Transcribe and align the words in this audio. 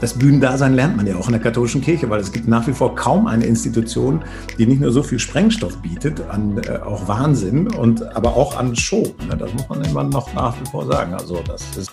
Das 0.00 0.14
Bühnendasein 0.14 0.74
lernt 0.74 0.96
man 0.96 1.08
ja 1.08 1.16
auch 1.16 1.26
in 1.26 1.32
der 1.32 1.40
katholischen 1.40 1.80
Kirche, 1.80 2.08
weil 2.08 2.20
es 2.20 2.30
gibt 2.30 2.46
nach 2.46 2.66
wie 2.68 2.72
vor 2.72 2.94
kaum 2.94 3.26
eine 3.26 3.44
Institution, 3.44 4.22
die 4.56 4.66
nicht 4.66 4.80
nur 4.80 4.92
so 4.92 5.02
viel 5.02 5.18
Sprengstoff 5.18 5.76
bietet, 5.78 6.20
an 6.30 6.60
äh, 6.68 6.76
auch 6.78 7.08
Wahnsinn 7.08 7.66
und 7.66 8.02
aber 8.16 8.36
auch 8.36 8.56
an 8.56 8.76
Show. 8.76 9.02
Ne? 9.28 9.36
Das 9.36 9.52
muss 9.54 9.68
man 9.68 9.82
immer 9.82 10.04
noch 10.04 10.32
nach 10.34 10.54
wie 10.60 10.70
vor 10.70 10.86
sagen. 10.86 11.14
Also 11.14 11.42
das 11.44 11.76
ist 11.76 11.92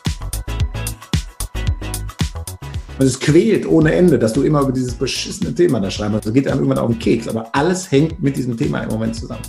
und 2.98 3.06
es 3.06 3.20
quält 3.20 3.68
ohne 3.68 3.94
Ende, 3.94 4.18
dass 4.18 4.32
du 4.32 4.44
immer 4.44 4.62
über 4.62 4.72
dieses 4.72 4.94
beschissene 4.94 5.54
Thema 5.54 5.82
da 5.82 5.92
schreiben 5.92 6.14
musst. 6.14 6.28
Das 6.28 6.34
geht 6.34 6.48
einem 6.48 6.60
irgendwann 6.60 6.78
auf 6.78 6.90
den 6.90 7.00
Keks. 7.00 7.28
Aber 7.28 7.50
alles 7.54 7.92
hängt 7.92 8.22
mit 8.22 8.38
diesem 8.38 8.56
Thema 8.56 8.80
im 8.82 8.90
Moment 8.90 9.16
zusammen. 9.16 9.42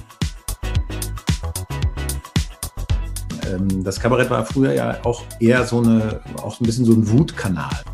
Ähm, 3.48 3.84
das 3.84 4.00
Kabarett 4.00 4.30
war 4.30 4.44
früher 4.44 4.72
ja 4.72 4.96
auch 5.04 5.22
eher 5.38 5.64
so 5.64 5.80
eine, 5.80 6.20
auch 6.42 6.58
ein 6.60 6.66
bisschen 6.66 6.84
so 6.84 6.92
ein 6.92 7.08
Wutkanal. 7.08 7.84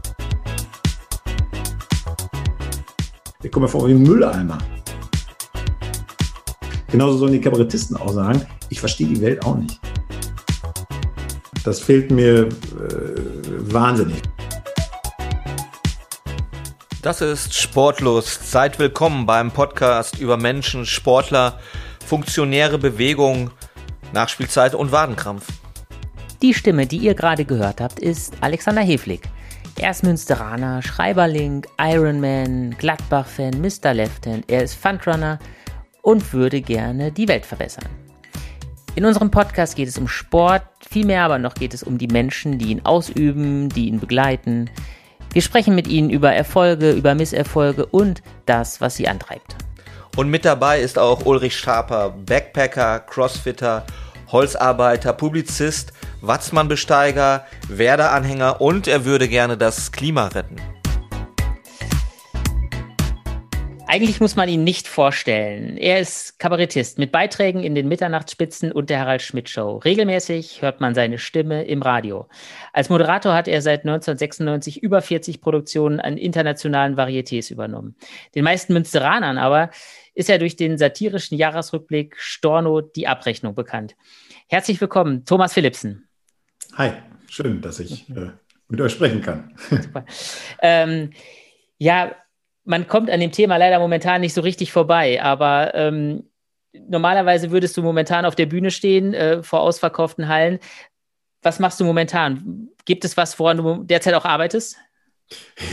Ich 3.44 3.50
komme 3.50 3.66
mir 3.66 3.70
vor 3.70 3.88
wie 3.88 3.92
ein 3.92 4.02
Mülleimer. 4.02 4.58
Genauso 6.92 7.18
sollen 7.18 7.32
die 7.32 7.40
Kabarettisten 7.40 7.96
auch 7.96 8.12
sagen, 8.12 8.46
ich 8.68 8.78
verstehe 8.78 9.08
die 9.08 9.20
Welt 9.20 9.44
auch 9.44 9.56
nicht. 9.56 9.80
Das 11.64 11.80
fehlt 11.80 12.12
mir 12.12 12.44
äh, 12.44 12.48
wahnsinnig. 13.72 14.22
Das 17.02 17.20
ist 17.20 17.54
Sportlos. 17.54 18.38
Seid 18.44 18.78
willkommen 18.78 19.26
beim 19.26 19.50
Podcast 19.50 20.20
über 20.20 20.36
Menschen, 20.36 20.86
Sportler, 20.86 21.58
funktionäre 22.06 22.78
Bewegung, 22.78 23.50
Nachspielzeit 24.12 24.76
und 24.76 24.92
Wadenkrampf. 24.92 25.46
Die 26.42 26.54
Stimme, 26.54 26.86
die 26.86 26.98
ihr 26.98 27.14
gerade 27.14 27.44
gehört 27.44 27.80
habt, 27.80 27.98
ist 27.98 28.34
Alexander 28.40 28.82
Heflig. 28.82 29.22
Er 29.82 29.90
ist 29.90 30.04
Münsteraner, 30.04 30.80
Schreiberling, 30.80 31.66
Ironman, 31.76 32.76
Gladbach-Fan, 32.78 33.60
Mr. 33.60 33.92
Lefthand. 33.92 34.44
Er 34.46 34.62
ist 34.62 34.74
Fundrunner 34.74 35.40
und 36.02 36.32
würde 36.32 36.60
gerne 36.60 37.10
die 37.10 37.26
Welt 37.26 37.44
verbessern. 37.44 37.88
In 38.94 39.04
unserem 39.04 39.32
Podcast 39.32 39.74
geht 39.74 39.88
es 39.88 39.98
um 39.98 40.06
Sport, 40.06 40.62
vielmehr 40.88 41.24
aber 41.24 41.40
noch 41.40 41.54
geht 41.54 41.74
es 41.74 41.82
um 41.82 41.98
die 41.98 42.06
Menschen, 42.06 42.58
die 42.58 42.70
ihn 42.70 42.86
ausüben, 42.86 43.70
die 43.70 43.88
ihn 43.88 43.98
begleiten, 43.98 44.70
wir 45.32 45.42
sprechen 45.42 45.74
mit 45.74 45.88
Ihnen 45.88 46.10
über 46.10 46.32
Erfolge, 46.32 46.92
über 46.92 47.16
Misserfolge 47.16 47.86
und 47.86 48.22
das, 48.46 48.80
was 48.80 48.94
Sie 48.94 49.08
antreibt. 49.08 49.56
Und 50.16 50.28
mit 50.28 50.44
dabei 50.44 50.80
ist 50.80 50.96
auch 50.96 51.26
Ulrich 51.26 51.56
Schaper, 51.56 52.10
Backpacker, 52.10 53.00
Crossfitter, 53.00 53.84
Holzarbeiter, 54.32 55.12
Publizist, 55.12 55.92
Watzmann-Besteiger, 56.22 57.46
Werder-Anhänger 57.68 58.60
und 58.60 58.88
er 58.88 59.04
würde 59.04 59.28
gerne 59.28 59.58
das 59.58 59.92
Klima 59.92 60.28
retten. 60.28 60.56
Eigentlich 63.92 64.20
muss 64.20 64.36
man 64.36 64.48
ihn 64.48 64.64
nicht 64.64 64.88
vorstellen. 64.88 65.76
Er 65.76 66.00
ist 66.00 66.38
Kabarettist 66.38 66.98
mit 66.98 67.12
Beiträgen 67.12 67.62
in 67.62 67.74
den 67.74 67.88
Mitternachtsspitzen 67.88 68.72
und 68.72 68.88
der 68.88 69.00
Harald 69.00 69.20
Schmidt 69.20 69.50
Show. 69.50 69.76
Regelmäßig 69.84 70.62
hört 70.62 70.80
man 70.80 70.94
seine 70.94 71.18
Stimme 71.18 71.64
im 71.64 71.82
Radio. 71.82 72.26
Als 72.72 72.88
Moderator 72.88 73.34
hat 73.34 73.48
er 73.48 73.60
seit 73.60 73.80
1996 73.80 74.82
über 74.82 75.02
40 75.02 75.42
Produktionen 75.42 76.00
an 76.00 76.16
internationalen 76.16 76.96
Varietés 76.96 77.52
übernommen. 77.52 77.94
Den 78.34 78.44
meisten 78.44 78.72
Münsteranern 78.72 79.36
aber 79.36 79.68
ist 80.14 80.30
er 80.30 80.38
durch 80.38 80.56
den 80.56 80.78
satirischen 80.78 81.36
Jahresrückblick 81.36 82.16
Storno 82.18 82.80
die 82.80 83.08
Abrechnung 83.08 83.54
bekannt. 83.54 83.94
Herzlich 84.52 84.78
willkommen, 84.82 85.24
Thomas 85.24 85.54
Philipsen. 85.54 86.06
Hi, 86.74 86.90
schön, 87.26 87.62
dass 87.62 87.80
ich 87.80 88.06
äh, 88.10 88.32
mit 88.68 88.82
euch 88.82 88.92
sprechen 88.92 89.22
kann. 89.22 89.56
Ähm, 90.60 91.14
ja, 91.78 92.14
man 92.64 92.86
kommt 92.86 93.08
an 93.08 93.20
dem 93.20 93.32
Thema 93.32 93.56
leider 93.56 93.78
momentan 93.78 94.20
nicht 94.20 94.34
so 94.34 94.42
richtig 94.42 94.70
vorbei, 94.70 95.22
aber 95.22 95.74
ähm, 95.74 96.28
normalerweise 96.74 97.50
würdest 97.50 97.78
du 97.78 97.82
momentan 97.82 98.26
auf 98.26 98.34
der 98.34 98.44
Bühne 98.44 98.70
stehen, 98.70 99.14
äh, 99.14 99.42
vor 99.42 99.62
ausverkauften 99.62 100.28
Hallen. 100.28 100.58
Was 101.40 101.58
machst 101.58 101.80
du 101.80 101.84
momentan? 101.84 102.68
Gibt 102.84 103.06
es 103.06 103.16
was, 103.16 103.38
woran 103.38 103.56
du 103.56 103.84
derzeit 103.84 104.12
auch 104.12 104.26
arbeitest? 104.26 104.76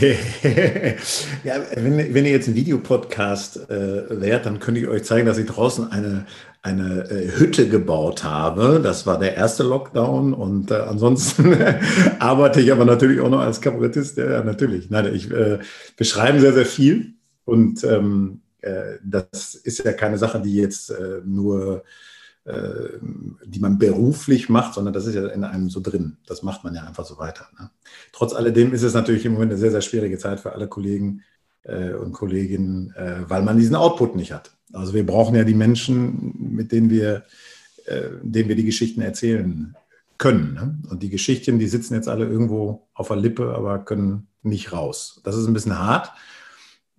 ja, 1.44 1.54
wenn, 1.74 2.14
wenn 2.14 2.24
ihr 2.24 2.30
jetzt 2.30 2.48
ein 2.48 2.54
Videopodcast 2.54 3.70
äh, 3.70 4.20
wärt, 4.20 4.46
dann 4.46 4.60
könnte 4.60 4.80
ich 4.80 4.88
euch 4.88 5.04
zeigen, 5.04 5.26
dass 5.26 5.38
ich 5.38 5.46
draußen 5.46 5.90
eine, 5.90 6.26
eine 6.62 7.10
äh, 7.10 7.38
Hütte 7.38 7.68
gebaut 7.68 8.24
habe. 8.24 8.80
Das 8.82 9.06
war 9.06 9.18
der 9.18 9.36
erste 9.36 9.62
Lockdown 9.62 10.34
und 10.34 10.70
äh, 10.70 10.74
ansonsten 10.74 11.56
arbeite 12.18 12.60
ich 12.60 12.72
aber 12.72 12.84
natürlich 12.84 13.20
auch 13.20 13.30
noch 13.30 13.40
als 13.40 13.60
Kabarettist. 13.60 14.16
Ja, 14.16 14.44
natürlich. 14.44 14.90
Nein, 14.90 15.14
ich, 15.14 15.30
äh, 15.30 15.58
wir 15.96 16.06
schreiben 16.06 16.40
sehr, 16.40 16.52
sehr 16.52 16.66
viel 16.66 17.14
und 17.44 17.82
ähm, 17.84 18.42
äh, 18.60 18.98
das 19.02 19.54
ist 19.54 19.84
ja 19.84 19.92
keine 19.92 20.18
Sache, 20.18 20.40
die 20.40 20.54
jetzt 20.54 20.90
äh, 20.90 21.20
nur 21.24 21.82
äh, 22.44 22.98
die 23.44 23.60
man 23.60 23.78
beruflich 23.78 24.48
macht, 24.48 24.74
sondern 24.74 24.94
das 24.94 25.06
ist 25.06 25.14
ja 25.14 25.26
in 25.28 25.44
einem 25.44 25.68
so 25.68 25.80
drin. 25.80 26.16
Das 26.26 26.42
macht 26.42 26.64
man 26.64 26.74
ja 26.74 26.84
einfach 26.84 27.04
so 27.04 27.18
weiter. 27.18 27.46
Ne? 27.58 27.70
Trotz 28.12 28.32
alledem 28.32 28.72
ist 28.72 28.82
es 28.82 28.94
natürlich 28.94 29.26
im 29.26 29.32
Moment 29.32 29.52
eine 29.52 29.60
sehr, 29.60 29.70
sehr 29.70 29.82
schwierige 29.82 30.18
Zeit 30.18 30.40
für 30.40 30.52
alle 30.52 30.68
Kollegen 30.68 31.22
äh, 31.64 31.92
und 31.92 32.12
Kolleginnen, 32.12 32.94
äh, 32.96 33.28
weil 33.28 33.42
man 33.42 33.58
diesen 33.58 33.76
Output 33.76 34.16
nicht 34.16 34.32
hat. 34.32 34.52
Also 34.72 34.94
wir 34.94 35.04
brauchen 35.04 35.34
ja 35.34 35.44
die 35.44 35.54
Menschen, 35.54 36.34
mit 36.54 36.72
denen 36.72 36.90
wir, 36.90 37.24
äh, 37.86 38.08
denen 38.22 38.48
wir 38.48 38.56
die 38.56 38.64
Geschichten 38.64 39.02
erzählen 39.02 39.76
können. 40.16 40.54
Ne? 40.54 40.78
Und 40.90 41.02
die 41.02 41.10
Geschichten, 41.10 41.58
die 41.58 41.68
sitzen 41.68 41.94
jetzt 41.94 42.08
alle 42.08 42.26
irgendwo 42.26 42.88
auf 42.94 43.08
der 43.08 43.16
Lippe, 43.16 43.54
aber 43.54 43.80
können 43.80 44.28
nicht 44.42 44.72
raus. 44.72 45.20
Das 45.24 45.36
ist 45.36 45.46
ein 45.46 45.52
bisschen 45.52 45.78
hart. 45.78 46.12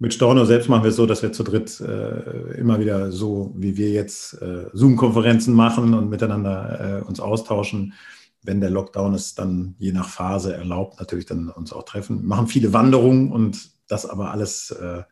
Mit 0.02 0.16
Storno 0.16 0.46
selbst 0.46 0.68
machen 0.68 0.82
wir 0.82 0.90
es 0.90 0.96
so, 0.96 1.06
dass 1.06 1.22
wir 1.22 1.32
zu 1.32 1.44
dritt 1.44 1.80
äh, 1.80 2.58
immer 2.58 2.80
wieder 2.80 3.12
so, 3.12 3.54
wie 3.56 3.78
wir 3.78 3.92
jetzt 3.92 4.34
äh, 4.42 4.66
Zoom-Konferenzen 4.74 5.54
machen 5.54 5.94
und 5.94 6.10
miteinander 6.10 7.02
äh, 7.04 7.08
uns 7.08 7.20
austauschen. 7.20 7.94
Wenn 8.42 8.62
der 8.62 8.72
Lockdown 8.72 9.14
es 9.14 9.36
dann 9.36 9.76
je 9.78 9.92
nach 9.92 10.10
Phase 10.10 10.56
erlaubt, 10.56 11.00
natürlich 11.00 11.28
dann 11.28 11.50
uns 11.50 11.72
auch 11.72 11.84
treffen. 11.84 12.22
Wir 12.22 12.28
machen 12.30 12.48
viele 12.48 12.74
Wanderungen 12.74 13.32
und 13.32 13.70
das 13.88 14.08
aber 14.08 14.32
alles 14.32 14.72
äh, 14.72 15.04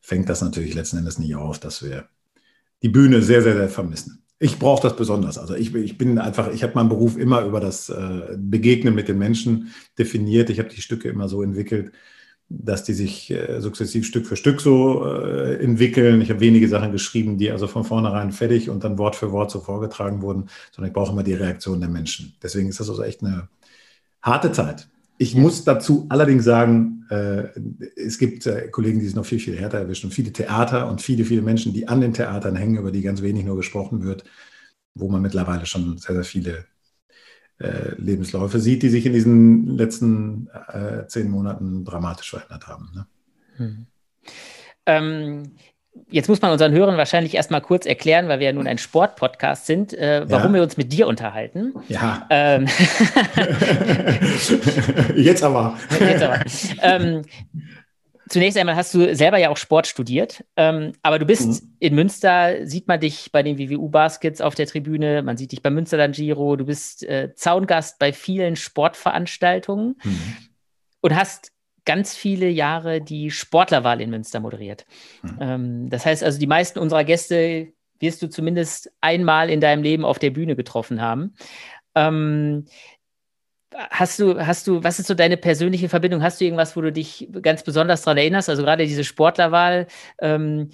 fängt 0.00 0.30
das 0.30 0.40
natürlich 0.40 0.72
letzten 0.72 0.96
Endes 0.96 1.18
nicht 1.18 1.34
auf, 1.36 1.58
dass 1.58 1.82
wir 1.82 2.08
die 2.82 2.88
Bühne 2.88 3.20
sehr, 3.20 3.42
sehr, 3.42 3.56
sehr 3.56 3.68
vermissen. 3.68 4.22
Ich 4.38 4.58
brauche 4.58 4.80
das 4.80 4.96
besonders. 4.96 5.36
Also 5.36 5.54
ich, 5.54 5.74
ich 5.74 5.98
bin 5.98 6.18
einfach, 6.18 6.50
ich 6.50 6.62
habe 6.62 6.72
meinen 6.76 6.88
Beruf 6.88 7.18
immer 7.18 7.42
über 7.44 7.60
das 7.60 7.90
äh, 7.90 8.38
Begegnen 8.38 8.94
mit 8.94 9.06
den 9.06 9.18
Menschen 9.18 9.74
definiert. 9.98 10.48
Ich 10.48 10.58
habe 10.58 10.70
die 10.70 10.80
Stücke 10.80 11.10
immer 11.10 11.28
so 11.28 11.42
entwickelt, 11.42 11.92
dass 12.52 12.82
die 12.82 12.94
sich 12.94 13.30
äh, 13.30 13.60
sukzessiv 13.60 14.04
Stück 14.04 14.26
für 14.26 14.36
Stück 14.36 14.60
so 14.60 15.06
äh, 15.06 15.62
entwickeln. 15.62 16.20
Ich 16.20 16.30
habe 16.30 16.40
wenige 16.40 16.68
Sachen 16.68 16.90
geschrieben, 16.90 17.38
die 17.38 17.50
also 17.50 17.68
von 17.68 17.84
vornherein 17.84 18.32
fertig 18.32 18.68
und 18.68 18.82
dann 18.82 18.98
Wort 18.98 19.14
für 19.14 19.30
Wort 19.30 19.52
so 19.52 19.60
vorgetragen 19.60 20.20
wurden, 20.20 20.50
sondern 20.72 20.90
ich 20.90 20.94
brauche 20.94 21.12
immer 21.12 21.22
die 21.22 21.34
Reaktion 21.34 21.78
der 21.80 21.88
Menschen. 21.88 22.34
Deswegen 22.42 22.68
ist 22.68 22.80
das 22.80 22.90
also 22.90 23.04
echt 23.04 23.22
eine 23.22 23.48
harte 24.20 24.50
Zeit. 24.50 24.88
Ich 25.16 25.36
muss 25.36 25.62
dazu 25.64 26.06
allerdings 26.08 26.44
sagen, 26.44 27.06
äh, 27.08 27.50
es 27.94 28.18
gibt 28.18 28.46
äh, 28.46 28.68
Kollegen, 28.68 28.98
die 28.98 29.06
es 29.06 29.14
noch 29.14 29.26
viel, 29.26 29.38
viel 29.38 29.56
härter 29.56 29.78
erwischen. 29.78 30.10
Viele 30.10 30.32
Theater 30.32 30.88
und 30.88 31.00
viele, 31.00 31.24
viele 31.24 31.42
Menschen, 31.42 31.72
die 31.72 31.86
an 31.86 32.00
den 32.00 32.14
Theatern 32.14 32.56
hängen, 32.56 32.78
über 32.78 32.90
die 32.90 33.02
ganz 33.02 33.22
wenig 33.22 33.44
nur 33.44 33.56
gesprochen 33.56 34.02
wird, 34.02 34.24
wo 34.94 35.08
man 35.08 35.22
mittlerweile 35.22 35.66
schon 35.66 35.98
sehr, 35.98 36.16
sehr 36.16 36.24
viele 36.24 36.64
äh, 37.60 37.94
Lebensläufe 37.96 38.58
sieht, 38.58 38.82
die 38.82 38.88
sich 38.88 39.06
in 39.06 39.12
diesen 39.12 39.76
letzten 39.76 40.48
äh, 40.68 41.06
zehn 41.06 41.30
Monaten 41.30 41.84
dramatisch 41.84 42.30
verändert 42.30 42.66
haben. 42.66 42.90
Ne? 42.94 43.06
Hm. 43.56 43.86
Ähm, 44.86 45.52
jetzt 46.10 46.28
muss 46.28 46.40
man 46.40 46.52
unseren 46.52 46.72
Hörern 46.72 46.96
wahrscheinlich 46.96 47.34
erstmal 47.34 47.60
kurz 47.60 47.86
erklären, 47.86 48.28
weil 48.28 48.38
wir 48.38 48.46
ja 48.46 48.52
nun 48.52 48.66
ein 48.66 48.78
Sportpodcast 48.78 49.66
sind, 49.66 49.92
äh, 49.92 50.24
warum 50.28 50.52
ja. 50.52 50.58
wir 50.58 50.62
uns 50.62 50.76
mit 50.76 50.92
dir 50.92 51.06
unterhalten. 51.06 51.74
Ja. 51.88 52.26
Ähm, 52.30 52.66
jetzt 55.16 55.42
aber. 55.42 55.76
Jetzt 56.00 56.22
aber. 56.22 56.40
Ähm, 56.82 57.22
zunächst 58.30 58.56
einmal 58.56 58.76
hast 58.76 58.94
du 58.94 59.14
selber 59.14 59.38
ja 59.38 59.50
auch 59.50 59.56
Sport 59.56 59.86
studiert, 59.86 60.44
ähm, 60.56 60.92
aber 61.02 61.18
du 61.18 61.26
bist 61.26 61.62
mhm. 61.62 61.74
in 61.80 61.94
Münster, 61.94 62.66
sieht 62.66 62.88
man 62.88 63.00
dich 63.00 63.30
bei 63.32 63.42
den 63.42 63.58
WWU-Baskets 63.58 64.40
auf 64.40 64.54
der 64.54 64.66
Tribüne, 64.66 65.22
man 65.22 65.36
sieht 65.36 65.52
dich 65.52 65.62
beim 65.62 65.74
Münsterland 65.74 66.14
Giro, 66.14 66.56
du 66.56 66.64
bist 66.64 67.02
äh, 67.02 67.34
Zaungast 67.34 67.98
bei 67.98 68.12
vielen 68.12 68.56
Sportveranstaltungen 68.56 69.96
mhm. 70.02 70.36
und 71.02 71.14
hast 71.14 71.52
ganz 71.84 72.14
viele 72.14 72.48
Jahre 72.48 73.00
die 73.00 73.30
Sportlerwahl 73.30 74.00
in 74.00 74.10
Münster 74.10 74.40
moderiert. 74.40 74.86
Mhm. 75.22 75.38
Ähm, 75.40 75.90
das 75.90 76.06
heißt 76.06 76.22
also, 76.22 76.38
die 76.38 76.46
meisten 76.46 76.78
unserer 76.78 77.04
Gäste 77.04 77.72
wirst 77.98 78.22
du 78.22 78.28
zumindest 78.28 78.92
einmal 79.00 79.50
in 79.50 79.60
deinem 79.60 79.82
Leben 79.82 80.04
auf 80.04 80.18
der 80.18 80.30
Bühne 80.30 80.56
getroffen 80.56 81.02
haben. 81.02 81.34
Ähm, 81.94 82.66
Hast 83.90 84.18
du, 84.18 84.38
hast 84.44 84.66
du, 84.66 84.82
was 84.82 84.98
ist 84.98 85.06
so 85.06 85.14
deine 85.14 85.36
persönliche 85.36 85.88
Verbindung? 85.88 86.22
Hast 86.22 86.40
du 86.40 86.44
irgendwas, 86.44 86.76
wo 86.76 86.80
du 86.80 86.90
dich 86.90 87.28
ganz 87.40 87.62
besonders 87.62 88.02
daran 88.02 88.18
erinnerst? 88.18 88.48
Also 88.48 88.62
gerade 88.62 88.86
diese 88.86 89.04
Sportlerwahl 89.04 89.86
ähm, 90.20 90.70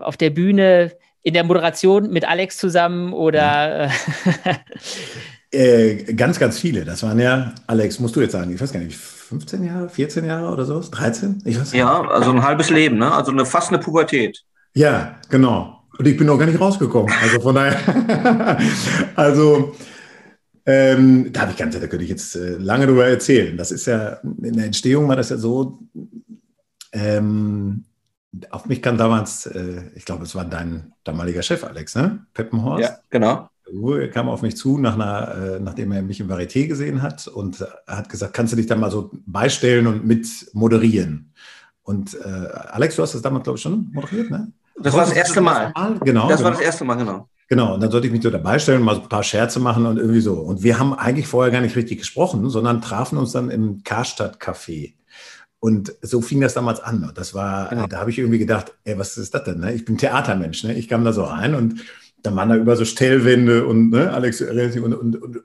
auf 0.00 0.16
der 0.16 0.30
Bühne, 0.30 0.92
in 1.22 1.34
der 1.34 1.42
Moderation 1.42 2.10
mit 2.10 2.28
Alex 2.28 2.56
zusammen 2.56 3.12
oder? 3.12 3.90
Äh, 5.52 6.12
ganz, 6.14 6.40
ganz 6.40 6.58
viele. 6.58 6.84
Das 6.84 7.04
waren 7.04 7.18
ja, 7.20 7.54
Alex, 7.68 8.00
musst 8.00 8.16
du 8.16 8.20
jetzt 8.20 8.32
sagen, 8.32 8.52
ich 8.52 8.60
weiß 8.60 8.72
gar 8.72 8.80
nicht, 8.80 8.96
15 8.96 9.64
Jahre, 9.64 9.88
14 9.88 10.24
Jahre 10.24 10.52
oder 10.52 10.64
so? 10.64 10.80
13? 10.80 11.40
Ich 11.44 11.58
weiß 11.58 11.72
ja, 11.72 12.02
also 12.02 12.32
ein 12.32 12.42
halbes 12.42 12.68
Leben, 12.68 12.98
ne? 12.98 13.10
Also 13.12 13.30
eine, 13.30 13.46
fast 13.46 13.68
eine 13.68 13.78
Pubertät. 13.78 14.42
Ja, 14.74 15.16
genau. 15.30 15.82
Und 15.98 16.06
ich 16.06 16.16
bin 16.16 16.26
noch 16.26 16.36
gar 16.36 16.46
nicht 16.46 16.60
rausgekommen. 16.60 17.10
Also 17.22 17.40
von 17.40 17.54
daher, 17.54 18.58
also 19.14 19.74
ähm, 20.66 21.32
da 21.32 21.42
habe 21.42 21.52
ich 21.52 21.56
ganz, 21.56 21.78
da 21.78 21.86
könnte 21.86 22.04
ich 22.04 22.10
jetzt 22.10 22.34
äh, 22.34 22.56
lange 22.56 22.86
drüber 22.86 23.06
erzählen. 23.06 23.56
Das 23.56 23.70
ist 23.70 23.86
ja, 23.86 24.20
in 24.42 24.56
der 24.56 24.66
Entstehung 24.66 25.08
war 25.08 25.16
das 25.16 25.30
ja 25.30 25.36
so, 25.36 25.78
ähm, 26.92 27.84
auf 28.50 28.66
mich 28.66 28.82
kam 28.82 28.98
damals, 28.98 29.46
äh, 29.46 29.82
ich 29.94 30.04
glaube, 30.04 30.24
es 30.24 30.34
war 30.34 30.44
dein 30.44 30.92
damaliger 31.04 31.42
Chef, 31.42 31.64
Alex, 31.64 31.94
ne? 31.94 32.26
Peppenhorst. 32.34 32.82
Ja, 32.82 32.98
genau. 33.10 33.48
Er 33.98 34.10
kam 34.10 34.28
auf 34.28 34.42
mich 34.42 34.56
zu, 34.56 34.78
nach 34.78 34.94
einer, 34.94 35.56
äh, 35.56 35.60
nachdem 35.60 35.90
er 35.92 36.02
mich 36.02 36.20
im 36.20 36.28
Varieté 36.28 36.68
gesehen 36.68 37.02
hat 37.02 37.26
und 37.26 37.66
hat 37.86 38.08
gesagt, 38.08 38.34
kannst 38.34 38.52
du 38.52 38.56
dich 38.56 38.66
da 38.66 38.76
mal 38.76 38.90
so 38.90 39.10
beistellen 39.26 39.86
und 39.86 40.04
mit 40.04 40.26
moderieren? 40.52 41.32
Und 41.82 42.14
äh, 42.14 42.48
Alex, 42.68 42.96
du 42.96 43.02
hast 43.02 43.14
das 43.14 43.22
damals, 43.22 43.44
glaube 43.44 43.56
ich, 43.56 43.62
schon 43.62 43.90
moderiert, 43.92 44.30
ne? 44.30 44.52
Das 44.78 44.94
war 44.94 45.04
das 45.04 45.14
erste 45.14 45.40
Mal. 45.40 45.72
Mal. 45.74 45.98
Genau. 46.00 46.28
Das 46.28 46.38
genau. 46.38 46.44
war 46.44 46.50
das 46.50 46.60
erste 46.60 46.84
Mal, 46.84 46.96
genau. 46.96 47.28
Genau, 47.48 47.74
und 47.74 47.82
dann 47.82 47.90
sollte 47.90 48.08
ich 48.08 48.12
mich 48.12 48.22
so 48.22 48.30
dabei 48.30 48.58
stellen, 48.58 48.82
mal 48.82 48.96
so 48.96 49.02
ein 49.02 49.08
paar 49.08 49.22
Scherze 49.22 49.60
machen 49.60 49.86
und 49.86 49.98
irgendwie 49.98 50.20
so. 50.20 50.34
Und 50.34 50.62
wir 50.64 50.78
haben 50.78 50.94
eigentlich 50.94 51.28
vorher 51.28 51.52
gar 51.52 51.60
nicht 51.60 51.76
richtig 51.76 51.98
gesprochen, 51.98 52.48
sondern 52.50 52.82
trafen 52.82 53.18
uns 53.18 53.32
dann 53.32 53.50
im 53.50 53.82
Karstadt-Café. 53.84 54.94
Und 55.60 55.94
so 56.02 56.20
fing 56.20 56.40
das 56.40 56.54
damals 56.54 56.80
an. 56.80 57.04
Und 57.04 57.16
das 57.16 57.34
war, 57.34 57.68
genau. 57.68 57.86
da 57.86 57.98
habe 58.00 58.10
ich 58.10 58.18
irgendwie 58.18 58.38
gedacht, 58.38 58.74
ey, 58.84 58.98
was 58.98 59.16
ist 59.16 59.32
das 59.32 59.44
denn? 59.44 59.60
Ne? 59.60 59.74
Ich 59.74 59.84
bin 59.84 59.96
Theatermensch, 59.96 60.64
ne? 60.64 60.74
Ich 60.74 60.88
kam 60.88 61.04
da 61.04 61.12
so 61.12 61.24
rein 61.24 61.54
und 61.54 61.80
dann 62.22 62.36
waren 62.36 62.48
da 62.48 62.56
über 62.56 62.76
so 62.76 62.84
Stellwände 62.84 63.66
und 63.66 63.90
ne, 63.90 64.12
Alex 64.12 64.40
und, 64.40 64.94
und, 64.94 65.22
und 65.22 65.42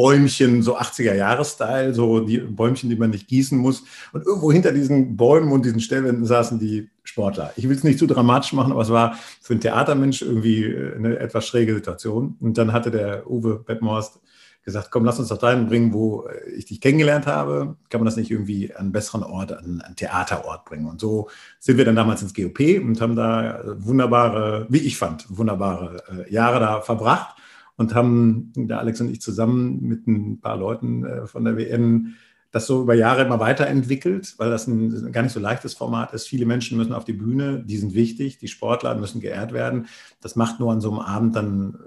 Bäumchen, 0.00 0.62
so 0.62 0.78
80er-Jahres-Style, 0.78 1.92
so 1.92 2.20
die 2.20 2.38
Bäumchen, 2.38 2.88
die 2.88 2.96
man 2.96 3.10
nicht 3.10 3.28
gießen 3.28 3.58
muss. 3.58 3.84
Und 4.14 4.24
irgendwo 4.24 4.50
hinter 4.50 4.72
diesen 4.72 5.14
Bäumen 5.14 5.52
und 5.52 5.66
diesen 5.66 5.80
Stellwänden 5.80 6.24
saßen 6.24 6.58
die 6.58 6.88
Sportler. 7.04 7.52
Ich 7.56 7.68
will 7.68 7.76
es 7.76 7.84
nicht 7.84 7.98
zu 7.98 8.06
dramatisch 8.06 8.54
machen, 8.54 8.72
aber 8.72 8.80
es 8.80 8.88
war 8.88 9.18
für 9.42 9.52
einen 9.52 9.60
Theatermensch 9.60 10.22
irgendwie 10.22 10.64
äh, 10.64 10.96
eine 10.96 11.18
etwas 11.18 11.46
schräge 11.46 11.74
Situation. 11.74 12.34
Und 12.40 12.56
dann 12.56 12.72
hatte 12.72 12.90
der 12.90 13.30
Uwe 13.30 13.58
Bettmorst 13.58 14.20
gesagt, 14.64 14.90
komm, 14.90 15.04
lass 15.04 15.18
uns 15.18 15.28
doch 15.28 15.36
dahin 15.36 15.66
bringen, 15.66 15.92
wo 15.92 16.26
äh, 16.28 16.48
ich 16.52 16.64
dich 16.64 16.80
kennengelernt 16.80 17.26
habe. 17.26 17.76
Kann 17.90 18.00
man 18.00 18.06
das 18.06 18.16
nicht 18.16 18.30
irgendwie 18.30 18.72
an 18.72 18.80
einen 18.80 18.92
besseren 18.92 19.22
Ort, 19.22 19.52
an 19.52 19.82
einen 19.82 19.96
Theaterort 19.96 20.64
bringen? 20.64 20.86
Und 20.86 20.98
so 20.98 21.28
sind 21.58 21.76
wir 21.76 21.84
dann 21.84 21.96
damals 21.96 22.22
ins 22.22 22.32
GOP 22.32 22.80
und 22.82 23.02
haben 23.02 23.16
da 23.16 23.62
wunderbare, 23.76 24.64
wie 24.70 24.78
ich 24.78 24.96
fand, 24.96 25.26
wunderbare 25.28 26.02
äh, 26.26 26.32
Jahre 26.32 26.58
da 26.58 26.80
verbracht 26.80 27.36
und 27.80 27.94
haben, 27.94 28.52
der 28.54 28.78
Alex 28.78 29.00
und 29.00 29.10
ich 29.10 29.20
zusammen 29.20 29.80
mit 29.80 30.06
ein 30.06 30.40
paar 30.40 30.56
Leuten 30.56 31.26
von 31.26 31.44
der 31.44 31.56
WN 31.56 32.14
das 32.52 32.66
so 32.66 32.82
über 32.82 32.94
Jahre 32.94 33.22
immer 33.22 33.38
weiterentwickelt, 33.38 34.34
weil 34.38 34.50
das 34.50 34.66
ein 34.66 35.12
gar 35.12 35.22
nicht 35.22 35.32
so 35.32 35.40
leichtes 35.40 35.74
Format 35.74 36.12
ist. 36.12 36.26
Viele 36.26 36.46
Menschen 36.46 36.76
müssen 36.76 36.92
auf 36.92 37.04
die 37.04 37.12
Bühne, 37.12 37.62
die 37.64 37.76
sind 37.76 37.94
wichtig, 37.94 38.38
die 38.38 38.48
Sportler 38.48 38.94
müssen 38.96 39.20
geehrt 39.20 39.52
werden. 39.52 39.86
Das 40.20 40.36
macht 40.36 40.58
nur 40.58 40.72
an 40.72 40.80
so 40.80 40.90
einem 40.90 41.00
Abend 41.00 41.36
dann 41.36 41.78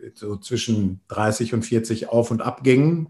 äh, 0.00 0.10
so 0.14 0.36
zwischen 0.36 1.00
30 1.08 1.54
und 1.54 1.62
40 1.64 2.08
Auf- 2.10 2.30
und 2.30 2.42
Abgängen. 2.42 3.08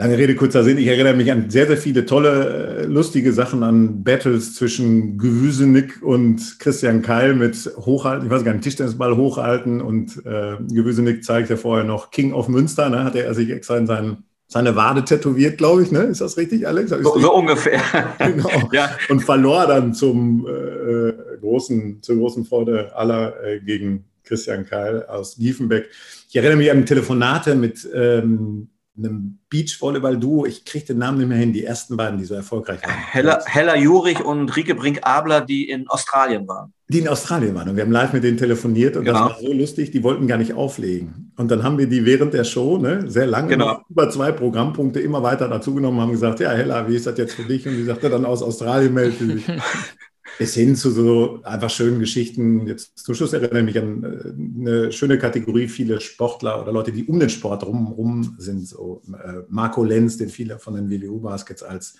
Lange 0.00 0.16
Rede, 0.16 0.34
kurzer 0.34 0.64
Sinn. 0.64 0.78
Ich 0.78 0.86
erinnere 0.86 1.12
mich 1.12 1.30
an 1.30 1.50
sehr, 1.50 1.66
sehr 1.66 1.76
viele 1.76 2.06
tolle, 2.06 2.78
äh, 2.78 2.86
lustige 2.86 3.34
Sachen, 3.34 3.62
an 3.62 4.02
Battles 4.02 4.54
zwischen 4.54 5.18
Gewüsenick 5.18 6.02
und 6.02 6.58
Christian 6.58 7.02
Keil 7.02 7.34
mit 7.34 7.70
Hochhalten, 7.76 8.24
ich 8.24 8.32
weiß 8.32 8.42
gar 8.42 8.52
nicht, 8.52 8.64
Tischtennisball 8.64 9.18
hochhalten 9.18 9.82
und 9.82 10.24
äh, 10.24 10.56
Gewüsenick 10.72 11.22
zeigt 11.22 11.50
ja 11.50 11.56
vorher 11.56 11.84
noch 11.84 12.10
King 12.10 12.32
of 12.32 12.48
Münster, 12.48 12.88
ne, 12.88 13.04
hat 13.04 13.14
er 13.14 13.34
sich 13.34 13.50
extra 13.50 13.76
in 13.76 13.86
seinen 13.86 14.24
seine 14.46 14.74
Wade 14.74 15.04
tätowiert, 15.04 15.58
glaube 15.58 15.82
ich, 15.82 15.92
ne? 15.92 16.04
Ist 16.04 16.22
das 16.22 16.38
richtig, 16.38 16.66
Alex? 16.66 16.90
So, 16.90 17.18
so, 17.18 17.34
ungefähr. 17.34 17.82
genau. 18.18 18.48
ja. 18.72 18.96
Und 19.10 19.20
verlor 19.20 19.66
dann 19.66 19.92
zum 19.92 20.46
äh, 20.46 21.12
großen, 21.40 22.02
zur 22.02 22.16
großen 22.16 22.46
Freude 22.46 22.96
aller 22.96 23.34
äh, 23.44 23.60
gegen 23.60 24.06
Christian 24.24 24.64
Keil 24.64 25.04
aus 25.04 25.36
Diefenbeck. 25.36 25.90
Ich 26.30 26.36
erinnere 26.36 26.56
mich 26.56 26.70
an 26.70 26.86
Telefonate 26.86 27.54
mit 27.54 27.86
ähm, 27.94 28.70
einem 29.04 29.38
Beachvolleyball-Duo. 29.50 30.46
Ich 30.46 30.64
kriege 30.64 30.86
den 30.86 30.98
Namen 30.98 31.18
nicht 31.18 31.28
mehr 31.28 31.38
hin, 31.38 31.52
die 31.52 31.64
ersten 31.64 31.96
beiden, 31.96 32.18
die 32.18 32.24
so 32.24 32.34
erfolgreich 32.34 32.82
waren. 32.82 32.94
Hella, 32.94 33.44
Hella 33.46 33.76
Jurich 33.76 34.24
und 34.24 34.54
Rike 34.56 34.74
Brink-Abler, 34.74 35.40
die 35.40 35.68
in 35.68 35.88
Australien 35.88 36.46
waren. 36.46 36.72
Die 36.88 36.98
in 36.98 37.08
Australien 37.08 37.54
waren. 37.54 37.68
Und 37.68 37.76
wir 37.76 37.84
haben 37.84 37.92
live 37.92 38.12
mit 38.12 38.24
denen 38.24 38.36
telefoniert 38.36 38.96
und 38.96 39.04
genau. 39.04 39.28
das 39.28 39.36
war 39.36 39.40
so 39.40 39.52
lustig, 39.52 39.90
die 39.90 40.02
wollten 40.02 40.26
gar 40.26 40.38
nicht 40.38 40.54
auflegen. 40.54 41.32
Und 41.36 41.50
dann 41.50 41.62
haben 41.62 41.78
wir 41.78 41.88
die 41.88 42.04
während 42.04 42.34
der 42.34 42.44
Show, 42.44 42.78
ne, 42.78 43.10
sehr 43.10 43.26
lange, 43.26 43.48
genau. 43.48 43.80
über 43.88 44.10
zwei 44.10 44.32
Programmpunkte 44.32 45.00
immer 45.00 45.22
weiter 45.22 45.48
dazugenommen, 45.48 46.00
haben 46.00 46.12
gesagt, 46.12 46.40
ja, 46.40 46.50
Hella, 46.50 46.88
wie 46.88 46.96
ist 46.96 47.06
das 47.06 47.16
jetzt 47.18 47.34
für 47.34 47.44
dich? 47.44 47.66
Und 47.66 47.76
die 47.76 47.84
sagte 47.84 48.10
dann 48.10 48.24
aus 48.24 48.42
Australien 48.42 48.92
meldet 48.94 49.18
sich. 49.18 49.44
bis 50.40 50.54
hin 50.54 50.74
zu 50.74 50.90
so 50.90 51.42
einfach 51.42 51.68
schönen 51.68 52.00
Geschichten. 52.00 52.66
Jetzt 52.66 52.96
zum 52.96 53.14
Schluss 53.14 53.34
erinnere 53.34 53.58
ich 53.58 53.64
mich 53.66 53.78
an 53.78 54.02
äh, 54.02 54.68
eine 54.70 54.90
schöne 54.90 55.18
Kategorie, 55.18 55.68
viele 55.68 56.00
Sportler 56.00 56.62
oder 56.62 56.72
Leute, 56.72 56.92
die 56.92 57.04
um 57.04 57.20
den 57.20 57.28
Sport 57.28 57.66
rum, 57.66 58.36
sind. 58.38 58.66
So 58.66 59.02
äh, 59.12 59.42
Marco 59.50 59.84
Lenz, 59.84 60.16
den 60.16 60.30
viele 60.30 60.58
von 60.58 60.76
den 60.76 60.88
WWU-Baskets 60.88 61.62
als 61.62 61.96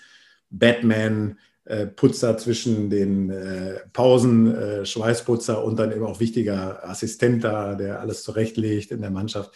Batman, 0.49 1.37
äh, 1.65 1.85
Putzer 1.85 2.35
zwischen 2.39 2.89
den 2.89 3.31
Pausen, 3.93 4.87
Schweißputzer 4.87 5.63
und 5.63 5.77
dann 5.77 5.91
eben 5.91 6.03
auch 6.03 6.19
wichtiger 6.19 6.83
Assistent 6.89 7.43
da, 7.43 7.75
der 7.75 7.99
alles 7.99 8.23
zurechtlegt 8.23 8.89
in 8.89 9.01
der 9.01 9.11
Mannschaft 9.11 9.51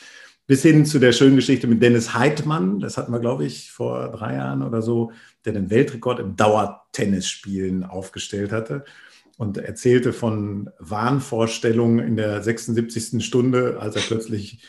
bis 0.48 0.62
hin 0.62 0.86
zu 0.86 1.00
der 1.00 1.12
schönen 1.12 1.36
Geschichte 1.36 1.66
mit 1.66 1.82
Dennis 1.82 2.14
Heidmann, 2.14 2.80
das 2.80 2.98
hatten 2.98 3.12
wir, 3.12 3.20
glaube 3.20 3.46
ich, 3.46 3.72
vor 3.72 4.12
drei 4.12 4.36
Jahren 4.36 4.62
oder 4.62 4.84
so, 4.84 5.12
der 5.46 5.54
den 5.54 5.70
Weltrekord 5.70 6.20
im 6.20 6.36
Dauertennisspielen 6.36 7.84
aufgestellt 7.84 8.52
hatte 8.52 8.86
und 9.38 9.58
erzählte 9.58 10.14
von 10.14 10.70
Wahnvorstellungen 10.80 12.00
in 12.00 12.16
der 12.16 12.42
76. 12.42 13.26
Stunde, 13.26 13.78
als 13.80 13.96
er 13.96 14.02
plötzlich 14.02 14.62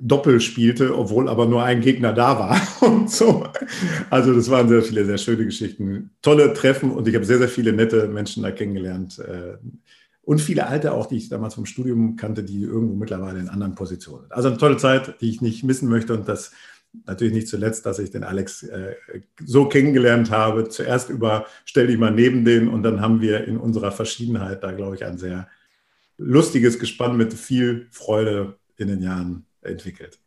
Doppel 0.00 0.40
spielte, 0.40 0.96
obwohl 0.96 1.28
aber 1.28 1.46
nur 1.46 1.62
ein 1.62 1.80
Gegner 1.80 2.12
da 2.12 2.38
war 2.38 2.60
und 2.88 3.10
so. 3.10 3.46
Also 4.10 4.34
das 4.34 4.50
waren 4.50 4.68
sehr 4.68 4.82
viele, 4.82 5.04
sehr 5.04 5.18
schöne 5.18 5.44
Geschichten. 5.44 6.10
Tolle 6.22 6.52
Treffen 6.52 6.90
und 6.90 7.06
ich 7.06 7.14
habe 7.14 7.24
sehr, 7.24 7.38
sehr 7.38 7.48
viele 7.48 7.72
nette 7.72 8.08
Menschen 8.08 8.42
da 8.42 8.50
kennengelernt. 8.50 9.18
Äh, 9.20 9.58
und 10.22 10.40
viele 10.40 10.66
alte 10.66 10.92
auch, 10.92 11.06
die 11.06 11.16
ich 11.16 11.30
damals 11.30 11.54
vom 11.54 11.64
Studium 11.64 12.16
kannte, 12.16 12.42
die 12.44 12.62
irgendwo 12.62 12.96
mittlerweile 12.96 13.38
in 13.38 13.48
anderen 13.48 13.74
Positionen 13.74 14.24
sind. 14.24 14.32
Also 14.32 14.48
eine 14.48 14.58
tolle 14.58 14.76
Zeit, 14.76 15.20
die 15.20 15.30
ich 15.30 15.40
nicht 15.40 15.64
missen 15.64 15.88
möchte 15.88 16.12
und 16.12 16.28
das 16.28 16.52
natürlich 17.06 17.34
nicht 17.34 17.48
zuletzt, 17.48 17.86
dass 17.86 17.98
ich 17.98 18.10
den 18.10 18.24
Alex 18.24 18.62
äh, 18.62 18.94
so 19.44 19.68
kennengelernt 19.68 20.30
habe. 20.30 20.68
Zuerst 20.68 21.10
über 21.10 21.46
stell 21.64 21.86
dich 21.86 21.98
mal 21.98 22.10
neben 22.10 22.44
den 22.44 22.68
und 22.68 22.82
dann 22.82 23.00
haben 23.00 23.20
wir 23.20 23.44
in 23.46 23.58
unserer 23.58 23.92
Verschiedenheit 23.92 24.62
da, 24.62 24.72
glaube 24.72 24.96
ich, 24.96 25.04
ein 25.04 25.18
sehr 25.18 25.48
lustiges 26.16 26.78
Gespann 26.78 27.16
mit 27.16 27.32
viel 27.32 27.88
Freude 27.90 28.58
in 28.76 28.88
den 28.88 29.02
Jahren 29.02 29.46
entwickelt. 29.62 30.18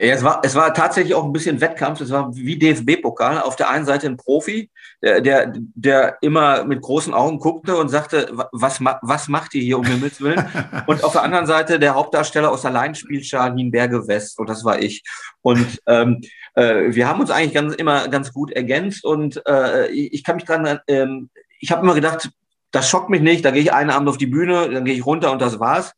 Ja, 0.00 0.14
es 0.14 0.22
war, 0.22 0.40
es 0.44 0.54
war 0.54 0.72
tatsächlich 0.72 1.14
auch 1.14 1.24
ein 1.24 1.32
bisschen 1.32 1.60
Wettkampf. 1.60 2.00
Es 2.00 2.10
war 2.10 2.34
wie 2.34 2.58
DFB-Pokal. 2.58 3.40
Auf 3.40 3.56
der 3.56 3.68
einen 3.68 3.84
Seite 3.84 4.06
ein 4.06 4.16
Profi, 4.16 4.70
der, 5.00 5.52
der, 5.54 6.18
immer 6.22 6.64
mit 6.64 6.82
großen 6.82 7.14
Augen 7.14 7.38
guckte 7.38 7.76
und 7.76 7.88
sagte, 7.88 8.30
was, 8.52 8.80
was 8.80 9.28
macht 9.28 9.54
ihr 9.54 9.62
hier 9.62 9.78
um 9.78 9.84
Himmels 9.84 10.20
Willen? 10.20 10.44
Und 10.86 11.04
auf 11.04 11.12
der 11.12 11.22
anderen 11.22 11.46
Seite 11.46 11.78
der 11.78 11.94
Hauptdarsteller 11.94 12.50
aus 12.50 12.62
der 12.62 12.72
Laienspielschar 12.72 13.50
Nienberge 13.50 14.08
West. 14.08 14.38
Und 14.40 14.48
das 14.48 14.64
war 14.64 14.80
ich. 14.80 15.04
Und 15.40 15.80
ähm, 15.86 16.20
äh, 16.54 16.86
wir 16.88 17.08
haben 17.08 17.20
uns 17.20 17.30
eigentlich 17.30 17.54
ganz, 17.54 17.74
immer 17.76 18.08
ganz 18.08 18.32
gut 18.32 18.50
ergänzt. 18.50 19.04
Und 19.04 19.40
äh, 19.46 19.86
ich 19.88 20.24
kann 20.24 20.36
mich 20.36 20.44
dran, 20.44 20.80
ähm, 20.88 21.30
ich 21.60 21.70
habe 21.70 21.82
immer 21.82 21.94
gedacht, 21.94 22.30
das 22.72 22.88
schockt 22.88 23.10
mich 23.10 23.22
nicht. 23.22 23.44
Da 23.44 23.50
gehe 23.52 23.62
ich 23.62 23.72
einen 23.72 23.90
Abend 23.90 24.08
auf 24.08 24.18
die 24.18 24.26
Bühne, 24.26 24.68
dann 24.68 24.84
gehe 24.84 24.94
ich 24.94 25.06
runter 25.06 25.30
und 25.32 25.40
das 25.40 25.60
war's. 25.60 25.92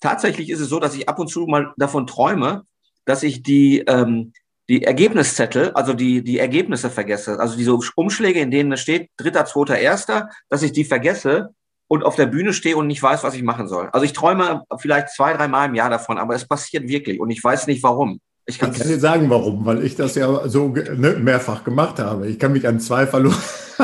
Tatsächlich 0.00 0.50
ist 0.50 0.60
es 0.60 0.68
so, 0.68 0.80
dass 0.80 0.94
ich 0.94 1.08
ab 1.08 1.18
und 1.18 1.28
zu 1.28 1.46
mal 1.46 1.72
davon 1.76 2.06
träume, 2.06 2.64
dass 3.04 3.22
ich 3.22 3.42
die, 3.42 3.80
ähm, 3.80 4.32
die 4.68 4.82
Ergebniszettel, 4.82 5.72
also 5.72 5.92
die, 5.92 6.22
die 6.22 6.38
Ergebnisse 6.38 6.90
vergesse. 6.90 7.38
Also 7.38 7.56
diese 7.56 7.78
Umschläge, 7.94 8.40
in 8.40 8.50
denen 8.50 8.72
es 8.72 8.80
steht, 8.80 9.10
dritter, 9.16 9.44
zweiter, 9.44 9.78
erster, 9.78 10.30
dass 10.48 10.62
ich 10.62 10.72
die 10.72 10.84
vergesse 10.84 11.54
und 11.88 12.02
auf 12.02 12.16
der 12.16 12.26
Bühne 12.26 12.52
stehe 12.52 12.76
und 12.76 12.88
nicht 12.88 13.02
weiß, 13.02 13.22
was 13.22 13.34
ich 13.34 13.42
machen 13.42 13.68
soll. 13.68 13.88
Also 13.92 14.04
ich 14.04 14.12
träume 14.12 14.64
vielleicht 14.78 15.10
zwei, 15.10 15.32
drei 15.34 15.46
Mal 15.46 15.66
im 15.66 15.74
Jahr 15.74 15.90
davon, 15.90 16.18
aber 16.18 16.34
es 16.34 16.46
passiert 16.46 16.88
wirklich 16.88 17.20
und 17.20 17.30
ich 17.30 17.42
weiß 17.42 17.68
nicht 17.68 17.82
warum. 17.82 18.20
Ich, 18.48 18.54
ich 18.54 18.58
kann 18.60 18.72
dir 18.72 19.00
sagen, 19.00 19.28
warum, 19.28 19.66
weil 19.66 19.84
ich 19.84 19.96
das 19.96 20.14
ja 20.14 20.48
so 20.48 20.68
ne, 20.68 21.16
mehrfach 21.20 21.64
gemacht 21.64 21.98
habe. 21.98 22.28
Ich 22.28 22.38
kann 22.38 22.52
mich 22.52 22.66
an 22.68 22.78
zwei, 22.78 23.06
Verlo 23.06 23.32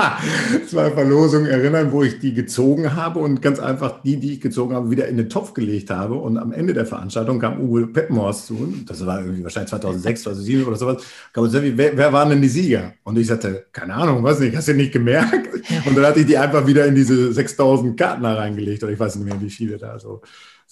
zwei 0.69 0.91
Verlosungen 0.93 1.51
erinnern, 1.51 1.91
wo 1.91 2.05
ich 2.05 2.21
die 2.21 2.33
gezogen 2.33 2.95
habe 2.95 3.19
und 3.19 3.43
ganz 3.43 3.59
einfach 3.59 4.03
die, 4.03 4.19
die 4.19 4.35
ich 4.35 4.41
gezogen 4.41 4.75
habe, 4.75 4.91
wieder 4.91 5.09
in 5.09 5.17
den 5.17 5.29
Topf 5.29 5.53
gelegt 5.53 5.91
habe. 5.91 6.15
Und 6.15 6.39
am 6.39 6.53
Ende 6.53 6.75
der 6.75 6.87
Veranstaltung 6.87 7.41
kam 7.41 7.61
Uwe 7.61 7.89
Peppenhorst 7.89 8.47
zu, 8.47 8.75
das 8.87 9.05
war 9.05 9.21
irgendwie 9.21 9.43
wahrscheinlich 9.43 9.71
2006, 9.71 10.23
2007 10.23 10.65
oder 10.65 10.77
sowas, 10.77 11.03
kam 11.33 11.43
und 11.43 11.51
sagte, 11.51 11.77
wer, 11.77 11.97
wer 11.97 12.13
waren 12.13 12.31
denn 12.31 12.41
die 12.41 12.49
Sieger? 12.49 12.93
Und 13.03 13.19
ich 13.19 13.27
sagte, 13.27 13.67
keine 13.73 13.95
Ahnung, 13.95 14.23
weiß 14.23 14.39
nicht, 14.39 14.57
hast 14.57 14.69
du 14.69 14.75
nicht 14.75 14.93
gemerkt? 14.93 15.49
Und 15.87 15.97
dann 15.97 16.07
hatte 16.07 16.21
ich 16.21 16.27
die 16.27 16.39
einfach 16.39 16.67
wieder 16.67 16.87
in 16.87 16.95
diese 16.95 17.33
6000 17.33 17.97
Karten 17.97 18.23
da 18.23 18.35
reingelegt 18.35 18.83
oder 18.83 18.93
ich 18.93 18.99
weiß 18.99 19.17
nicht 19.17 19.25
mehr, 19.25 19.41
wie 19.41 19.51
viele 19.51 19.79
da 19.79 19.99
so 19.99 20.13
so 20.13 20.23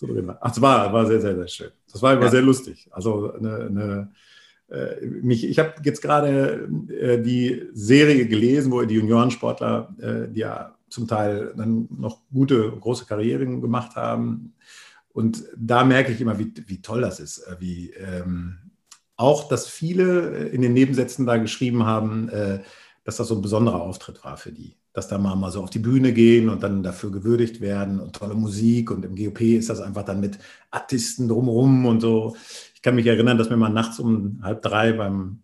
drin 0.07 0.26
war. 0.26 0.38
Ach, 0.40 0.52
es 0.52 0.61
war, 0.61 0.92
war 0.92 1.07
sehr, 1.07 1.21
sehr, 1.21 1.37
sehr 1.37 1.49
schön. 1.49 1.71
Das 1.92 2.02
war 2.02 2.14
immer 2.14 2.25
ja. 2.25 2.30
sehr 2.30 2.42
lustig. 2.42 2.88
Also 2.90 3.33
eine, 3.33 3.57
eine 3.57 4.12
äh, 4.71 5.04
mich, 5.07 5.45
ich 5.45 5.59
habe 5.59 5.75
jetzt 5.85 6.00
gerade 6.00 6.69
äh, 6.88 7.21
die 7.21 7.69
Serie 7.73 8.26
gelesen, 8.26 8.73
wo 8.73 8.83
die 8.83 8.95
Juniorensportler, 8.95 9.95
äh, 10.00 10.33
die 10.33 10.40
ja 10.40 10.76
zum 10.88 11.09
Teil 11.09 11.52
dann 11.57 11.88
noch 11.90 12.21
gute, 12.33 12.71
große 12.71 13.07
Karrieren 13.07 13.61
gemacht 13.61 13.97
haben. 13.97 14.54
Und 15.12 15.45
da 15.57 15.85
merke 15.85 16.12
ich 16.12 16.21
immer, 16.21 16.38
wie, 16.38 16.52
wie 16.66 16.83
toll 16.83 17.00
das 17.00 17.21
ist. 17.21 17.38
Äh, 17.38 17.57
wie 17.59 17.90
ähm, 17.90 18.59
auch, 19.16 19.49
dass 19.49 19.69
viele 19.69 20.49
in 20.49 20.62
den 20.62 20.73
Nebensätzen 20.73 21.26
da 21.26 21.37
geschrieben 21.37 21.85
haben, 21.85 22.28
äh, 22.28 22.61
dass 23.04 23.16
das 23.16 23.28
so 23.28 23.35
ein 23.35 23.42
besonderer 23.42 23.83
Auftritt 23.83 24.25
war 24.25 24.37
für 24.37 24.52
die. 24.52 24.76
Dass 24.93 25.09
da 25.09 25.19
mal, 25.19 25.37
mal 25.37 25.53
so 25.53 25.63
auf 25.63 25.71
die 25.71 25.79
Bühne 25.79 26.13
gehen 26.13 26.49
und 26.49 26.63
dann 26.63 26.83
dafür 26.83 27.11
gewürdigt 27.13 27.61
werden 27.61 28.01
und 28.01 28.17
tolle 28.17 28.35
Musik. 28.35 28.91
Und 28.91 29.05
im 29.05 29.15
GOP 29.15 29.41
ist 29.43 29.71
das 29.71 29.81
einfach 29.81 30.05
dann 30.05 30.21
mit 30.21 30.39
Artisten 30.71 31.29
drumherum 31.29 31.87
und 31.87 32.01
so. 32.01 32.37
Ich 32.75 32.83
kann 32.83 32.95
mich 32.95 33.07
erinnern, 33.07 33.39
dass 33.39 33.51
mir 33.51 33.57
mal 33.57 33.69
nachts 33.69 34.01
um 34.01 34.41
halb 34.43 34.63
drei 34.63 34.93
beim 34.93 35.43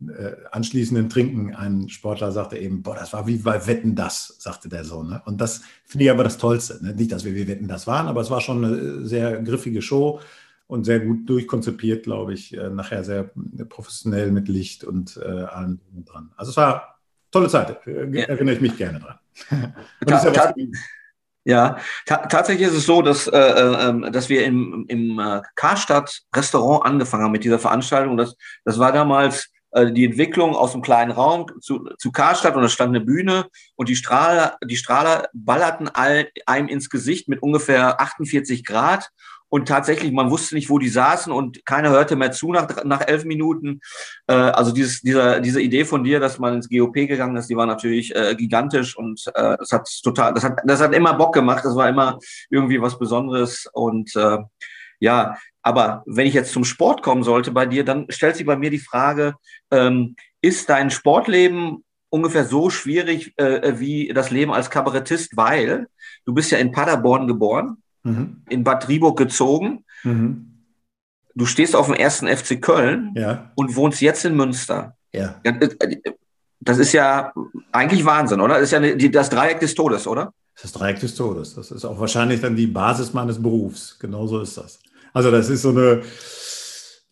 äh, 0.00 0.36
anschließenden 0.52 1.08
Trinken 1.08 1.54
ein 1.54 1.88
Sportler 1.88 2.30
sagte 2.30 2.56
eben, 2.56 2.82
boah, 2.82 2.94
das 2.94 3.12
war 3.12 3.26
wie 3.26 3.38
bei 3.38 3.66
Wetten 3.66 3.96
das, 3.96 4.36
sagte 4.38 4.68
der 4.68 4.84
so. 4.84 5.02
Ne? 5.02 5.20
Und 5.26 5.40
das 5.40 5.62
finde 5.84 6.04
ich 6.04 6.10
aber 6.10 6.24
das 6.24 6.38
Tollste. 6.38 6.78
Ne? 6.82 6.94
Nicht, 6.94 7.10
dass 7.10 7.24
wir 7.24 7.34
wie 7.34 7.48
Wetten 7.48 7.66
das 7.66 7.86
waren, 7.86 8.06
aber 8.06 8.20
es 8.20 8.30
war 8.30 8.40
schon 8.40 8.64
eine 8.64 9.04
sehr 9.06 9.42
griffige 9.42 9.82
Show 9.82 10.20
und 10.68 10.84
sehr 10.84 11.00
gut 11.00 11.28
durchkonzipiert, 11.28 12.04
glaube 12.04 12.34
ich. 12.34 12.56
Äh, 12.56 12.70
nachher 12.70 13.02
sehr 13.02 13.30
professionell 13.68 14.30
mit 14.30 14.48
Licht 14.48 14.84
und 14.84 15.16
äh, 15.16 15.26
allem 15.26 15.80
dran. 16.04 16.30
Also 16.36 16.50
es 16.50 16.56
war 16.56 16.97
tolle 17.30 17.48
Zeit, 17.48 17.86
äh, 17.86 18.22
erinnere 18.22 18.54
ich 18.54 18.60
mich 18.60 18.76
gerne 18.76 19.00
dran. 19.00 19.18
ja, 20.06 20.54
ja, 21.48 21.78
ta 22.04 22.18
tatsächlich 22.26 22.68
ist 22.68 22.74
es 22.74 22.84
so, 22.84 23.00
dass, 23.00 23.26
äh, 23.26 23.38
äh, 23.38 23.88
ähm, 23.88 24.12
dass 24.12 24.28
wir 24.28 24.44
im, 24.44 24.84
im 24.88 25.18
äh, 25.18 25.40
Karstadt 25.54 26.20
Restaurant 26.36 26.84
angefangen 26.84 27.24
haben 27.24 27.32
mit 27.32 27.42
dieser 27.42 27.58
Veranstaltung. 27.58 28.18
Das, 28.18 28.36
das 28.64 28.78
war 28.78 28.92
damals 28.92 29.50
die 29.92 30.06
Entwicklung 30.06 30.56
aus 30.56 30.72
einem 30.72 30.80
kleinen 30.80 31.10
Raum 31.10 31.44
zu, 31.60 31.90
zu 31.98 32.10
Karstadt 32.10 32.56
und 32.56 32.64
es 32.64 32.72
stand 32.72 32.88
eine 32.88 33.04
Bühne 33.04 33.48
und 33.76 33.90
die 33.90 33.96
Strahler, 33.96 34.56
die 34.64 34.78
Strahler 34.78 35.28
ballerten 35.34 35.90
all, 35.92 36.30
einem 36.46 36.68
ins 36.68 36.88
Gesicht 36.88 37.28
mit 37.28 37.42
ungefähr 37.42 38.00
48 38.00 38.64
Grad 38.64 39.10
und 39.50 39.66
tatsächlich, 39.66 40.12
man 40.12 40.30
wusste 40.30 40.54
nicht, 40.54 40.68
wo 40.68 40.78
die 40.78 40.88
saßen 40.88 41.32
und 41.32 41.64
keiner 41.64 41.90
hörte 41.90 42.16
mehr 42.16 42.32
zu 42.32 42.52
nach, 42.52 42.84
nach 42.84 43.06
elf 43.06 43.24
Minuten. 43.24 43.80
Äh, 44.26 44.34
also 44.34 44.72
dieses, 44.72 45.00
dieser, 45.00 45.40
diese 45.40 45.60
Idee 45.60 45.84
von 45.84 46.04
dir, 46.04 46.20
dass 46.20 46.38
man 46.38 46.54
ins 46.54 46.68
GOP 46.68 46.94
gegangen 46.94 47.36
ist, 47.36 47.48
die 47.48 47.56
war 47.56 47.66
natürlich 47.66 48.14
äh, 48.14 48.34
gigantisch 48.36 48.96
und 48.96 49.24
äh, 49.34 49.56
das 49.58 49.72
hat 49.72 49.88
total, 50.02 50.34
das 50.34 50.44
hat, 50.44 50.58
das 50.64 50.80
hat 50.80 50.94
immer 50.94 51.14
Bock 51.14 51.34
gemacht. 51.34 51.64
Das 51.64 51.74
war 51.76 51.88
immer 51.88 52.18
irgendwie 52.50 52.80
was 52.80 52.98
Besonderes 52.98 53.68
und 53.72 54.14
äh, 54.16 54.38
ja, 55.00 55.36
aber 55.62 56.02
wenn 56.06 56.26
ich 56.26 56.34
jetzt 56.34 56.52
zum 56.52 56.64
Sport 56.64 57.02
kommen 57.02 57.22
sollte 57.22 57.50
bei 57.50 57.66
dir, 57.66 57.84
dann 57.84 58.06
stellt 58.08 58.36
sich 58.36 58.46
bei 58.46 58.56
mir 58.56 58.70
die 58.70 58.78
Frage, 58.78 59.34
ähm, 59.70 60.16
ist 60.40 60.68
dein 60.68 60.90
Sportleben 60.90 61.84
ungefähr 62.10 62.44
so 62.44 62.70
schwierig 62.70 63.32
äh, 63.36 63.78
wie 63.78 64.08
das 64.08 64.30
Leben 64.30 64.52
als 64.52 64.70
Kabarettist, 64.70 65.36
weil 65.36 65.88
du 66.24 66.34
bist 66.34 66.50
ja 66.50 66.58
in 66.58 66.72
Paderborn 66.72 67.26
geboren, 67.26 67.82
mhm. 68.02 68.42
in 68.48 68.64
Bad 68.64 68.88
Rieburg 68.88 69.18
gezogen, 69.18 69.84
mhm. 70.02 70.64
du 71.34 71.46
stehst 71.46 71.76
auf 71.76 71.86
dem 71.86 71.94
ersten 71.94 72.26
FC 72.28 72.60
Köln 72.60 73.12
ja. 73.14 73.52
und 73.54 73.76
wohnst 73.76 74.00
jetzt 74.00 74.24
in 74.24 74.36
Münster. 74.36 74.96
Ja. 75.12 75.40
Das 76.60 76.78
ist 76.78 76.92
ja 76.92 77.32
eigentlich 77.72 78.04
Wahnsinn, 78.04 78.40
oder? 78.40 78.60
Das 78.60 78.72
ist 78.72 78.72
ja 78.72 79.08
das 79.08 79.30
Dreieck 79.30 79.60
des 79.60 79.74
Todes, 79.74 80.06
oder? 80.06 80.32
Das 80.54 80.64
ist 80.64 80.74
das 80.74 80.80
Dreieck 80.80 81.00
des 81.00 81.14
Todes. 81.14 81.54
Das 81.54 81.70
ist 81.70 81.84
auch 81.84 82.00
wahrscheinlich 82.00 82.40
dann 82.40 82.56
die 82.56 82.66
Basis 82.66 83.14
meines 83.14 83.40
Berufs. 83.40 83.96
Genauso 83.98 84.40
ist 84.40 84.56
das. 84.56 84.80
Also 85.12 85.30
das 85.30 85.48
ist 85.48 85.62
so 85.62 85.70
eine, 85.70 86.02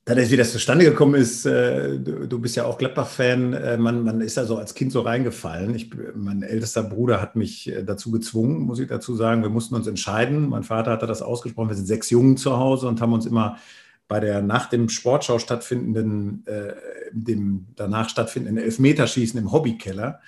dann 0.06 0.18
wie 0.30 0.36
das 0.36 0.52
zustande 0.52 0.84
gekommen 0.84 1.16
ist, 1.16 1.46
äh, 1.46 1.98
du, 1.98 2.28
du, 2.28 2.38
bist 2.38 2.54
ja 2.54 2.64
auch 2.64 2.78
Gladbach-Fan, 2.78 3.52
äh, 3.54 3.76
man, 3.76 4.04
man 4.04 4.20
ist 4.20 4.36
ja 4.36 4.44
so 4.44 4.56
als 4.56 4.74
Kind 4.74 4.92
so 4.92 5.00
reingefallen. 5.00 5.74
Ich, 5.74 5.90
mein 6.14 6.44
ältester 6.44 6.84
Bruder 6.84 7.20
hat 7.20 7.34
mich 7.34 7.68
äh, 7.68 7.82
dazu 7.82 8.12
gezwungen, 8.12 8.60
muss 8.60 8.78
ich 8.78 8.86
dazu 8.86 9.16
sagen. 9.16 9.42
Wir 9.42 9.50
mussten 9.50 9.74
uns 9.74 9.88
entscheiden. 9.88 10.48
Mein 10.48 10.62
Vater 10.62 10.92
hatte 10.92 11.08
das 11.08 11.22
ausgesprochen. 11.22 11.70
Wir 11.70 11.74
sind 11.74 11.86
sechs 11.86 12.08
Jungen 12.10 12.36
zu 12.36 12.56
Hause 12.56 12.86
und 12.86 13.00
haben 13.00 13.12
uns 13.12 13.26
immer 13.26 13.58
bei 14.06 14.20
der 14.20 14.42
nach 14.42 14.66
dem 14.66 14.88
Sportschau 14.88 15.40
stattfindenden, 15.40 16.46
äh, 16.46 16.74
dem 17.10 17.66
danach 17.74 18.08
stattfindenden 18.08 18.62
Elfmeterschießen 18.62 19.40
im 19.40 19.50
Hobbykeller, 19.50 20.20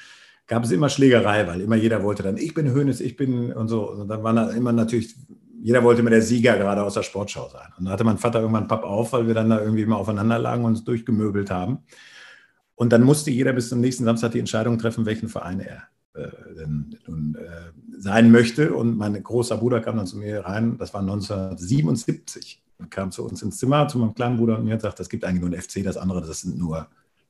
gab 0.49 0.65
es 0.65 0.73
immer 0.73 0.89
Schlägerei, 0.89 1.47
weil 1.47 1.61
immer 1.61 1.77
jeder 1.77 2.03
wollte 2.03 2.25
dann, 2.25 2.37
ich 2.37 2.53
bin 2.53 2.73
Hönes, 2.73 3.01
ich 3.01 3.17
bin 3.17 3.53
und 3.53 3.69
so. 3.69 3.89
Und 3.89 4.09
dann 4.09 4.25
waren 4.25 4.35
da 4.35 4.51
immer 4.51 4.73
natürlich 4.73 5.15
jeder 5.61 5.83
wollte 5.83 6.03
mir 6.03 6.11
der 6.11 6.23
Sieger 6.23 6.57
gerade 6.57 6.83
aus 6.83 6.95
der 6.95 7.03
Sportschau 7.03 7.49
sein. 7.49 7.69
Und 7.79 7.85
da 7.85 7.93
hatte 7.93 8.05
mein 8.05 8.19
Vater 8.19 8.41
irgendwann 8.41 8.69
Papp 8.69 8.85
auf, 8.85 9.13
weil 9.13 9.27
wir 9.27 9.35
dann 9.35 9.51
da 9.51 9.61
irgendwie 9.61 9.83
immer 9.83 9.97
aufeinander 9.97 10.39
lagen 10.39 10.65
und 10.65 10.73
uns 10.73 10.85
durchgemöbelt 10.85 11.51
haben. 11.51 11.79
Und 12.75 12.93
dann 12.93 13.03
musste 13.03 13.31
jeder 13.31 13.53
bis 13.53 13.69
zum 13.69 13.81
nächsten 13.81 14.05
Samstag 14.05 14.33
die 14.33 14.39
Entscheidung 14.39 14.79
treffen, 14.79 15.05
welchen 15.05 15.29
Verein 15.29 15.61
er 15.61 15.83
äh, 16.15 16.67
nun 16.67 17.37
äh, 17.37 17.73
sein 17.99 18.31
möchte. 18.31 18.73
Und 18.73 18.97
mein 18.97 19.21
großer 19.21 19.57
Bruder 19.57 19.81
kam 19.81 19.97
dann 19.97 20.07
zu 20.07 20.17
mir 20.17 20.45
rein, 20.45 20.79
das 20.79 20.95
war 20.95 21.01
1977, 21.01 22.63
und 22.79 22.91
kam 22.91 23.11
zu 23.11 23.25
uns 23.25 23.43
ins 23.43 23.59
Zimmer, 23.59 23.89
zu 23.89 23.99
meinem 23.99 24.15
kleinen 24.15 24.37
Bruder 24.37 24.59
und 24.59 24.65
mir 24.65 24.75
und 24.75 24.83
sagte, 24.83 25.03
es 25.03 25.09
gibt 25.09 25.25
eigentlich 25.25 25.41
nur 25.41 25.51
ein 25.51 25.61
FC, 25.61 25.83
das 25.83 25.97
andere, 25.97 26.21
das 26.21 26.41
sind 26.41 26.57
nur 26.57 26.89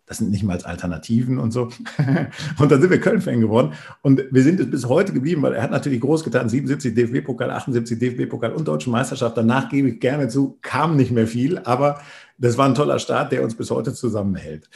das 0.09 0.19
sind 0.19 0.31
nicht 0.31 0.43
mal 0.43 0.59
Alternativen 0.63 1.39
und 1.39 1.53
so. 1.53 1.69
und 2.59 2.73
dann 2.73 2.81
sind 2.81 2.91
wir 2.91 3.01
Köln-Fan 3.01 3.41
geworden. 3.41 3.75
Und 4.03 4.23
wir 4.31 4.43
sind 4.43 4.59
es 4.59 4.71
bis 4.71 4.89
heute 4.89 5.13
geblieben, 5.13 5.43
weil 5.43 5.53
er 5.53 5.63
hat 5.63 5.71
natürlich 5.71 6.01
groß 6.01 6.25
getan, 6.25 6.49
77 6.49 6.95
DFB-Pokal, 6.95 7.51
78 7.51 7.99
DFB-Pokal 7.99 8.53
und 8.53 8.67
Deutsche 8.67 8.91
Meisterschaft. 8.91 9.37
Danach 9.37 9.69
gebe 9.69 9.91
ich 9.91 10.01
gerne 10.01 10.29
zu, 10.29 10.59
kam 10.63 10.97
nicht 10.97 11.11
mehr 11.11 11.27
viel, 11.27 11.59
aber 11.59 12.01
das 12.39 12.57
war 12.57 12.67
ein 12.67 12.75
toller 12.75 12.99
Start, 12.99 13.33
der 13.33 13.43
uns 13.43 13.55
bis 13.55 13.71
heute 13.71 13.93
zusammenhält. 13.93 14.71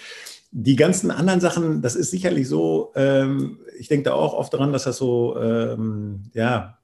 Die 0.50 0.76
ganzen 0.76 1.10
anderen 1.10 1.40
Sachen, 1.40 1.80
das 1.80 1.96
ist 1.96 2.10
sicherlich 2.10 2.46
so, 2.46 2.92
ähm, 2.94 3.58
ich 3.78 3.88
denke 3.88 4.04
da 4.04 4.12
auch 4.12 4.34
oft 4.34 4.52
daran, 4.52 4.72
dass 4.72 4.84
das 4.84 4.98
so, 4.98 5.36
ähm, 5.40 6.24
ja, 6.34 6.76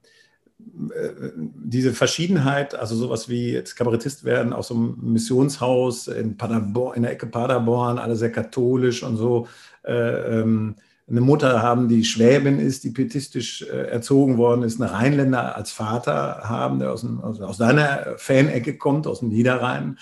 diese 0.59 1.93
Verschiedenheit, 1.93 2.75
also 2.75 2.95
sowas 2.95 3.29
wie 3.29 3.51
jetzt 3.51 3.75
Kabarettist 3.75 4.23
werden 4.23 4.53
aus 4.53 4.69
so 4.69 4.75
einem 4.75 4.97
Missionshaus 5.01 6.07
in 6.07 6.37
Paderborn, 6.37 6.97
in 6.97 7.03
der 7.03 7.11
Ecke 7.11 7.27
Paderborn, 7.27 7.97
alle 7.97 8.15
sehr 8.15 8.31
katholisch 8.31 9.03
und 9.03 9.17
so, 9.17 9.47
äh, 9.83 10.39
ähm, 10.39 10.75
eine 11.09 11.21
Mutter 11.21 11.61
haben, 11.61 11.87
die 11.87 12.05
Schwäbin 12.05 12.59
ist, 12.59 12.83
die 12.83 12.91
pietistisch 12.91 13.63
äh, 13.63 13.87
erzogen 13.87 14.37
worden 14.37 14.63
ist, 14.63 14.79
eine 14.79 14.91
Rheinländer 14.91 15.55
als 15.55 15.71
Vater 15.71 16.41
haben, 16.43 16.79
der 16.79 16.91
aus, 16.91 17.01
dem, 17.01 17.19
aus, 17.21 17.41
aus 17.41 17.57
deiner 17.57 18.15
Fanecke 18.17 18.77
kommt, 18.77 19.07
aus 19.07 19.19
dem 19.19 19.29
Niederrhein. 19.29 19.97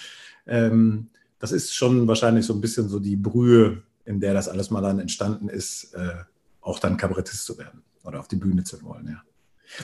Ähm, 0.45 1.09
das 1.39 1.51
ist 1.51 1.73
schon 1.73 2.07
wahrscheinlich 2.07 2.45
so 2.45 2.53
ein 2.53 2.61
bisschen 2.61 2.89
so 2.89 2.99
die 2.99 3.15
Brühe, 3.15 3.83
in 4.05 4.19
der 4.19 4.33
das 4.33 4.49
alles 4.49 4.69
mal 4.69 4.81
dann 4.81 4.99
entstanden 4.99 5.49
ist, 5.49 5.93
äh, 5.93 6.15
auch 6.61 6.79
dann 6.79 6.97
Kabarettist 6.97 7.45
zu 7.45 7.57
werden 7.57 7.83
oder 8.03 8.19
auf 8.19 8.27
die 8.27 8.35
Bühne 8.35 8.63
zu 8.63 8.81
wollen, 8.83 9.07
ja. 9.07 9.21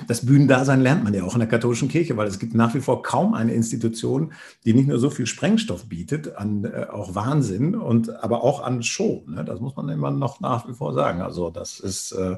Das 0.07 0.25
Bühnendasein 0.25 0.81
lernt 0.81 1.03
man 1.03 1.13
ja 1.13 1.23
auch 1.23 1.33
in 1.33 1.39
der 1.39 1.49
katholischen 1.49 1.89
Kirche, 1.89 2.17
weil 2.17 2.27
es 2.27 2.39
gibt 2.39 2.53
nach 2.55 2.73
wie 2.73 2.79
vor 2.79 3.01
kaum 3.01 3.33
eine 3.33 3.53
Institution, 3.53 4.33
die 4.65 4.73
nicht 4.73 4.87
nur 4.87 4.99
so 4.99 5.09
viel 5.09 5.25
Sprengstoff 5.25 5.85
bietet, 5.85 6.35
an 6.35 6.65
äh, 6.65 6.87
auch 6.89 7.15
Wahnsinn 7.15 7.75
und 7.75 8.09
aber 8.23 8.43
auch 8.43 8.61
an 8.61 8.83
Show. 8.83 9.23
Ne? 9.27 9.43
Das 9.43 9.59
muss 9.59 9.75
man 9.75 9.89
immer 9.89 10.11
noch 10.11 10.39
nach 10.39 10.67
wie 10.67 10.73
vor 10.73 10.93
sagen. 10.93 11.21
Also 11.21 11.49
das 11.49 11.79
ist, 11.79 12.13
äh, 12.13 12.37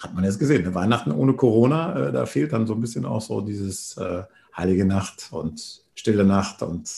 hat 0.00 0.14
man 0.14 0.24
jetzt 0.24 0.38
gesehen. 0.38 0.64
Ne? 0.64 0.74
Weihnachten 0.74 1.12
ohne 1.12 1.34
Corona, 1.34 2.08
äh, 2.08 2.12
da 2.12 2.26
fehlt 2.26 2.52
dann 2.52 2.66
so 2.66 2.74
ein 2.74 2.80
bisschen 2.80 3.06
auch 3.06 3.22
so 3.22 3.40
dieses 3.40 3.96
äh, 3.96 4.22
heilige 4.56 4.84
Nacht 4.84 5.28
und 5.30 5.82
stille 5.94 6.24
Nacht 6.24 6.62
und 6.62 6.90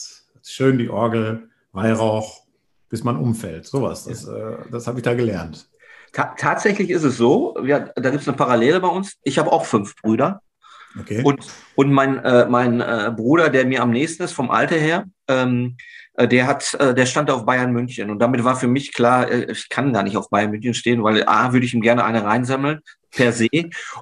schön 0.42 0.78
die 0.78 0.88
Orgel, 0.88 1.48
Weihrauch, 1.72 2.42
bis 2.88 3.04
man 3.04 3.16
umfällt. 3.16 3.66
Sowas, 3.66 4.04
das, 4.04 4.26
äh, 4.26 4.56
das 4.70 4.86
habe 4.86 4.98
ich 4.98 5.04
da 5.04 5.14
gelernt. 5.14 5.68
Ta 6.14 6.34
tatsächlich 6.38 6.90
ist 6.90 7.02
es 7.02 7.16
so, 7.16 7.56
wir, 7.60 7.92
da 7.96 8.10
gibt 8.10 8.22
es 8.22 8.28
eine 8.28 8.36
Parallele 8.36 8.80
bei 8.80 8.88
uns. 8.88 9.16
Ich 9.24 9.38
habe 9.38 9.52
auch 9.52 9.66
fünf 9.66 9.96
Brüder. 9.96 10.40
Okay. 10.98 11.22
Und, 11.24 11.44
und 11.74 11.92
mein, 11.92 12.24
äh, 12.24 12.46
mein 12.48 12.80
äh, 12.80 13.12
Bruder, 13.14 13.50
der 13.50 13.66
mir 13.66 13.82
am 13.82 13.90
nächsten 13.90 14.22
ist, 14.22 14.32
vom 14.32 14.50
Alter 14.50 14.76
her, 14.76 15.06
ähm, 15.26 15.76
äh, 16.14 16.28
der 16.28 16.46
hat, 16.46 16.72
äh, 16.74 16.94
der 16.94 17.06
stand 17.06 17.32
auf 17.32 17.44
Bayern 17.44 17.72
München. 17.72 18.10
Und 18.10 18.20
damit 18.20 18.44
war 18.44 18.54
für 18.54 18.68
mich 18.68 18.92
klar, 18.92 19.28
äh, 19.28 19.50
ich 19.50 19.68
kann 19.68 19.92
da 19.92 20.04
nicht 20.04 20.16
auf 20.16 20.30
Bayern 20.30 20.52
München 20.52 20.74
stehen, 20.74 21.02
weil 21.02 21.26
A, 21.26 21.52
würde 21.52 21.66
ich 21.66 21.74
ihm 21.74 21.80
gerne 21.80 22.04
eine 22.04 22.22
reinsammeln, 22.22 22.78
per 23.10 23.32
se. 23.32 23.48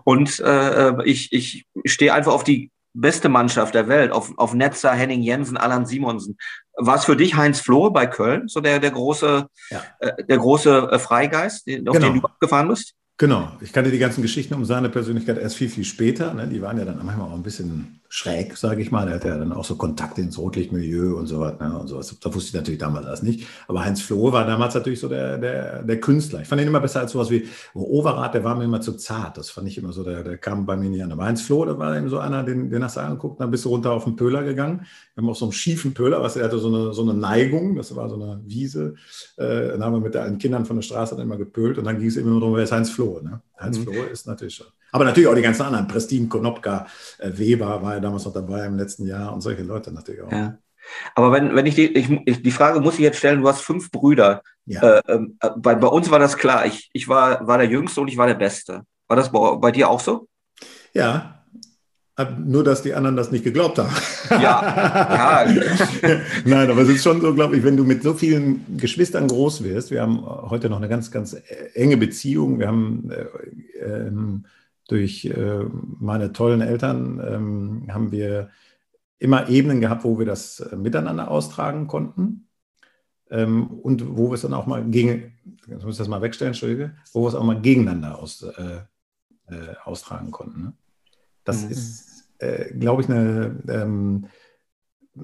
Und 0.04 0.38
äh, 0.40 1.02
ich, 1.04 1.33
ich 1.33 1.64
stehe 1.87 2.12
einfach 2.12 2.35
auf 2.35 2.45
die 2.45 2.71
beste 2.94 3.28
Mannschaft 3.28 3.75
der 3.75 3.88
Welt, 3.88 4.12
auf, 4.12 4.32
auf 4.37 4.54
Netzer, 4.54 4.92
Henning 4.92 5.22
Jensen, 5.22 5.56
Alan 5.56 5.87
Simonsen. 5.87 6.37
War 6.76 6.96
es 6.96 7.04
für 7.04 7.16
dich 7.16 7.37
Heinz 7.37 7.61
Flohe 7.61 7.90
bei 7.90 8.06
Köln, 8.06 8.49
so 8.49 8.61
der, 8.61 8.78
der 8.78 8.90
große, 8.90 9.46
ja. 9.70 9.82
äh, 10.00 10.25
der 10.25 10.38
große 10.38 10.88
äh, 10.90 10.99
Freigeist, 10.99 11.68
auf 11.68 11.75
genau. 11.75 11.92
den 11.92 12.20
du 12.20 12.26
abgefahren 12.26 12.68
bist? 12.68 12.94
Genau, 13.19 13.52
ich 13.61 13.73
kannte 13.73 13.90
die 13.90 13.99
ganzen 13.99 14.23
Geschichten 14.23 14.54
um 14.54 14.64
seine 14.64 14.88
Persönlichkeit 14.88 15.38
erst 15.38 15.57
viel, 15.57 15.69
viel 15.69 15.85
später. 15.85 16.35
Ne? 16.35 16.49
Die 16.49 16.61
waren 16.61 16.78
ja 16.78 16.85
dann 16.85 17.04
manchmal 17.04 17.28
auch 17.28 17.35
ein 17.35 17.42
bisschen 17.42 18.00
schräg, 18.09 18.59
sage 18.59 18.83
ich 18.83 18.90
mal. 18.90 19.09
Er 19.09 19.14
hatte 19.14 19.28
ja 19.28 19.38
dann 19.38 19.52
auch 19.52 19.64
so 19.64 19.76
Kontakte 19.76 20.21
ins 20.21 20.37
Rotlichtmilieu 20.37 21.16
und 21.16 21.28
so 21.28 21.40
was. 21.40 21.59
Ne? 21.61 21.78
Und 21.78 21.87
sowas. 21.87 22.14
Da 22.21 22.35
wusste 22.35 22.49
ich 22.49 22.54
natürlich 22.54 22.81
damals 22.81 23.07
alles 23.07 23.23
nicht. 23.23 23.47
Aber 23.69 23.85
Heinz 23.85 24.02
Flohe 24.02 24.33
war 24.33 24.47
damals 24.47 24.75
natürlich 24.75 25.00
so 25.00 25.09
der, 25.09 25.38
der, 25.38 25.83
der 25.83 26.00
Künstler. 26.00 26.42
Ich 26.42 26.49
fand 26.49 26.61
ihn 26.61 26.69
immer 26.69 26.81
besser 26.81 27.00
als 27.00 27.12
sowas 27.12 27.31
wie 27.31 27.49
Overath, 27.75 28.35
der 28.35 28.45
war 28.45 28.54
mir 28.54 28.64
immer 28.64 28.83
zu 28.83 28.92
zart. 28.95 29.38
Das 29.38 29.49
fand 29.50 29.69
ich 29.69 29.78
immer 29.78 29.92
so, 29.92 30.04
der, 30.04 30.25
der 30.25 30.37
kam 30.37 30.66
bei 30.66 30.76
mir 30.76 30.90
nicht 30.90 31.02
an. 31.02 31.12
Aber 31.12 31.25
Heinz 31.25 31.40
Flohe, 31.42 31.64
der 31.64 31.78
war 31.78 31.97
eben 31.97 32.11
so 32.11 32.19
einer, 32.19 32.42
den, 32.42 32.71
den 32.71 32.83
hast 32.85 32.97
du 32.97 33.00
angeguckt, 33.00 33.40
dann 33.40 33.50
bist 33.50 33.64
du 33.64 33.71
runter 33.71 33.92
auf 33.92 34.04
den 34.04 34.16
Pöhler 34.16 34.42
gegangen. 34.42 34.85
Wir 35.14 35.23
haben 35.23 35.31
auch 35.31 35.37
so 35.37 35.47
einen 35.47 35.52
schiefen 35.52 35.95
Pöhler, 35.95 36.23
was 36.23 36.37
er 36.37 36.45
hatte 36.45 36.59
so 36.59 36.69
eine, 36.69 36.92
so 36.92 37.02
eine 37.02 37.14
Neigung. 37.14 37.76
Das 37.76 37.95
war 37.95 38.11
so 38.11 38.16
eine 38.16 38.42
Wiese. 38.45 38.95
Äh, 39.37 39.69
dann 39.69 39.85
haben 39.85 39.95
wir 39.95 40.00
mit 40.00 40.14
den 40.14 40.37
Kindern 40.37 40.66
von 40.66 40.76
der 40.76 40.83
Straße 40.83 41.14
dann 41.14 41.25
immer 41.25 41.38
gepölt 41.38 41.78
und 41.78 41.85
dann 41.85 41.99
ging 41.99 42.09
es 42.09 42.16
immer 42.16 42.31
nur 42.31 42.40
darum, 42.40 42.57
wer 42.57 42.64
ist 42.64 42.73
Heinz 42.73 42.90
Flohe. 42.90 43.01
Ne? 43.04 43.40
Heinz 43.59 43.78
mhm. 43.78 43.85
Flohe 43.85 44.06
ist 44.06 44.26
natürlich 44.26 44.54
schon. 44.54 44.66
Aber 44.92 45.04
natürlich 45.04 45.28
auch 45.28 45.35
die 45.35 45.42
ganzen 45.42 45.62
anderen. 45.62 45.88
Prestin, 45.88 46.28
Konopka, 46.28 46.87
äh, 47.18 47.30
Weber 47.32 47.82
war 47.82 47.94
ja 47.94 48.00
damals 48.00 48.25
noch 48.25 48.32
dabei 48.32 48.66
im 48.66 48.76
letzten 48.76 49.06
Jahr 49.06 49.32
und 49.32 49.40
solche 49.40 49.62
Leute 49.62 49.90
natürlich 49.92 50.23
auch. 50.23 50.30
Ja. 50.30 50.59
Aber 51.14 51.32
wenn, 51.32 51.54
wenn 51.54 51.66
ich 51.66 51.75
die, 51.75 51.87
ich, 51.87 52.42
die 52.42 52.50
Frage 52.50 52.80
muss 52.80 52.94
ich 52.94 53.00
jetzt 53.00 53.18
stellen, 53.18 53.40
du 53.40 53.49
hast 53.49 53.62
fünf 53.62 53.90
Brüder. 53.90 54.42
Ja. 54.66 54.99
Äh, 54.99 55.02
ähm, 55.09 55.38
äh, 55.40 55.50
bei, 55.56 55.75
bei 55.75 55.88
uns 55.88 56.11
war 56.11 56.18
das 56.18 56.37
klar. 56.37 56.66
Ich, 56.66 56.90
ich 56.92 57.09
war, 57.09 57.47
war 57.47 57.59
der 57.59 57.68
Jüngste 57.68 58.00
und 58.00 58.09
ich 58.09 58.16
war 58.16 58.26
der 58.26 58.35
Beste. 58.35 58.82
War 59.09 59.16
das 59.16 59.32
bei, 59.32 59.56
bei 59.56 59.73
dir 59.73 59.88
auch 59.88 60.00
so? 60.00 60.28
Ja, 60.92 61.41
nur, 62.38 62.62
dass 62.62 62.83
die 62.83 62.92
anderen 62.92 63.16
das 63.16 63.33
nicht 63.33 63.42
geglaubt 63.42 63.78
haben. 63.78 63.95
Ja, 64.31 65.45
ja. 65.45 65.47
Nein, 66.45 66.71
aber 66.71 66.83
es 66.83 66.88
ist 66.90 67.02
schon 67.02 67.21
so, 67.21 67.35
glaube 67.35 67.57
ich, 67.57 67.64
wenn 67.64 67.76
du 67.76 67.85
mit 67.85 68.02
so 68.02 68.12
vielen 68.12 68.76
Geschwistern 68.76 69.28
groß 69.28 69.64
wirst. 69.64 69.90
Wir 69.90 70.02
haben 70.02 70.25
heute 70.25 70.69
noch 70.69 70.76
eine 70.76 70.88
ganz, 70.88 71.11
ganz 71.11 71.37
enge 71.75 71.97
Beziehung. 71.97 72.59
Wir 72.59 72.69
haben 72.69 73.11
äh, 73.11 73.85
ähm, 73.85 74.45
durch 74.88 75.25
äh, 75.25 75.64
meine 76.00 76.33
tollen 76.33 76.61
Eltern 76.61 77.21
ähm, 77.26 77.87
haben 77.92 78.12
wir 78.12 78.50
immer 79.19 79.49
Ebenen 79.49 79.81
gehabt, 79.81 80.04
wo 80.04 80.19
wir 80.19 80.26
das 80.26 80.61
äh, 80.61 80.76
miteinander 80.76 81.31
austragen 81.31 81.87
konnten. 81.87 82.49
Ähm, 83.31 83.69
und 83.69 84.16
wo 84.16 84.28
wir 84.28 84.35
es 84.35 84.42
dann 84.42 84.52
auch 84.52 84.66
mal 84.66 84.85
gegen, 84.85 85.33
ich 85.66 85.85
muss 85.85 85.97
das 85.97 86.09
mal 86.09 86.21
wegstellen, 86.21 86.50
Entschuldige, 86.50 86.95
wo 87.14 87.23
wir 87.23 87.28
es 87.28 87.35
auch 87.35 87.45
mal 87.45 87.61
gegeneinander 87.61 88.19
aus, 88.19 88.42
äh, 88.42 88.81
äh 89.49 89.76
austragen 89.85 90.31
konnten. 90.31 90.62
Ne? 90.62 90.73
Das 91.44 91.64
mhm. 91.64 91.70
ist, 91.70 92.25
äh, 92.38 92.75
glaube 92.75 93.02
ich, 93.02 93.08
eine, 93.08 93.56
ähm, 93.68 94.26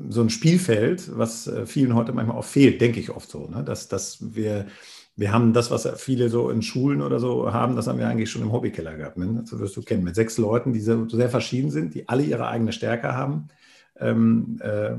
so 0.09 0.21
ein 0.21 0.31
Spielfeld, 0.31 1.17
was 1.17 1.47
äh, 1.47 1.67
vielen 1.67 1.95
heute 1.95 2.13
manchmal 2.13 2.37
auch 2.37 2.45
fehlt, 2.45 2.81
denke 2.81 3.01
ich 3.01 3.11
oft 3.11 3.31
so. 3.31 3.49
Ne? 3.49 3.65
Dass, 3.65 3.89
dass 3.89 4.35
wir, 4.35 4.67
wir 5.17 5.33
haben 5.33 5.53
das, 5.53 5.71
was 5.71 5.89
viele 5.97 6.29
so 6.29 6.51
in 6.51 6.63
Schulen 6.63 7.01
oder 7.01 7.19
so 7.21 7.53
haben, 7.53 7.75
das 7.75 7.87
haben 7.87 7.99
wir 7.99 8.09
eigentlich 8.09 8.31
schon 8.31 8.43
im 8.43 8.53
Hobbykeller 8.53 8.97
gehabt. 8.97 9.17
Ne? 9.17 9.43
Das 9.43 9.59
wirst 9.59 9.77
du 9.77 9.83
kennen, 9.83 10.05
mit 10.05 10.15
sechs 10.15 10.37
Leuten, 10.39 10.73
die 10.73 10.81
sehr, 10.81 11.07
sehr 11.09 11.31
verschieden 11.31 11.71
sind, 11.71 11.95
die 11.95 12.09
alle 12.09 12.23
ihre 12.23 12.49
eigene 12.49 12.73
Stärke 12.73 13.15
haben. 13.15 13.49
Ähm, 14.01 14.61
äh, 14.61 14.93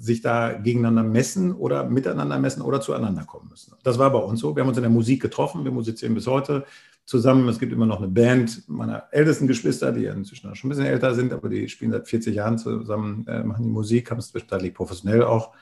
sich 0.00 0.22
da 0.22 0.54
gegeneinander 0.54 1.02
messen 1.02 1.52
oder 1.52 1.84
miteinander 1.84 2.38
messen 2.38 2.62
oder 2.62 2.80
zueinander 2.80 3.24
kommen 3.24 3.50
müssen. 3.50 3.74
Das 3.82 3.98
war 3.98 4.10
bei 4.10 4.18
uns 4.18 4.40
so. 4.40 4.56
Wir 4.56 4.62
haben 4.62 4.68
uns 4.70 4.78
in 4.78 4.82
der 4.82 4.90
Musik 4.90 5.20
getroffen, 5.20 5.64
wir 5.64 5.72
musizieren 5.72 6.14
bis 6.14 6.26
heute 6.26 6.64
zusammen. 7.06 7.48
Es 7.48 7.58
gibt 7.58 7.72
immer 7.72 7.86
noch 7.86 7.98
eine 7.98 8.08
Band 8.08 8.68
meiner 8.68 9.04
ältesten 9.12 9.46
Geschwister, 9.46 9.92
die 9.92 10.04
inzwischen 10.06 10.54
schon 10.54 10.68
ein 10.68 10.70
bisschen 10.70 10.86
älter 10.86 11.14
sind, 11.14 11.32
aber 11.32 11.48
die 11.48 11.68
spielen 11.68 11.92
seit 11.92 12.08
40 12.08 12.34
Jahren 12.34 12.58
zusammen, 12.58 13.26
äh, 13.26 13.42
machen 13.42 13.62
die 13.64 13.70
Musik, 13.70 14.10
haben 14.10 14.18
es 14.18 14.30
zwischenzeitlich 14.30 14.74
professionell 14.74 15.22
auch 15.24 15.52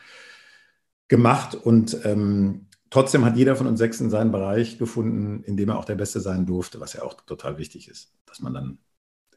gemacht. 1.08 1.54
Und 1.54 1.98
ähm, 2.04 2.66
trotzdem 2.90 3.24
hat 3.24 3.36
jeder 3.36 3.56
von 3.56 3.66
uns 3.66 3.78
sechs 3.78 4.00
in 4.00 4.10
seinen 4.10 4.32
Bereich 4.32 4.78
gefunden, 4.78 5.44
in 5.44 5.56
dem 5.56 5.68
er 5.68 5.78
auch 5.78 5.84
der 5.84 5.96
Beste 5.96 6.20
sein 6.20 6.46
durfte, 6.46 6.80
was 6.80 6.94
ja 6.94 7.02
auch 7.02 7.14
total 7.14 7.58
wichtig 7.58 7.88
ist, 7.88 8.12
dass 8.26 8.40
man 8.40 8.54
dann 8.54 8.78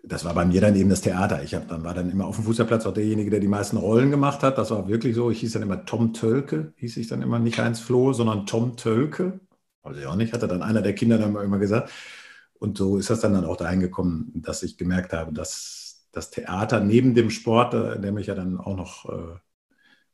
das 0.04 0.24
war 0.24 0.34
bei 0.34 0.46
mir 0.46 0.62
dann 0.62 0.76
eben 0.76 0.90
das 0.90 1.02
Theater. 1.02 1.44
Ich 1.44 1.54
hab, 1.54 1.68
dann 1.68 1.84
war 1.84 1.94
dann 1.94 2.10
immer 2.10 2.26
auf 2.26 2.36
dem 2.36 2.46
Fußballplatz 2.46 2.86
auch 2.86 2.94
derjenige, 2.94 3.30
der 3.30 3.40
die 3.40 3.48
meisten 3.48 3.78
Rollen 3.78 4.10
gemacht 4.12 4.42
hat. 4.44 4.58
Das 4.58 4.72
war 4.72 4.88
wirklich 4.88 5.16
so. 5.16 5.30
Ich 5.32 5.40
hieß 5.42 5.54
dann 5.54 5.64
immer 5.64 5.86
Tom 5.86 6.14
Tölke, 6.14 6.74
hieß 6.78 6.98
ich 6.98 7.08
dann 7.08 7.22
immer 7.22 7.40
nicht 7.40 7.60
Heinz 7.60 7.80
Floh, 7.80 8.14
sondern 8.14 8.46
Tom 8.46 8.78
Tölke. 8.78 9.40
Weiß 9.88 9.98
ich 9.98 10.06
auch 10.06 10.16
nicht, 10.16 10.34
hatte 10.34 10.48
dann 10.48 10.64
einer 10.64 10.82
der 10.82 10.94
Kinder 10.94 11.18
dann 11.18 11.36
immer 11.36 11.60
gesagt. 11.60 11.92
Und 12.60 12.78
so 12.78 12.98
ist 12.98 13.10
das 13.10 13.22
dann, 13.22 13.34
dann 13.34 13.46
auch 13.46 13.58
dahin 13.58 13.80
gekommen, 13.80 14.32
dass 14.36 14.64
ich 14.64 14.78
gemerkt 14.78 15.14
habe, 15.14 15.32
dass 15.32 16.08
das 16.12 16.30
Theater 16.30 16.80
neben 16.80 17.16
dem 17.16 17.30
Sport, 17.30 17.74
äh, 17.74 18.00
der 18.00 18.12
mich 18.12 18.28
ja 18.28 18.36
dann 18.36 18.60
auch 18.60 18.76
noch 18.76 19.10
äh, 19.10 19.40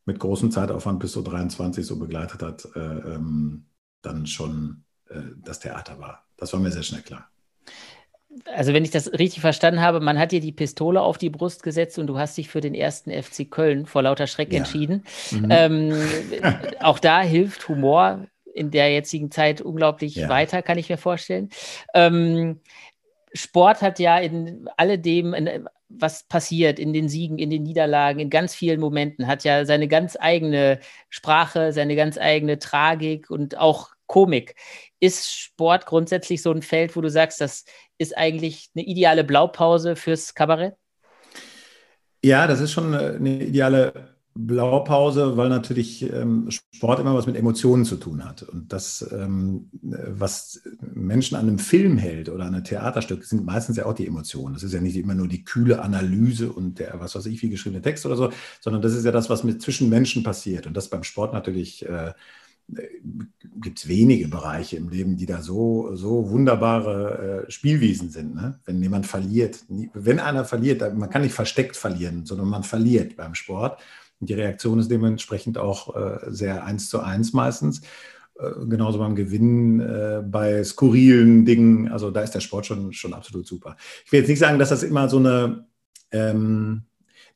mit 0.06 0.20
großem 0.20 0.52
Zeitaufwand 0.52 1.00
bis 1.00 1.14
so 1.14 1.22
23 1.22 1.86
so 1.86 1.98
begleitet 1.98 2.44
hat, 2.44 2.68
äh, 2.76 2.80
ähm, 2.80 3.66
dann 4.02 4.28
schon 4.28 4.84
äh, 5.10 5.22
das 5.38 5.60
Theater 5.60 6.00
war. 6.00 6.26
Das 6.38 6.54
war 6.54 6.60
mir 6.60 6.72
sehr 6.72 6.84
schnell 6.84 7.02
klar. 7.02 7.30
Also 8.46 8.74
wenn 8.74 8.84
ich 8.84 8.92
das 8.92 9.14
richtig 9.14 9.42
verstanden 9.42 9.80
habe, 9.80 10.00
man 10.00 10.18
hat 10.18 10.32
dir 10.32 10.42
die 10.42 10.52
Pistole 10.52 11.02
auf 11.02 11.18
die 11.18 11.30
Brust 11.30 11.64
gesetzt 11.64 12.00
und 12.00 12.08
du 12.08 12.18
hast 12.18 12.38
dich 12.38 12.50
für 12.50 12.62
den 12.62 12.74
ersten 12.74 13.12
FC 13.12 13.50
Köln 13.50 13.86
vor 13.86 14.02
lauter 14.02 14.28
Schreck 14.28 14.52
ja. 14.52 14.60
entschieden. 14.60 15.04
Mhm. 15.32 15.48
Ähm, 15.50 15.94
auch 16.82 17.00
da 17.00 17.22
hilft 17.22 17.68
Humor 17.70 18.26
in 18.54 18.72
der 18.72 18.92
jetzigen 18.92 19.32
Zeit 19.32 19.62
unglaublich 19.62 20.16
ja. 20.16 20.30
weiter, 20.30 20.62
kann 20.62 20.78
ich 20.78 20.90
mir 20.90 20.98
vorstellen. 20.98 21.50
Ähm, 21.94 22.62
Sport 23.34 23.82
hat 23.82 24.00
ja 24.00 24.18
in 24.20 24.70
alledem, 24.78 25.34
in, 25.34 25.68
was 25.90 26.24
passiert, 26.24 26.80
in 26.80 26.94
den 26.94 27.10
Siegen, 27.10 27.38
in 27.38 27.50
den 27.50 27.64
Niederlagen, 27.64 28.20
in 28.20 28.30
ganz 28.30 28.56
vielen 28.56 28.80
Momenten, 28.80 29.28
hat 29.28 29.44
ja 29.44 29.66
seine 29.66 29.88
ganz 29.88 30.18
eigene 30.20 30.80
Sprache, 31.10 31.72
seine 31.74 31.96
ganz 31.96 32.18
eigene 32.18 32.60
Tragik 32.60 33.30
und 33.30 33.58
auch 33.58 33.90
Komik. 34.08 34.56
Ist 35.00 35.32
Sport 35.32 35.86
grundsätzlich 35.86 36.42
so 36.42 36.52
ein 36.52 36.62
Feld, 36.62 36.96
wo 36.96 37.02
du 37.02 37.10
sagst, 37.10 37.42
das 37.42 37.66
ist 37.98 38.16
eigentlich 38.18 38.70
eine 38.76 38.86
ideale 38.86 39.24
Blaupause 39.24 39.96
fürs 39.96 40.34
Kabarett? 40.34 40.76
Ja, 42.24 42.48
das 42.48 42.60
ist 42.60 42.72
schon 42.72 42.94
eine 42.94 43.44
ideale 43.44 44.13
Blaupause, 44.36 45.38
weil 45.38 45.50
natürlich 45.50 46.02
ähm, 46.12 46.50
Sport 46.50 47.00
immer 47.00 47.14
was 47.14 47.28
mit 47.28 47.36
Emotionen 47.36 47.86
zu 47.86 47.98
tun 47.98 48.26
hat. 48.26 48.42
Und 48.42 48.74
das, 48.74 49.08
ähm, 49.12 49.70
was 49.82 50.62
Menschen 50.82 51.36
an 51.36 51.48
einem 51.48 51.60
Film 51.60 51.98
hält 51.98 52.30
oder 52.30 52.46
an 52.46 52.56
einem 52.56 52.64
Theaterstück, 52.64 53.26
sind 53.26 53.46
meistens 53.46 53.78
ja 53.78 53.86
auch 53.86 53.94
die 53.94 54.08
Emotionen. 54.08 54.56
Das 54.56 54.64
ist 54.64 54.74
ja 54.74 54.82
nicht 54.82 54.98
immer 54.98 55.14
nur 55.14 55.28
die 55.28 55.44
kühle 55.44 55.82
Analyse 55.82 56.52
und 56.52 56.80
der, 56.80 57.00
was 57.00 57.16
weiß 57.16 57.28
ich, 57.28 57.44
wie 57.44 57.50
geschriebene 57.50 57.84
Text 57.84 58.06
oder 58.08 58.16
so, 58.16 58.32
sondern 58.60 58.82
das 58.82 58.94
ist 58.94 59.06
ja 59.06 59.12
das, 59.12 59.30
was 59.30 59.44
mit 59.44 59.62
zwischen 59.62 59.90
Menschen 59.90 60.24
passiert. 60.24 60.66
Und 60.66 60.76
das 60.76 60.90
beim 60.90 61.04
Sport 61.04 61.34
natürlich 61.34 61.86
äh, 61.88 62.14
gibt 63.62 63.80
es 63.80 63.88
wenige 63.88 64.28
Bereiche 64.30 64.78
im 64.78 64.90
Leben, 64.90 65.18
die 65.18 65.26
da 65.26 65.42
so, 65.42 65.96
so 65.96 66.30
wunderbare 66.30 67.46
äh, 67.48 67.52
Spielwiesen 67.52 68.10
sind. 68.10 68.36
Ne? 68.36 68.60
Wenn 68.66 68.82
jemand 68.82 69.06
verliert, 69.06 69.64
wenn 69.94 70.20
einer 70.20 70.46
verliert, 70.46 70.82
man 70.96 71.10
kann 71.10 71.22
nicht 71.22 71.34
versteckt 71.34 71.76
verlieren, 71.76 72.26
sondern 72.26 72.48
man 72.48 72.64
verliert 72.64 73.16
beim 73.16 73.36
Sport. 73.36 73.80
Und 74.24 74.30
die 74.30 74.36
Reaktion 74.36 74.80
ist 74.80 74.90
dementsprechend 74.90 75.58
auch 75.58 75.98
äh, 75.98 76.32
sehr 76.32 76.64
eins 76.64 76.88
zu 76.88 77.02
eins 77.02 77.34
meistens. 77.34 77.82
Äh, 78.40 78.66
genauso 78.70 79.00
beim 79.00 79.16
Gewinnen, 79.16 79.82
äh, 79.82 80.24
bei 80.26 80.64
skurrilen 80.64 81.44
Dingen. 81.44 81.92
Also 81.92 82.10
da 82.10 82.22
ist 82.22 82.32
der 82.32 82.40
Sport 82.40 82.66
schon, 82.66 82.94
schon 82.94 83.14
absolut 83.14 83.46
super. 83.46 83.76
Ich 84.06 84.14
will 84.14 84.22
jetzt 84.22 84.30
nicht 84.30 84.40
sagen, 84.40 84.60
dass 84.60 84.70
das 84.70 84.82
immer 84.82 85.10
so 85.10 85.18
eine, 85.18 85.66
ähm, 86.12 86.84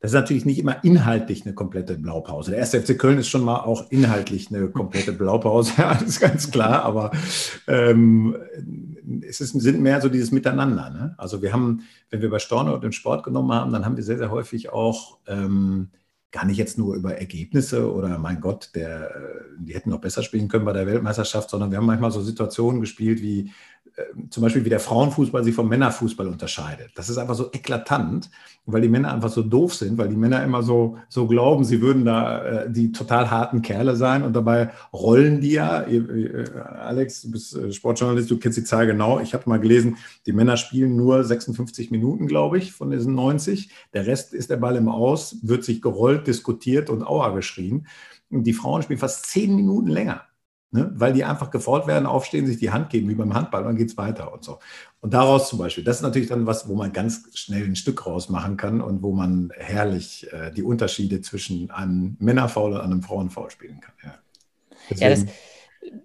das 0.00 0.12
ist 0.12 0.14
natürlich 0.14 0.46
nicht 0.46 0.58
immer 0.58 0.82
inhaltlich 0.82 1.44
eine 1.44 1.54
komplette 1.54 1.98
Blaupause. 1.98 2.52
Der 2.52 2.60
erste 2.60 2.80
FC 2.80 2.98
Köln 2.98 3.18
ist 3.18 3.28
schon 3.28 3.44
mal 3.44 3.58
auch 3.58 3.90
inhaltlich 3.90 4.48
eine 4.48 4.68
komplette 4.68 5.12
Blaupause, 5.12 5.74
das 5.76 6.04
ist 6.04 6.20
ganz 6.20 6.50
klar, 6.50 6.84
aber 6.84 7.10
ähm, 7.66 8.34
es 9.28 9.42
ist, 9.42 9.60
sind 9.60 9.82
mehr 9.82 10.00
so 10.00 10.08
dieses 10.08 10.30
Miteinander. 10.30 10.88
Ne? 10.88 11.14
Also 11.18 11.42
wir 11.42 11.52
haben, 11.52 11.82
wenn 12.08 12.22
wir 12.22 12.30
bei 12.30 12.38
Storno 12.38 12.78
den 12.78 12.92
Sport 12.92 13.24
genommen 13.24 13.52
haben, 13.52 13.74
dann 13.74 13.84
haben 13.84 13.98
wir 13.98 14.04
sehr, 14.04 14.16
sehr 14.16 14.30
häufig 14.30 14.70
auch 14.72 15.18
ähm, 15.26 15.90
gar 16.30 16.44
nicht 16.44 16.58
jetzt 16.58 16.76
nur 16.76 16.94
über 16.94 17.16
Ergebnisse 17.16 17.90
oder 17.92 18.18
mein 18.18 18.40
Gott, 18.40 18.70
der, 18.74 19.10
äh, 19.10 19.44
die 19.58 19.74
hätten 19.74 19.90
noch 19.90 20.00
besser 20.00 20.22
spielen 20.22 20.48
können 20.48 20.64
bei 20.64 20.72
der 20.72 20.86
Weltmeisterschaft, 20.86 21.48
sondern 21.48 21.70
wir 21.70 21.78
haben 21.78 21.86
manchmal 21.86 22.10
so 22.10 22.20
Situationen 22.20 22.80
gespielt 22.80 23.22
wie 23.22 23.50
zum 24.30 24.42
Beispiel 24.42 24.64
wie 24.64 24.68
der 24.68 24.80
Frauenfußball 24.80 25.42
sich 25.44 25.54
vom 25.54 25.68
Männerfußball 25.68 26.26
unterscheidet. 26.26 26.90
Das 26.94 27.08
ist 27.08 27.18
einfach 27.18 27.34
so 27.34 27.50
eklatant, 27.52 28.30
weil 28.66 28.82
die 28.82 28.88
Männer 28.88 29.12
einfach 29.12 29.30
so 29.30 29.42
doof 29.42 29.74
sind, 29.74 29.98
weil 29.98 30.08
die 30.08 30.16
Männer 30.16 30.42
immer 30.44 30.62
so, 30.62 30.98
so 31.08 31.26
glauben, 31.26 31.64
sie 31.64 31.80
würden 31.80 32.04
da 32.04 32.44
äh, 32.44 32.70
die 32.70 32.92
total 32.92 33.30
harten 33.30 33.62
Kerle 33.62 33.96
sein 33.96 34.22
und 34.22 34.34
dabei 34.34 34.70
rollen 34.92 35.40
die 35.40 35.52
ja. 35.52 35.82
Äh, 35.82 36.44
Alex, 36.78 37.22
du 37.22 37.30
bist 37.32 37.56
äh, 37.56 37.72
Sportjournalist, 37.72 38.30
du 38.30 38.38
kennst 38.38 38.58
die 38.58 38.64
Zahl 38.64 38.86
genau. 38.86 39.20
Ich 39.20 39.34
habe 39.34 39.48
mal 39.48 39.60
gelesen, 39.60 39.96
die 40.26 40.32
Männer 40.32 40.56
spielen 40.56 40.96
nur 40.96 41.24
56 41.24 41.90
Minuten, 41.90 42.26
glaube 42.26 42.58
ich, 42.58 42.72
von 42.72 42.90
diesen 42.90 43.14
90. 43.14 43.70
Der 43.94 44.06
Rest 44.06 44.34
ist 44.34 44.50
der 44.50 44.58
Ball 44.58 44.76
im 44.76 44.88
Aus, 44.88 45.38
wird 45.42 45.64
sich 45.64 45.82
gerollt, 45.82 46.26
diskutiert 46.26 46.90
und 46.90 47.02
Aua 47.02 47.30
geschrien. 47.30 47.86
Und 48.30 48.44
die 48.44 48.52
Frauen 48.52 48.82
spielen 48.82 48.98
fast 48.98 49.26
zehn 49.26 49.56
Minuten 49.56 49.88
länger. 49.88 50.22
Ne? 50.70 50.90
Weil 50.94 51.14
die 51.14 51.24
einfach 51.24 51.50
gefordert 51.50 51.88
werden, 51.88 52.04
aufstehen, 52.04 52.46
sich 52.46 52.58
die 52.58 52.70
Hand 52.70 52.90
geben, 52.90 53.08
wie 53.08 53.14
beim 53.14 53.34
Handball, 53.34 53.62
und 53.62 53.68
dann 53.68 53.76
geht 53.76 53.88
es 53.88 53.96
weiter 53.96 54.32
und 54.32 54.44
so. 54.44 54.58
Und 55.00 55.14
daraus 55.14 55.48
zum 55.48 55.58
Beispiel, 55.58 55.82
das 55.82 55.96
ist 55.96 56.02
natürlich 56.02 56.28
dann 56.28 56.44
was, 56.44 56.68
wo 56.68 56.74
man 56.74 56.92
ganz 56.92 57.24
schnell 57.34 57.64
ein 57.64 57.76
Stück 57.76 58.04
rausmachen 58.04 58.58
kann 58.58 58.82
und 58.82 59.02
wo 59.02 59.12
man 59.12 59.50
herrlich 59.56 60.30
äh, 60.32 60.50
die 60.52 60.62
Unterschiede 60.62 61.22
zwischen 61.22 61.70
einem 61.70 62.16
Männerfaul 62.20 62.74
und 62.74 62.80
einem 62.80 63.02
Frauenfaul 63.02 63.50
spielen 63.50 63.80
kann. 63.80 63.94
Ja. 64.04 64.96
ja, 64.96 65.08
das, 65.08 65.24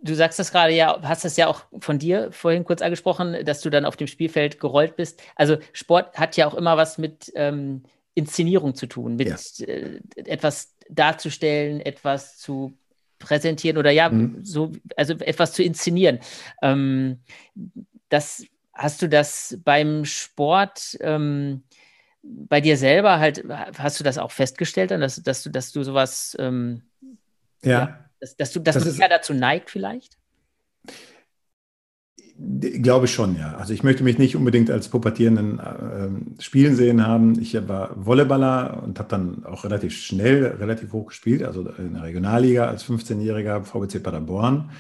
Du 0.02 0.16
sagst 0.16 0.40
das 0.40 0.52
gerade 0.52 0.74
ja, 0.74 1.02
hast 1.04 1.26
das 1.26 1.36
ja 1.36 1.48
auch 1.48 1.64
von 1.80 2.00
dir 2.00 2.32
vorhin 2.32 2.64
kurz 2.64 2.82
angesprochen, 2.82 3.44
dass 3.44 3.62
du 3.62 3.70
dann 3.70 3.86
auf 3.86 3.98
dem 3.98 4.08
Spielfeld 4.08 4.60
gerollt 4.60 4.96
bist. 4.96 5.22
Also 5.36 5.58
Sport 5.74 6.18
hat 6.18 6.38
ja 6.38 6.48
auch 6.48 6.54
immer 6.54 6.78
was 6.78 6.98
mit 6.98 7.32
ähm, 7.36 7.84
Inszenierung 8.14 8.76
zu 8.76 8.88
tun, 8.88 9.16
mit 9.16 9.28
ja. 9.28 9.66
äh, 9.66 10.00
etwas 10.16 10.76
darzustellen, 10.90 11.82
etwas 11.82 12.38
zu 12.38 12.78
präsentieren 13.24 13.78
oder 13.78 13.92
ja, 13.92 14.10
mhm. 14.10 14.44
so, 14.44 14.72
also 14.96 15.14
etwas 15.14 15.54
zu 15.54 15.64
inszenieren. 15.64 16.20
Ähm, 16.62 17.20
das 18.10 18.46
hast 18.74 19.02
du 19.02 19.10
das 19.10 19.58
beim 19.64 20.06
Sport 20.06 20.98
ähm, 21.02 21.64
bei 22.22 22.62
dir 22.62 22.78
selber 22.78 23.20
halt, 23.20 23.44
hast 23.78 24.00
du 24.00 24.04
das 24.04 24.18
auch 24.18 24.32
festgestellt, 24.32 24.92
dass, 24.92 25.22
dass 25.22 25.44
du, 25.44 25.50
dass 25.50 25.72
du 25.72 25.84
sowas 25.84 26.36
ähm, 26.40 26.84
ja. 27.64 27.72
ja 27.72 28.10
dass, 28.20 28.38
dass, 28.38 28.52
du, 28.54 28.60
dass 28.62 28.76
das 28.76 28.96
du 28.96 29.02
eher 29.02 29.10
dazu 29.10 29.34
neigt 29.34 29.70
vielleicht? 29.70 30.18
Glaube 32.36 33.08
schon, 33.08 33.38
ja. 33.38 33.56
Also 33.58 33.74
ich 33.74 33.84
möchte 33.84 34.04
mich 34.04 34.18
nicht 34.18 34.36
unbedingt 34.36 34.72
als 34.72 34.90
pubertierenden 34.90 35.60
äh, 35.60 36.42
Spielen 36.42 36.76
sehen 36.76 37.06
haben. 37.06 37.40
Ich 37.40 37.56
war 37.68 37.92
Volleyballer 37.96 38.82
und 38.84 38.98
habe 38.98 39.10
dann 39.10 39.46
auch 39.46 39.64
relativ 39.66 39.96
schnell, 39.96 40.46
relativ 40.46 40.94
hoch 40.94 41.08
gespielt, 41.08 41.44
also 41.44 41.68
in 41.78 41.94
der 41.94 42.04
Regionalliga 42.04 42.68
als 42.68 42.86
15-jähriger 42.86 43.64
VBC 43.64 44.02
Paderborn. 44.02 44.72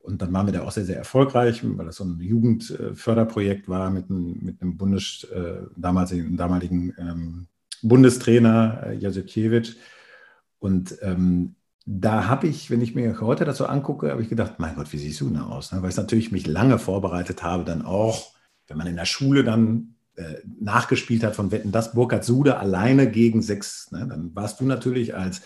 Und 0.00 0.20
dann 0.20 0.32
waren 0.32 0.46
wir 0.46 0.52
da 0.52 0.62
auch 0.62 0.72
sehr, 0.72 0.84
sehr 0.84 0.96
erfolgreich, 0.96 1.62
weil 1.62 1.86
das 1.86 1.96
so 1.96 2.04
ein 2.04 2.20
Jugendförderprojekt 2.20 3.68
war 3.68 3.90
mit 3.90 4.10
einem, 4.10 4.38
mit 4.40 4.60
einem 4.60 4.76
Bundes, 4.76 5.24
äh, 5.24 5.62
damaligen, 5.76 6.36
damaligen 6.36 6.94
ähm, 6.98 7.46
Bundestrainer 7.82 8.82
äh, 8.86 8.94
Jasikiewicz. 8.96 9.76
Und 10.58 10.96
ähm, 11.00 11.54
da 11.92 12.28
habe 12.28 12.46
ich, 12.46 12.70
wenn 12.70 12.80
ich 12.82 12.94
mir 12.94 13.20
heute 13.20 13.52
so 13.52 13.66
angucke, 13.66 14.12
habe 14.12 14.22
ich 14.22 14.28
gedacht, 14.28 14.54
mein 14.58 14.76
Gott, 14.76 14.92
wie 14.92 14.98
siehst 14.98 15.20
du 15.20 15.28
denn 15.28 15.40
aus? 15.40 15.72
Ne? 15.72 15.82
Weil 15.82 15.90
ich 15.90 15.96
natürlich 15.96 16.30
mich 16.30 16.46
lange 16.46 16.78
vorbereitet 16.78 17.42
habe, 17.42 17.64
dann 17.64 17.82
auch, 17.82 18.32
wenn 18.68 18.78
man 18.78 18.86
in 18.86 18.94
der 18.94 19.06
Schule 19.06 19.42
dann 19.42 19.96
äh, 20.14 20.36
nachgespielt 20.60 21.24
hat 21.24 21.34
von 21.34 21.50
Wetten, 21.50 21.72
das 21.72 21.92
Burkhard 21.92 22.24
Sude 22.24 22.58
alleine 22.58 23.10
gegen 23.10 23.42
sechs, 23.42 23.90
ne? 23.90 24.06
dann 24.08 24.32
warst 24.36 24.60
du 24.60 24.66
natürlich 24.66 25.16
als 25.16 25.42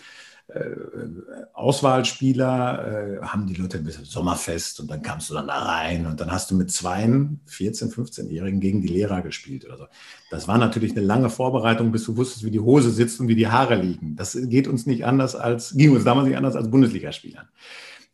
Auswahlspieler, 1.53 3.17
äh, 3.19 3.25
haben 3.25 3.47
die 3.47 3.55
Leute 3.55 3.77
ein 3.77 3.83
bisschen 3.83 4.05
Sommerfest 4.05 4.79
und 4.79 4.91
dann 4.91 5.01
kamst 5.01 5.29
du 5.29 5.33
dann 5.33 5.47
da 5.47 5.57
rein 5.57 6.05
und 6.05 6.19
dann 6.19 6.31
hast 6.31 6.51
du 6.51 6.55
mit 6.55 6.69
zwei 6.69 7.03
14-, 7.03 7.91
15-Jährigen 7.91 8.59
gegen 8.59 8.81
die 8.81 8.87
Lehrer 8.87 9.21
gespielt 9.21 9.65
oder 9.65 9.77
so. 9.77 9.85
Das 10.29 10.47
war 10.47 10.57
natürlich 10.59 10.91
eine 10.91 11.01
lange 11.01 11.31
Vorbereitung, 11.31 11.91
bis 11.91 12.05
du 12.05 12.15
wusstest, 12.15 12.45
wie 12.45 12.51
die 12.51 12.59
Hose 12.59 12.91
sitzt 12.91 13.19
und 13.19 13.27
wie 13.27 13.35
die 13.35 13.47
Haare 13.47 13.75
liegen. 13.75 14.15
Das 14.15 14.37
geht 14.39 14.67
uns 14.67 14.85
nicht 14.85 15.05
anders 15.05 15.35
als, 15.35 15.75
ging 15.75 15.91
uns 15.91 16.03
damals 16.03 16.27
nicht 16.27 16.37
anders 16.37 16.55
als 16.55 16.69
Bundesligaspielern. 16.69 17.47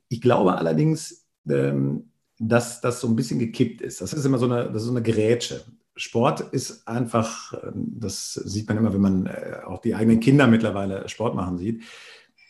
Ich 0.08 0.22
glaube 0.22 0.56
allerdings, 0.58 1.26
ähm, 1.50 2.12
dass 2.40 2.80
das 2.80 3.02
so 3.02 3.08
ein 3.08 3.16
bisschen 3.16 3.40
gekippt 3.40 3.82
ist. 3.82 4.00
Das 4.00 4.14
ist 4.14 4.26
immer 4.26 4.38
so 4.38 4.46
eine, 4.46 4.72
das 4.72 4.84
ist 4.84 4.88
so 4.88 4.94
eine 4.94 5.04
Gerätsche. 5.04 5.62
Sport 5.98 6.40
ist 6.54 6.88
einfach, 6.88 7.54
ähm, 7.62 7.88
das 8.00 8.34
sieht 8.34 8.70
man 8.70 8.78
immer, 8.78 8.94
wenn 8.94 9.02
man 9.02 9.26
äh, 9.26 9.58
auch 9.66 9.82
die 9.82 9.96
eigenen 9.96 10.22
Kinder 10.22 10.48
mittlerweile 10.48 11.10
Sport 11.10 11.36
machen 11.36 11.58
sieht 11.58 11.84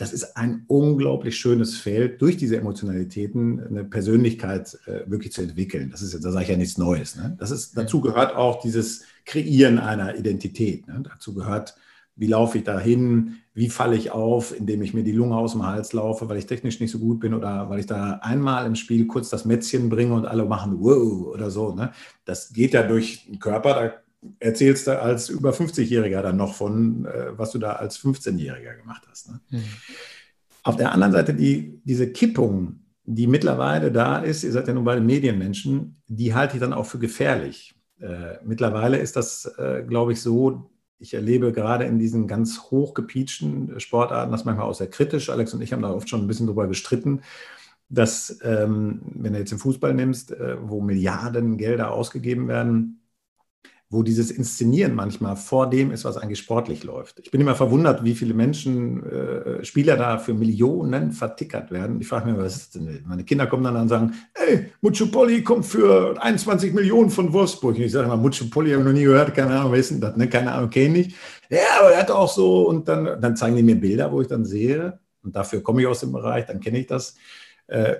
das 0.01 0.13
ist 0.13 0.35
ein 0.35 0.63
unglaublich 0.67 1.37
schönes 1.37 1.77
Feld, 1.77 2.23
durch 2.23 2.35
diese 2.35 2.57
Emotionalitäten 2.57 3.63
eine 3.63 3.83
Persönlichkeit 3.83 4.75
äh, 4.87 5.01
wirklich 5.05 5.31
zu 5.31 5.43
entwickeln. 5.43 5.91
Das 5.91 6.01
ist 6.01 6.25
da 6.25 6.31
sage 6.31 6.43
ich 6.43 6.49
ja 6.49 6.57
nichts 6.57 6.79
Neues. 6.79 7.15
Ne? 7.15 7.37
Das 7.39 7.51
ist, 7.51 7.77
dazu 7.77 8.01
gehört 8.01 8.35
auch 8.35 8.61
dieses 8.61 9.03
Kreieren 9.25 9.77
einer 9.77 10.17
Identität. 10.17 10.87
Ne? 10.87 11.03
Dazu 11.03 11.35
gehört, 11.35 11.75
wie 12.15 12.25
laufe 12.25 12.57
ich 12.57 12.63
da 12.63 12.79
hin, 12.79 13.35
wie 13.53 13.69
falle 13.69 13.95
ich 13.95 14.09
auf, 14.09 14.57
indem 14.57 14.81
ich 14.81 14.95
mir 14.95 15.03
die 15.03 15.11
Lunge 15.11 15.37
aus 15.37 15.51
dem 15.51 15.67
Hals 15.67 15.93
laufe, 15.93 16.27
weil 16.27 16.37
ich 16.37 16.47
technisch 16.47 16.79
nicht 16.79 16.91
so 16.91 16.97
gut 16.97 17.19
bin 17.19 17.35
oder 17.35 17.69
weil 17.69 17.79
ich 17.79 17.85
da 17.85 18.13
einmal 18.23 18.65
im 18.65 18.73
Spiel 18.73 19.05
kurz 19.05 19.29
das 19.29 19.45
Mätzchen 19.45 19.89
bringe 19.89 20.15
und 20.15 20.25
alle 20.25 20.45
machen 20.45 20.77
wow 20.79 21.27
oder 21.27 21.51
so. 21.51 21.75
Ne? 21.75 21.91
Das 22.25 22.53
geht 22.53 22.73
ja 22.73 22.81
durch 22.81 23.27
den 23.27 23.37
Körper, 23.37 23.73
da 23.75 24.00
erzählst 24.39 24.87
du 24.87 24.99
als 24.99 25.29
über 25.29 25.51
50-Jähriger 25.51 26.21
dann 26.21 26.37
noch 26.37 26.55
von, 26.55 27.05
äh, 27.05 27.37
was 27.37 27.51
du 27.51 27.59
da 27.59 27.73
als 27.73 27.99
15-Jähriger 27.99 28.75
gemacht 28.75 29.03
hast. 29.09 29.29
Ne? 29.29 29.39
Mhm. 29.49 29.63
Auf 30.63 30.75
der 30.75 30.91
anderen 30.91 31.13
Seite 31.13 31.33
die, 31.33 31.81
diese 31.83 32.11
Kippung, 32.11 32.81
die 33.03 33.27
mittlerweile 33.27 33.91
da 33.91 34.19
ist, 34.19 34.43
ihr 34.43 34.51
seid 34.51 34.67
ja 34.67 34.73
nun 34.73 34.83
beide 34.83 35.01
Medienmenschen, 35.01 36.01
die 36.07 36.33
halte 36.35 36.55
ich 36.55 36.59
dann 36.59 36.73
auch 36.73 36.85
für 36.85 36.99
gefährlich. 36.99 37.73
Äh, 37.99 38.37
mittlerweile 38.45 38.97
ist 38.97 39.15
das, 39.15 39.45
äh, 39.57 39.83
glaube 39.87 40.13
ich, 40.13 40.21
so, 40.21 40.71
ich 40.99 41.15
erlebe 41.15 41.51
gerade 41.51 41.85
in 41.85 41.97
diesen 41.97 42.27
ganz 42.27 42.59
hochgepeatschten 42.69 43.79
Sportarten 43.79 44.31
das 44.31 44.45
manchmal 44.45 44.67
auch 44.67 44.75
sehr 44.75 44.89
kritisch. 44.89 45.31
Alex 45.31 45.53
und 45.53 45.61
ich 45.61 45.73
haben 45.73 45.81
da 45.81 45.91
oft 45.91 46.07
schon 46.07 46.21
ein 46.21 46.27
bisschen 46.27 46.45
drüber 46.45 46.67
gestritten, 46.67 47.21
dass, 47.89 48.39
ähm, 48.43 49.01
wenn 49.15 49.33
du 49.33 49.39
jetzt 49.39 49.51
den 49.51 49.57
Fußball 49.57 49.95
nimmst, 49.95 50.31
äh, 50.31 50.57
wo 50.61 50.79
Milliarden 50.79 51.57
Gelder 51.57 51.91
ausgegeben 51.91 52.47
werden, 52.47 53.00
wo 53.91 54.03
dieses 54.03 54.31
Inszenieren 54.31 54.95
manchmal 54.95 55.35
vor 55.35 55.69
dem 55.69 55.91
ist, 55.91 56.05
was 56.05 56.15
eigentlich 56.15 56.39
sportlich 56.39 56.85
läuft. 56.85 57.19
Ich 57.19 57.29
bin 57.29 57.41
immer 57.41 57.55
verwundert, 57.55 58.05
wie 58.05 58.15
viele 58.15 58.33
Menschen, 58.33 59.03
äh, 59.03 59.65
Spieler 59.65 59.97
da 59.97 60.17
für 60.17 60.33
Millionen 60.33 61.11
vertickert 61.11 61.71
werden. 61.71 61.99
Ich 61.99 62.07
frage 62.07 62.31
mich, 62.31 62.39
was 62.39 62.55
ist 62.55 62.75
denn? 62.75 63.03
Meine 63.05 63.25
Kinder 63.25 63.47
kommen 63.47 63.65
dann 63.65 63.75
und 63.75 63.89
sagen, 63.89 64.13
ey, 64.33 64.67
Mucciopolli 64.79 65.43
kommt 65.43 65.65
für 65.65 66.15
21 66.23 66.73
Millionen 66.73 67.09
von 67.09 67.33
Wolfsburg. 67.33 67.75
Und 67.75 67.81
ich 67.81 67.91
sage 67.91 68.05
immer, 68.05 68.15
Mucciopolli 68.15 68.71
habe 68.71 68.81
ich 68.81 68.87
noch 68.87 68.93
nie 68.93 69.03
gehört, 69.03 69.35
keine 69.35 69.59
Ahnung, 69.59 69.73
wer 69.73 69.79
ist 69.79 69.91
denn 69.91 69.99
das? 69.99 70.15
Ne? 70.15 70.29
Keine 70.29 70.53
Ahnung, 70.53 70.69
kenne 70.69 70.99
ich 70.99 71.07
nicht. 71.07 71.17
Ja, 71.49 71.59
aber 71.81 71.91
er 71.91 71.99
hat 71.99 72.11
auch 72.11 72.31
so, 72.31 72.69
und 72.69 72.87
dann, 72.87 73.19
dann 73.21 73.35
zeigen 73.35 73.57
die 73.57 73.63
mir 73.63 73.75
Bilder, 73.75 74.09
wo 74.09 74.21
ich 74.21 74.27
dann 74.27 74.45
sehe, 74.45 74.99
und 75.21 75.35
dafür 75.35 75.61
komme 75.61 75.81
ich 75.81 75.87
aus 75.87 75.99
dem 75.99 76.13
Bereich, 76.13 76.45
dann 76.45 76.61
kenne 76.61 76.79
ich 76.79 76.87
das. 76.87 77.15
Äh, 77.67 77.95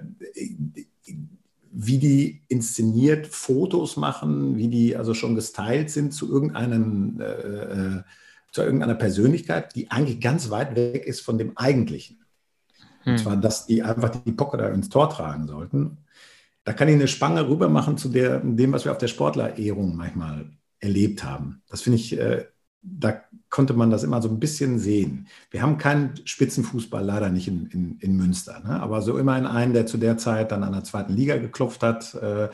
wie 1.71 1.97
die 1.97 2.43
inszeniert 2.47 3.27
Fotos 3.27 3.95
machen, 3.97 4.57
wie 4.57 4.67
die 4.67 4.95
also 4.95 5.13
schon 5.13 5.35
gestylt 5.35 5.89
sind 5.89 6.13
zu 6.13 6.29
irgendeinem, 6.29 7.19
äh, 7.21 7.23
äh, 7.23 8.03
zu 8.51 8.61
irgendeiner 8.61 8.95
Persönlichkeit, 8.95 9.75
die 9.75 9.89
eigentlich 9.89 10.19
ganz 10.19 10.49
weit 10.49 10.75
weg 10.75 11.05
ist 11.05 11.21
von 11.21 11.37
dem 11.37 11.57
Eigentlichen. 11.57 12.25
Hm. 13.03 13.13
Und 13.13 13.19
zwar, 13.19 13.37
dass 13.37 13.65
die 13.65 13.83
einfach 13.83 14.09
die 14.09 14.33
Pocke 14.33 14.57
da 14.57 14.67
ins 14.67 14.89
Tor 14.89 15.09
tragen 15.09 15.47
sollten. 15.47 15.97
Da 16.63 16.73
kann 16.73 16.89
ich 16.89 16.95
eine 16.95 17.07
Spange 17.07 17.47
rüber 17.47 17.69
machen 17.69 17.97
zu 17.97 18.09
der, 18.09 18.39
dem, 18.39 18.73
was 18.73 18.85
wir 18.85 18.91
auf 18.91 18.97
der 18.97 19.07
Sportlerehrung 19.07 19.95
manchmal 19.95 20.45
erlebt 20.79 21.23
haben. 21.23 21.63
Das 21.69 21.81
finde 21.81 21.97
ich 21.97 22.17
äh, 22.19 22.45
da 22.81 23.21
konnte 23.49 23.73
man 23.73 23.89
das 23.91 24.03
immer 24.03 24.21
so 24.21 24.29
ein 24.29 24.39
bisschen 24.39 24.79
sehen. 24.79 25.27
Wir 25.51 25.61
haben 25.61 25.77
keinen 25.77 26.13
Spitzenfußball 26.25 27.03
leider 27.03 27.29
nicht 27.29 27.47
in, 27.47 27.67
in, 27.67 27.97
in 27.99 28.15
Münster, 28.15 28.59
ne? 28.61 28.79
aber 28.81 29.01
so 29.01 29.17
immerhin 29.17 29.45
einen, 29.45 29.73
der 29.73 29.85
zu 29.85 29.97
der 29.97 30.17
Zeit 30.17 30.51
dann 30.51 30.63
an 30.63 30.73
der 30.73 30.83
zweiten 30.83 31.13
Liga 31.13 31.37
geklopft 31.37 31.83
hat. 31.83 32.15
Äh, 32.15 32.49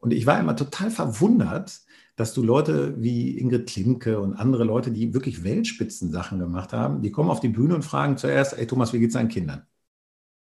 und 0.00 0.12
ich 0.12 0.26
war 0.26 0.38
immer 0.38 0.54
total 0.54 0.90
verwundert, 0.90 1.80
dass 2.16 2.32
du 2.32 2.42
Leute 2.42 3.00
wie 3.02 3.38
Ingrid 3.38 3.68
Klimke 3.68 4.20
und 4.20 4.34
andere 4.34 4.64
Leute, 4.64 4.90
die 4.90 5.12
wirklich 5.14 5.44
Weltspitzensachen 5.44 6.38
gemacht 6.38 6.72
haben, 6.72 7.02
die 7.02 7.10
kommen 7.10 7.30
auf 7.30 7.40
die 7.40 7.48
Bühne 7.48 7.74
und 7.74 7.82
fragen 7.82 8.16
zuerst, 8.16 8.56
ey 8.56 8.66
Thomas, 8.66 8.92
wie 8.92 9.00
geht's 9.00 9.14
deinen 9.14 9.28
Kindern? 9.28 9.66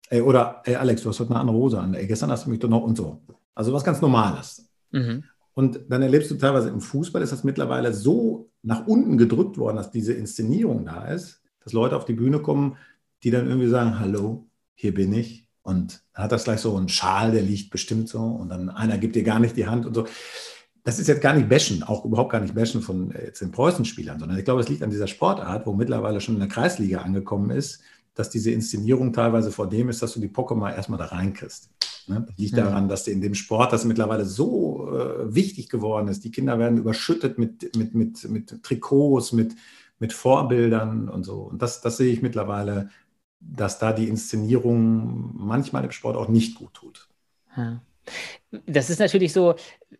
Ey, 0.09 0.21
oder, 0.21 0.61
ey 0.65 0.75
Alex, 0.75 1.01
du 1.01 1.09
hast 1.09 1.19
heute 1.19 1.31
eine 1.31 1.39
andere 1.39 1.57
Hose 1.57 1.79
an. 1.79 1.93
Ey, 1.93 2.05
gestern 2.05 2.29
hast 2.29 2.45
du 2.45 2.49
mich 2.49 2.59
doch 2.59 2.69
noch 2.69 2.83
und 2.83 2.95
so. 2.95 3.23
Also 3.55 3.73
was 3.73 3.83
ganz 3.83 4.01
Normales. 4.01 4.69
Mhm. 4.91 5.23
Und 5.53 5.81
dann 5.89 6.01
erlebst 6.01 6.31
du 6.31 6.35
teilweise 6.35 6.69
im 6.69 6.81
Fußball, 6.81 7.21
ist 7.21 7.31
das 7.31 7.43
mittlerweile 7.43 7.93
so 7.93 8.49
nach 8.63 8.87
unten 8.87 9.17
gedrückt 9.17 9.57
worden, 9.57 9.77
dass 9.77 9.91
diese 9.91 10.13
Inszenierung 10.13 10.85
da 10.85 11.05
ist, 11.05 11.41
dass 11.63 11.73
Leute 11.73 11.95
auf 11.95 12.05
die 12.05 12.13
Bühne 12.13 12.39
kommen, 12.39 12.77
die 13.23 13.31
dann 13.31 13.47
irgendwie 13.47 13.69
sagen, 13.69 13.99
hallo, 13.99 14.47
hier 14.73 14.93
bin 14.93 15.13
ich. 15.13 15.47
Und 15.61 16.03
dann 16.13 16.25
hat 16.25 16.31
das 16.31 16.43
gleich 16.43 16.59
so 16.59 16.75
einen 16.75 16.89
Schal, 16.89 17.31
der 17.31 17.41
liegt 17.41 17.71
bestimmt 17.71 18.09
so. 18.09 18.19
Und 18.19 18.49
dann 18.49 18.69
einer 18.69 18.97
gibt 18.97 19.15
dir 19.15 19.23
gar 19.23 19.39
nicht 19.39 19.55
die 19.55 19.67
Hand 19.67 19.85
und 19.85 19.93
so. 19.93 20.05
Das 20.83 20.99
ist 20.99 21.07
jetzt 21.07 21.21
gar 21.21 21.33
nicht 21.33 21.47
Bashen, 21.47 21.81
auch 21.83 22.03
überhaupt 22.03 22.31
gar 22.31 22.41
nicht 22.41 22.55
Bashen 22.55 22.81
von 22.81 23.11
äh, 23.11 23.27
jetzt 23.27 23.39
den 23.39 23.51
Preußen-Spielern, 23.51 24.19
sondern 24.19 24.37
ich 24.37 24.43
glaube, 24.43 24.59
es 24.59 24.67
liegt 24.67 24.83
an 24.83 24.89
dieser 24.89 25.07
Sportart, 25.07 25.65
wo 25.65 25.73
mittlerweile 25.73 26.19
schon 26.19 26.33
in 26.35 26.41
der 26.41 26.49
Kreisliga 26.49 26.99
angekommen 26.99 27.51
ist, 27.51 27.81
dass 28.15 28.29
diese 28.29 28.51
Inszenierung 28.51 29.13
teilweise 29.13 29.51
vor 29.51 29.67
dem 29.67 29.89
ist, 29.89 30.01
dass 30.01 30.13
du 30.13 30.19
die 30.19 30.27
Pocke 30.27 30.55
mal 30.55 30.71
erstmal 30.71 30.99
da 30.99 31.05
reinkriegst. 31.05 31.69
Ne? 32.07 32.25
Das 32.27 32.37
liegt 32.37 32.57
daran, 32.57 32.87
dass 32.87 33.07
in 33.07 33.21
dem 33.21 33.35
Sport 33.35 33.73
das 33.73 33.85
mittlerweile 33.85 34.25
so 34.25 34.89
äh, 34.91 35.33
wichtig 35.33 35.69
geworden 35.69 36.07
ist. 36.07 36.23
Die 36.23 36.31
Kinder 36.31 36.59
werden 36.59 36.77
überschüttet 36.77 37.37
mit, 37.37 37.75
mit, 37.75 37.95
mit, 37.95 38.29
mit 38.29 38.63
Trikots, 38.63 39.31
mit, 39.31 39.55
mit 39.99 40.13
Vorbildern 40.13 41.09
und 41.09 41.23
so. 41.23 41.43
Und 41.43 41.61
das, 41.61 41.81
das 41.81 41.97
sehe 41.97 42.11
ich 42.11 42.21
mittlerweile, 42.21 42.89
dass 43.39 43.79
da 43.79 43.93
die 43.93 44.07
Inszenierung 44.07 45.31
manchmal 45.35 45.83
im 45.83 45.91
Sport 45.91 46.15
auch 46.15 46.27
nicht 46.27 46.55
gut 46.55 46.73
tut. 46.73 47.07
Ja. 47.55 47.81
Das 48.65 48.89
ist 48.89 48.99
natürlich 48.99 49.33
so, 49.33 49.55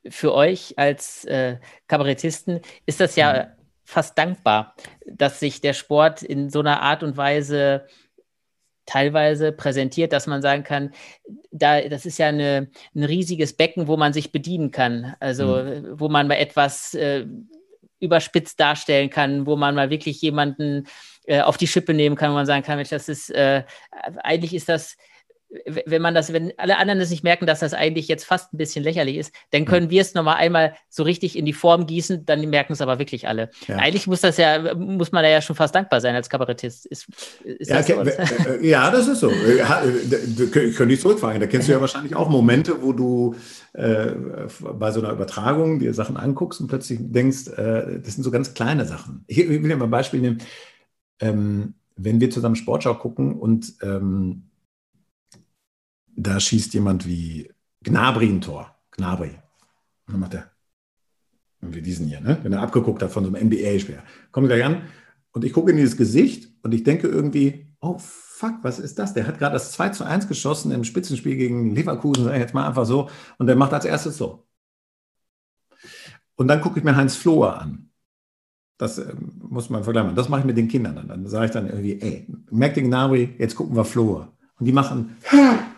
für 0.09 0.33
euch 0.33 0.77
als 0.77 1.25
äh, 1.25 1.57
Kabarettisten 1.87 2.59
ist 2.85 2.99
das 2.99 3.15
ja 3.15 3.33
mhm. 3.33 3.47
fast 3.85 4.17
dankbar, 4.17 4.75
dass 5.05 5.39
sich 5.39 5.61
der 5.61 5.73
Sport 5.73 6.21
in 6.21 6.49
so 6.49 6.59
einer 6.59 6.81
Art 6.81 7.03
und 7.03 7.15
Weise 7.15 7.85
teilweise 8.85 9.51
präsentiert, 9.51 10.13
dass 10.13 10.27
man 10.27 10.41
sagen 10.41 10.63
kann, 10.63 10.91
da, 11.51 11.81
das 11.81 12.05
ist 12.05 12.17
ja 12.17 12.27
eine, 12.27 12.69
ein 12.95 13.03
riesiges 13.03 13.53
Becken, 13.53 13.87
wo 13.87 13.97
man 13.97 14.13
sich 14.13 14.31
bedienen 14.31 14.71
kann. 14.71 15.15
Also 15.19 15.57
mhm. 15.57 15.99
wo 15.99 16.09
man 16.09 16.27
mal 16.27 16.35
etwas 16.35 16.93
äh, 16.93 17.25
überspitzt 17.99 18.59
darstellen 18.59 19.09
kann, 19.09 19.45
wo 19.45 19.55
man 19.55 19.75
mal 19.75 19.89
wirklich 19.89 20.21
jemanden 20.21 20.87
äh, 21.25 21.41
auf 21.41 21.57
die 21.57 21.67
Schippe 21.67 21.93
nehmen 21.93 22.15
kann, 22.15 22.31
wo 22.31 22.35
man 22.35 22.45
sagen 22.45 22.63
kann, 22.63 22.75
Mensch, 22.75 22.89
das 22.89 23.07
ist, 23.09 23.29
äh, 23.29 23.63
eigentlich 24.23 24.53
ist 24.53 24.69
das 24.69 24.97
wenn 25.85 26.01
man 26.01 26.15
das, 26.15 26.33
wenn 26.33 26.51
alle 26.57 26.77
anderen 26.77 26.99
es 26.99 27.09
nicht 27.09 27.23
merken, 27.23 27.45
dass 27.45 27.59
das 27.59 27.73
eigentlich 27.73 28.07
jetzt 28.07 28.25
fast 28.25 28.53
ein 28.53 28.57
bisschen 28.57 28.83
lächerlich 28.83 29.17
ist, 29.17 29.33
dann 29.51 29.65
können 29.65 29.89
wir 29.89 30.01
es 30.01 30.13
nochmal 30.13 30.37
einmal 30.37 30.73
so 30.89 31.03
richtig 31.03 31.37
in 31.37 31.45
die 31.45 31.53
Form 31.53 31.85
gießen, 31.85 32.25
dann 32.25 32.49
merken 32.49 32.73
es 32.73 32.81
aber 32.81 32.99
wirklich 32.99 33.27
alle. 33.27 33.49
Ja. 33.67 33.77
Eigentlich 33.77 34.07
muss 34.07 34.21
das 34.21 34.37
ja, 34.37 34.73
muss 34.75 35.11
man 35.11 35.23
da 35.23 35.29
ja 35.29 35.41
schon 35.41 35.55
fast 35.55 35.75
dankbar 35.75 36.01
sein 36.01 36.15
als 36.15 36.29
Kabarettist. 36.29 36.85
Ist, 36.85 37.07
ist 37.43 37.69
ja, 37.69 37.77
das 37.77 37.87
so? 37.87 37.93
Äh, 38.49 38.67
ja, 38.67 38.89
das 38.89 39.07
ist 39.07 39.19
so. 39.19 39.31
Ich 39.31 40.51
könnte 40.51 40.93
ich 40.93 41.01
zurückfragen. 41.01 41.39
Da 41.39 41.47
kennst 41.47 41.67
du 41.67 41.71
ja 41.71 41.81
wahrscheinlich 41.81 42.15
auch 42.15 42.29
Momente, 42.29 42.81
wo 42.81 42.93
du 42.93 43.35
äh, 43.73 44.11
bei 44.59 44.91
so 44.91 45.01
einer 45.01 45.11
Übertragung 45.11 45.79
dir 45.79 45.93
Sachen 45.93 46.17
anguckst 46.17 46.61
und 46.61 46.67
plötzlich 46.67 46.99
denkst, 47.01 47.47
äh, 47.49 47.99
das 47.99 48.15
sind 48.15 48.23
so 48.23 48.31
ganz 48.31 48.53
kleine 48.53 48.85
Sachen. 48.85 49.23
Ich, 49.27 49.37
will 49.37 49.61
dir 49.61 49.75
mal 49.75 49.85
ein 49.85 49.91
Beispiel 49.91 50.21
nehmen. 50.21 50.39
Ähm, 51.19 51.75
wenn 51.95 52.19
wir 52.19 52.31
zusammen 52.31 52.55
Sportschau 52.55 52.95
gucken 52.95 53.33
und 53.33 53.73
ähm, 53.83 54.49
da 56.27 56.39
schießt 56.39 56.73
jemand 56.73 57.05
wie 57.07 57.51
Gnabry 57.83 58.27
ein 58.27 58.41
Tor. 58.41 58.75
Gnabry. 58.91 59.31
Und 60.07 60.13
dann 60.13 60.19
macht 60.19 60.33
er, 60.35 60.51
wie 61.61 61.81
diesen 61.81 62.07
hier, 62.07 62.21
ne? 62.21 62.39
wenn 62.43 62.53
er 62.53 62.61
abgeguckt 62.61 63.01
hat 63.01 63.11
von 63.11 63.25
so 63.25 63.33
einem 63.33 63.47
NBA-Spieler. 63.47 64.03
Kommt 64.31 64.47
gleich 64.47 64.63
an 64.63 64.83
und 65.31 65.43
ich 65.43 65.53
gucke 65.53 65.71
in 65.71 65.77
dieses 65.77 65.97
Gesicht 65.97 66.49
und 66.61 66.73
ich 66.73 66.83
denke 66.83 67.07
irgendwie, 67.07 67.67
oh 67.79 67.97
fuck, 67.97 68.55
was 68.61 68.79
ist 68.79 68.99
das? 68.99 69.13
Der 69.13 69.27
hat 69.27 69.39
gerade 69.39 69.53
das 69.53 69.71
2 69.73 69.89
zu 69.89 70.03
1 70.03 70.27
geschossen 70.27 70.71
im 70.71 70.83
Spitzenspiel 70.83 71.35
gegen 71.35 71.75
Leverkusen, 71.75 72.25
sag 72.25 72.33
ich 72.33 72.39
jetzt 72.39 72.53
mal 72.53 72.67
einfach 72.67 72.85
so, 72.85 73.09
und 73.37 73.47
der 73.47 73.55
macht 73.55 73.73
als 73.73 73.85
erstes 73.85 74.17
so. 74.17 74.45
Und 76.35 76.47
dann 76.47 76.61
gucke 76.61 76.79
ich 76.79 76.85
mir 76.85 76.95
Heinz 76.95 77.15
Floher 77.15 77.59
an. 77.61 77.89
Das 78.77 78.97
äh, 78.97 79.13
muss 79.39 79.69
man 79.69 79.83
vergleichen. 79.83 80.15
Das 80.15 80.29
mache 80.29 80.41
ich 80.41 80.45
mit 80.45 80.57
den 80.57 80.67
Kindern 80.67 80.95
dann. 80.95 81.07
Dann 81.07 81.27
sage 81.27 81.45
ich 81.45 81.51
dann 81.51 81.67
irgendwie, 81.67 82.01
ey, 82.01 82.27
merkt 82.49 82.77
den 82.77 82.87
Gnabry, 82.87 83.35
jetzt 83.37 83.55
gucken 83.55 83.75
wir 83.75 83.85
Floher. 83.85 84.33
Und 84.59 84.65
die 84.65 84.71
machen, 84.71 85.17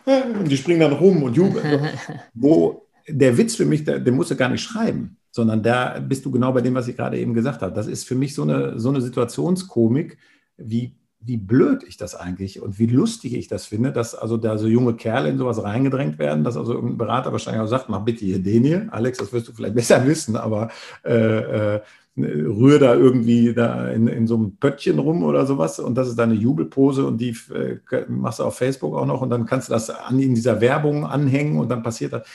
die 0.46 0.58
springen 0.58 0.80
dann 0.80 0.94
rum 0.94 1.24
und 1.24 1.36
jubeln. 1.36 1.90
Wo 2.34 2.88
der 3.08 3.38
Witz 3.38 3.56
für 3.56 3.66
mich, 3.66 3.84
der, 3.84 4.00
den 4.00 4.16
musst 4.16 4.32
du 4.32 4.36
gar 4.36 4.50
nicht 4.50 4.64
schreiben, 4.64 5.18
sondern 5.32 5.62
da 5.62 6.00
bist 6.00 6.26
du 6.26 6.32
genau 6.32 6.52
bei 6.52 6.62
dem, 6.62 6.76
was 6.76 6.88
ich 6.88 6.96
gerade 6.96 7.20
eben 7.20 7.34
gesagt 7.34 7.62
habe. 7.62 7.74
Das 7.74 7.88
ist 7.88 8.08
für 8.08 8.16
mich 8.16 8.34
so 8.34 8.44
eine, 8.44 8.80
so 8.80 8.90
eine 8.90 9.02
Situationskomik, 9.02 10.18
wie, 10.58 10.96
wie 11.20 11.38
blöd 11.38 11.84
ich 11.88 11.98
das 11.98 12.16
eigentlich 12.16 12.62
und 12.62 12.80
wie 12.80 12.88
lustig 12.88 13.34
ich 13.34 13.48
das 13.48 13.66
finde, 13.66 13.92
dass 13.92 14.16
also 14.16 14.38
da 14.38 14.58
so 14.58 14.68
junge 14.68 14.96
Kerle 14.96 15.30
in 15.30 15.38
sowas 15.38 15.62
reingedrängt 15.62 16.20
werden, 16.20 16.44
dass 16.44 16.58
also 16.58 16.74
irgendein 16.74 16.98
Berater 16.98 17.32
wahrscheinlich 17.32 17.62
auch 17.62 17.68
sagt, 17.68 17.90
mach 17.90 18.02
bitte 18.02 18.26
hier 18.26 18.40
den 18.40 18.64
hier. 18.64 18.88
Alex, 18.92 19.18
das 19.18 19.34
wirst 19.34 19.48
du 19.48 19.54
vielleicht 19.54 19.76
besser 19.76 20.06
wissen, 20.06 20.36
aber 20.36 20.70
äh, 21.04 21.80
äh, 22.18 22.22
rühr 22.22 22.80
da 22.80 22.96
irgendwie 22.96 23.54
da 23.54 23.90
in, 23.90 24.08
in 24.08 24.28
so 24.28 24.36
einem 24.36 24.58
Pöttchen 24.58 25.00
rum 25.00 25.24
oder 25.24 25.46
sowas 25.46 25.80
und 25.80 25.96
das 25.96 26.08
ist 26.08 26.18
deine 26.18 26.34
Jubelpose 26.34 27.06
und 27.06 27.20
die 27.20 27.36
äh, 27.54 27.80
machst 28.08 28.40
du 28.40 28.44
auf 28.44 28.58
Facebook 28.58 28.96
auch 28.96 29.06
noch 29.06 29.22
und 29.22 29.30
dann 29.30 29.46
kannst 29.46 29.70
du 29.70 29.74
das 29.74 29.90
an 29.90 30.20
in 30.20 30.36
dieser 30.36 30.62
Werbung 30.62 31.06
anhängen 31.06 31.58
und 31.58 31.70
dann 31.70 31.84
passiert 31.84 32.14
das. 32.14 32.28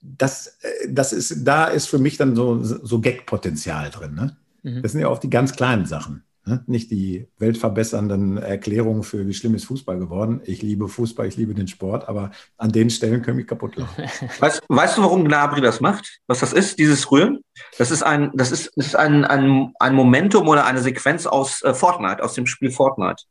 Das, 0.00 0.58
äh, 0.62 0.88
das 0.90 1.12
ist, 1.12 1.44
da 1.44 1.66
ist 1.66 1.86
für 1.86 1.98
mich 1.98 2.16
dann 2.16 2.36
so, 2.36 2.62
so 2.62 3.00
Gag-Potenzial 3.00 3.90
drin. 3.90 4.14
Ne? 4.14 4.36
Mhm. 4.62 4.82
Das 4.82 4.92
sind 4.92 5.00
ja 5.00 5.08
auch 5.08 5.18
die 5.18 5.30
ganz 5.30 5.54
kleinen 5.54 5.86
Sachen. 5.86 6.22
Ne? 6.48 6.62
Nicht 6.66 6.90
die 6.90 7.28
weltverbessernden 7.38 8.38
Erklärungen 8.38 9.02
für, 9.02 9.26
wie 9.26 9.34
schlimm 9.34 9.54
ist 9.54 9.66
Fußball 9.66 9.98
geworden. 9.98 10.40
Ich 10.44 10.62
liebe 10.62 10.88
Fußball, 10.88 11.26
ich 11.26 11.36
liebe 11.36 11.52
den 11.52 11.68
Sport, 11.68 12.08
aber 12.08 12.30
an 12.56 12.72
den 12.72 12.88
Stellen 12.88 13.20
können 13.20 13.36
mich 13.36 13.46
kaputt 13.46 13.76
lachen. 13.76 14.04
Weißt, 14.38 14.62
weißt 14.68 14.96
du, 14.96 15.02
warum 15.02 15.24
Gnabry 15.24 15.60
das 15.60 15.80
macht? 15.80 16.20
Was 16.26 16.40
das 16.40 16.54
ist, 16.54 16.78
dieses 16.78 17.10
Rühren? 17.10 17.40
Das 17.76 17.90
ist 17.90 18.02
ein, 18.02 18.30
das 18.32 18.50
ist, 18.50 18.72
das 18.76 18.86
ist 18.86 18.96
ein, 18.96 19.26
ein, 19.26 19.72
ein 19.78 19.94
Momentum 19.94 20.48
oder 20.48 20.64
eine 20.64 20.80
Sequenz 20.80 21.26
aus 21.26 21.62
äh, 21.62 21.74
Fortnite, 21.74 22.22
aus 22.22 22.32
dem 22.32 22.46
Spiel 22.46 22.70
Fortnite. 22.70 23.24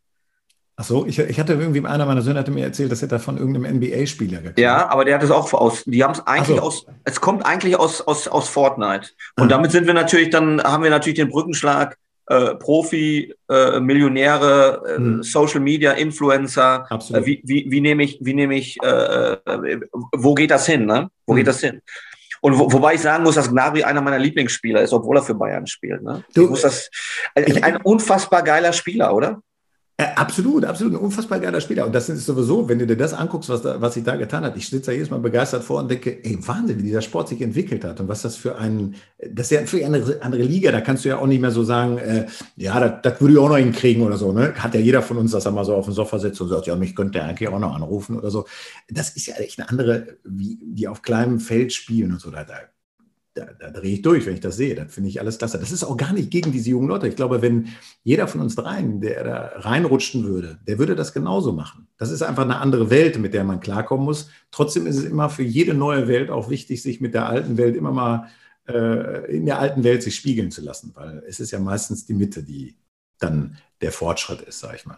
Ach 0.76 0.84
so, 0.84 1.08
ich, 1.08 1.18
ich 1.18 1.40
hatte 1.40 1.54
irgendwie, 1.54 1.84
einer 1.84 2.06
meiner 2.06 2.22
Söhne 2.22 2.38
hatte 2.38 2.52
mir 2.52 2.64
erzählt, 2.64 2.92
das 2.92 3.02
hätte 3.02 3.16
er 3.16 3.20
von 3.20 3.38
irgendeinem 3.38 3.78
NBA-Spieler 3.78 4.38
gekriegt. 4.38 4.60
Ja, 4.60 4.88
aber 4.90 5.06
der 5.06 5.16
hat 5.16 5.24
es 5.24 5.32
auch 5.32 5.52
aus, 5.54 5.84
die 5.86 6.04
haben 6.04 6.14
es 6.14 6.20
eigentlich 6.28 6.58
so. 6.58 6.64
aus, 6.64 6.86
es 7.04 7.20
kommt 7.20 7.44
eigentlich 7.48 7.80
aus, 7.80 8.02
aus, 8.02 8.28
aus 8.28 8.48
Fortnite. 8.48 9.10
Und 9.38 9.46
ah. 9.46 9.48
damit 9.48 9.72
sind 9.72 9.88
wir 9.88 9.96
natürlich, 9.96 10.30
dann 10.30 10.62
haben 10.62 10.84
wir 10.84 10.92
natürlich 10.92 11.18
den 11.18 11.30
Brückenschlag 11.30 11.98
äh, 12.28 12.56
Profi, 12.56 13.34
äh, 13.50 13.80
Millionäre, 13.80 14.84
äh, 14.86 14.96
hm. 14.98 15.24
Social 15.24 15.60
Media, 15.60 15.94
Influencer. 15.94 16.86
Absolut. 16.90 17.24
Äh, 17.24 17.26
wie, 17.26 17.42
wie, 17.46 17.66
wie 17.70 17.82
nehme 17.82 18.04
ich, 18.04 18.20
wie 18.22 18.34
nehme 18.34 18.56
ich, 18.56 18.78
äh, 18.84 19.34
äh, 19.34 19.80
wo 20.14 20.34
geht 20.34 20.52
das 20.52 20.66
hin? 20.66 20.86
Ne? 20.86 21.10
Wo 21.26 21.34
hm. 21.34 21.38
geht 21.38 21.48
das 21.48 21.62
hin? 21.62 21.82
Und 22.42 22.60
wo, 22.60 22.72
wobei 22.72 22.94
ich 22.96 23.02
sagen 23.02 23.24
muss, 23.24 23.36
dass 23.36 23.50
Gnabry 23.50 23.84
einer 23.84 24.02
meiner 24.02 24.20
Lieblingsspieler 24.20 24.82
ist, 24.82 24.94
obwohl 24.94 25.18
er 25.18 25.24
für 25.24 25.34
Bayern 25.34 25.66
spielt. 25.66 26.04
Ne? 26.04 26.24
Du, 26.34 26.44
ich 26.44 26.50
muss 26.50 26.62
das, 26.62 26.90
ein, 27.34 27.64
ein 27.64 27.78
unfassbar 27.78 28.44
geiler 28.44 28.74
Spieler, 28.74 29.14
oder? 29.14 29.42
Äh, 30.00 30.14
absolut, 30.16 30.64
absolut. 30.64 30.94
Ein 30.94 31.00
unfassbar 31.00 31.40
geiler 31.40 31.60
Spieler. 31.60 31.88
Und 31.88 31.96
das 31.96 32.08
ist 32.08 32.28
sowieso, 32.28 32.70
wenn 32.70 32.78
du 32.78 32.86
dir 32.86 32.96
das 32.96 33.16
anguckst, 33.16 33.50
was, 33.50 33.64
da, 33.64 33.82
was 33.82 33.96
sich 33.96 34.04
da 34.04 34.16
getan 34.16 34.44
hat. 34.44 34.56
Ich 34.56 34.70
sitze 34.70 34.92
da 34.92 34.92
jedes 34.92 35.10
Mal 35.10 35.18
begeistert 35.20 35.64
vor 35.64 35.80
und 35.80 35.90
denke, 35.90 36.24
ey, 36.24 36.38
Wahnsinn, 36.48 36.78
wie 36.78 36.84
dieser 36.84 37.02
Sport 37.02 37.30
sich 37.30 37.42
entwickelt 37.42 37.84
hat 37.84 38.00
und 38.00 38.08
was 38.08 38.22
das 38.22 38.36
für 38.36 38.60
ein, 38.60 38.94
das 39.18 39.48
ist 39.48 39.60
ja 39.60 39.66
für 39.66 39.84
eine 39.84 40.04
andere 40.22 40.44
Liga. 40.44 40.72
Da 40.72 40.82
kannst 40.82 41.04
du 41.04 41.10
ja 41.10 41.18
auch 41.18 41.26
nicht 41.26 41.42
mehr 41.42 41.50
so 41.50 41.64
sagen, 41.64 41.98
äh, 41.98 42.28
ja, 42.58 42.80
das, 42.80 43.02
das 43.02 43.20
würde 43.22 43.34
ich 43.34 43.40
auch 43.40 43.50
noch 43.50 43.58
hinkriegen 43.58 44.04
oder 44.04 44.18
so. 44.18 44.32
Ne? 44.32 44.54
Hat 44.54 44.76
ja 44.76 44.80
jeder 44.80 45.02
von 45.02 45.18
uns, 45.18 45.32
dass 45.32 45.48
er 45.48 45.52
mal 45.52 45.66
so 45.66 45.74
auf 45.74 45.86
dem 45.86 45.96
Sofa 45.96 46.20
sitzt 46.20 46.40
und 46.42 46.50
sagt, 46.50 46.68
ja, 46.68 46.76
mich 46.76 46.96
könnte 46.96 47.18
er 47.18 47.26
eigentlich 47.26 47.50
auch 47.50 47.58
noch 47.58 47.74
anrufen 47.74 48.20
oder 48.20 48.30
so. 48.30 48.46
Das 48.90 49.10
ist 49.10 49.26
ja 49.26 49.34
echt 49.38 49.60
eine 49.60 49.68
andere, 49.70 50.18
wie 50.24 50.60
die 50.62 50.88
auf 50.88 51.02
kleinem 51.02 51.40
Feld 51.40 51.74
spielen 51.74 52.12
und 52.12 52.22
so. 52.22 52.30
Da, 52.30 52.44
da 52.44 52.54
da, 53.38 53.46
da 53.60 53.70
drehe 53.70 53.94
ich 53.94 54.02
durch, 54.02 54.26
wenn 54.26 54.34
ich 54.34 54.40
das 54.40 54.58
sehe. 54.58 54.76
Das 54.76 54.94
finde 54.94 55.10
ich 55.10 55.20
alles 55.20 55.38
klasse. 55.38 55.60
Das 55.60 55.72
ist 55.72 55.84
auch 55.84 55.98
gar 55.98 56.14
nicht 56.14 56.32
gegen 56.32 56.52
diese 56.52 56.70
jungen 56.70 56.88
Leute. 56.88 57.08
Ich 57.08 57.16
glaube, 57.16 57.42
wenn 57.42 57.68
jeder 58.04 58.28
von 58.28 58.42
uns 58.42 58.56
dreien, 58.56 59.02
der 59.02 59.24
da 59.24 59.52
reinrutschen 59.56 60.24
würde, 60.24 60.60
der 60.68 60.80
würde 60.80 60.96
das 60.96 61.14
genauso 61.14 61.54
machen. 61.54 61.88
Das 61.98 62.12
ist 62.12 62.22
einfach 62.22 62.44
eine 62.44 62.58
andere 62.58 62.90
Welt, 62.90 63.20
mit 63.20 63.34
der 63.34 63.44
man 63.44 63.60
klarkommen 63.60 64.06
muss. 64.06 64.30
Trotzdem 64.52 64.88
ist 64.88 64.98
es 64.98 65.06
immer 65.06 65.30
für 65.30 65.44
jede 65.44 65.74
neue 65.74 66.08
Welt 66.08 66.30
auch 66.30 66.50
wichtig, 66.50 66.82
sich 66.82 67.00
mit 67.02 67.14
der 67.14 67.28
alten 67.28 67.58
Welt 67.58 67.76
immer 67.76 67.92
mal 67.92 68.28
äh, 68.68 69.36
in 69.36 69.46
der 69.46 69.60
alten 69.60 69.84
Welt 69.84 70.04
sich 70.04 70.16
spiegeln 70.16 70.52
zu 70.52 70.62
lassen, 70.62 70.92
weil 70.96 71.24
es 71.28 71.40
ist 71.40 71.52
ja 71.52 71.60
meistens 71.60 72.06
die 72.06 72.14
Mitte, 72.14 72.44
die 72.44 72.76
dann 73.20 73.58
der 73.82 73.92
Fortschritt 73.92 74.42
ist, 74.42 74.60
sag 74.60 74.76
ich 74.76 74.86
mal. 74.86 74.98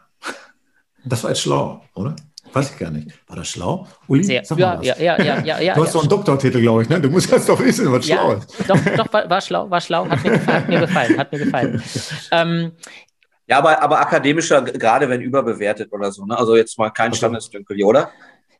Das 1.05 1.23
war 1.23 1.31
jetzt 1.31 1.41
schlau, 1.41 1.83
oder? 1.93 2.15
Weiß 2.53 2.71
ich 2.71 2.79
gar 2.79 2.91
nicht. 2.91 3.09
War 3.27 3.35
das 3.35 3.49
schlau? 3.49 3.87
Uli, 4.07 4.23
Sehr, 4.23 4.43
sag 4.43 4.57
ja, 4.57 4.67
mal 4.67 4.79
was. 4.79 4.87
Ja, 4.87 4.97
ja, 4.97 5.21
ja, 5.21 5.39
ja, 5.41 5.59
ja, 5.59 5.73
Du 5.75 5.83
hast 5.83 5.93
doch 5.93 6.01
einen 6.01 6.09
Doktortitel, 6.09 6.61
glaube 6.61 6.83
ich, 6.83 6.89
ne? 6.89 6.99
Du 6.99 7.09
musst 7.09 7.31
das 7.31 7.45
doch 7.45 7.59
wissen, 7.59 7.91
was 7.91 8.05
schlau 8.05 8.33
ist. 8.33 8.53
Doch, 8.67 8.77
doch, 8.97 9.13
war, 9.13 9.29
war, 9.29 9.41
schlau, 9.41 9.69
war 9.69 9.81
schlau, 9.81 10.07
hat 10.07 10.23
mir 10.23 10.31
gefallen, 10.31 10.57
hat 10.57 10.69
mir 10.69 10.79
gefallen. 10.79 11.17
Hat 11.17 11.31
mir 11.31 11.39
gefallen. 11.39 11.83
ähm, 12.31 12.71
ja, 13.47 13.57
aber, 13.57 13.81
aber 13.81 13.99
akademischer, 13.99 14.61
gerade 14.61 15.09
wenn 15.09 15.21
überbewertet 15.21 15.91
oder 15.91 16.11
so, 16.11 16.25
ne? 16.25 16.37
Also 16.37 16.55
jetzt 16.55 16.77
mal 16.77 16.89
kein 16.89 17.13
Standesdünkel, 17.13 17.83
oder? 17.83 18.11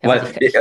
Ja, 0.02 0.10
Weil, 0.10 0.24
ich, 0.40 0.54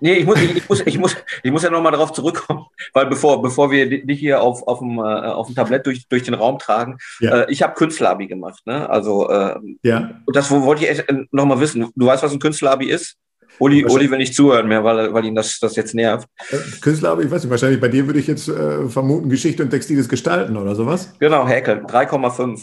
nee, 0.00 0.14
ich 0.14 0.26
muss, 0.26 0.40
ich, 0.40 0.56
ich, 0.56 0.68
muss, 0.68 0.80
ich, 0.86 0.98
muss, 0.98 1.16
ich 1.42 1.50
muss 1.50 1.62
ja 1.62 1.70
nochmal 1.70 1.92
darauf 1.92 2.12
zurückkommen, 2.12 2.66
weil 2.92 3.06
bevor, 3.06 3.42
bevor 3.42 3.70
wir 3.70 4.04
dich 4.04 4.18
hier 4.18 4.40
auf, 4.40 4.66
auf, 4.66 4.78
dem, 4.80 4.98
äh, 4.98 5.02
auf 5.02 5.46
dem 5.46 5.56
Tablett 5.56 5.86
durch, 5.86 6.08
durch 6.08 6.22
den 6.22 6.34
Raum 6.34 6.58
tragen, 6.58 6.98
ja. 7.20 7.42
äh, 7.42 7.52
ich 7.52 7.62
habe 7.62 7.74
Künstlerabi 7.74 8.26
gemacht. 8.26 8.66
Ne? 8.66 8.88
Also, 8.88 9.28
äh, 9.28 9.56
ja. 9.82 10.20
und 10.24 10.36
das 10.36 10.50
wollte 10.50 10.84
ich 10.84 10.90
echt 10.90 11.04
nochmal 11.32 11.60
wissen. 11.60 11.90
Du 11.94 12.06
weißt, 12.06 12.22
was 12.22 12.32
ein 12.32 12.38
Künstlerabi 12.38 12.86
ist? 12.86 13.16
Uli, 13.58 13.86
Uli 13.86 14.10
will 14.10 14.18
nicht 14.18 14.34
zuhören 14.34 14.68
mehr, 14.68 14.84
weil, 14.84 15.14
weil 15.14 15.24
ihn 15.24 15.34
das, 15.34 15.58
das 15.60 15.76
jetzt 15.76 15.94
nervt. 15.94 16.28
Äh, 16.50 16.56
Künstlerabi, 16.80 17.24
ich 17.24 17.30
weiß 17.30 17.42
nicht, 17.42 17.50
wahrscheinlich 17.50 17.80
bei 17.80 17.88
dir 17.88 18.06
würde 18.06 18.18
ich 18.18 18.26
jetzt 18.26 18.48
äh, 18.48 18.88
vermuten, 18.88 19.30
Geschichte 19.30 19.62
und 19.62 19.70
textiles 19.70 20.08
Gestalten 20.08 20.56
oder 20.56 20.74
sowas. 20.74 21.14
Genau, 21.18 21.46
Häkeln, 21.46 21.86
3,5. 21.86 22.62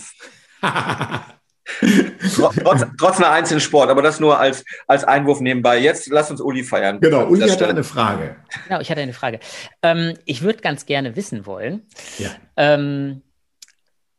trotz, 2.35 2.85
trotz 2.99 3.17
einer 3.17 3.31
einzelnen 3.31 3.61
Sport, 3.61 3.89
aber 3.89 4.01
das 4.01 4.19
nur 4.19 4.39
als, 4.39 4.63
als 4.87 5.03
Einwurf 5.03 5.39
nebenbei. 5.39 5.79
Jetzt 5.79 6.07
lass 6.07 6.31
uns 6.31 6.41
Uli 6.41 6.63
feiern. 6.63 6.99
Genau, 6.99 7.25
Uli 7.25 7.47
hatte 7.47 7.67
eine 7.67 7.83
Frage. 7.83 8.35
Genau, 8.67 8.79
ich 8.79 8.89
hatte 8.89 9.01
eine 9.01 9.13
Frage. 9.13 9.39
Ähm, 9.81 10.17
ich 10.25 10.41
würde 10.41 10.59
ganz 10.59 10.85
gerne 10.85 11.15
wissen 11.15 11.45
wollen, 11.45 11.87
ja. 12.19 12.29
ähm, 12.57 13.21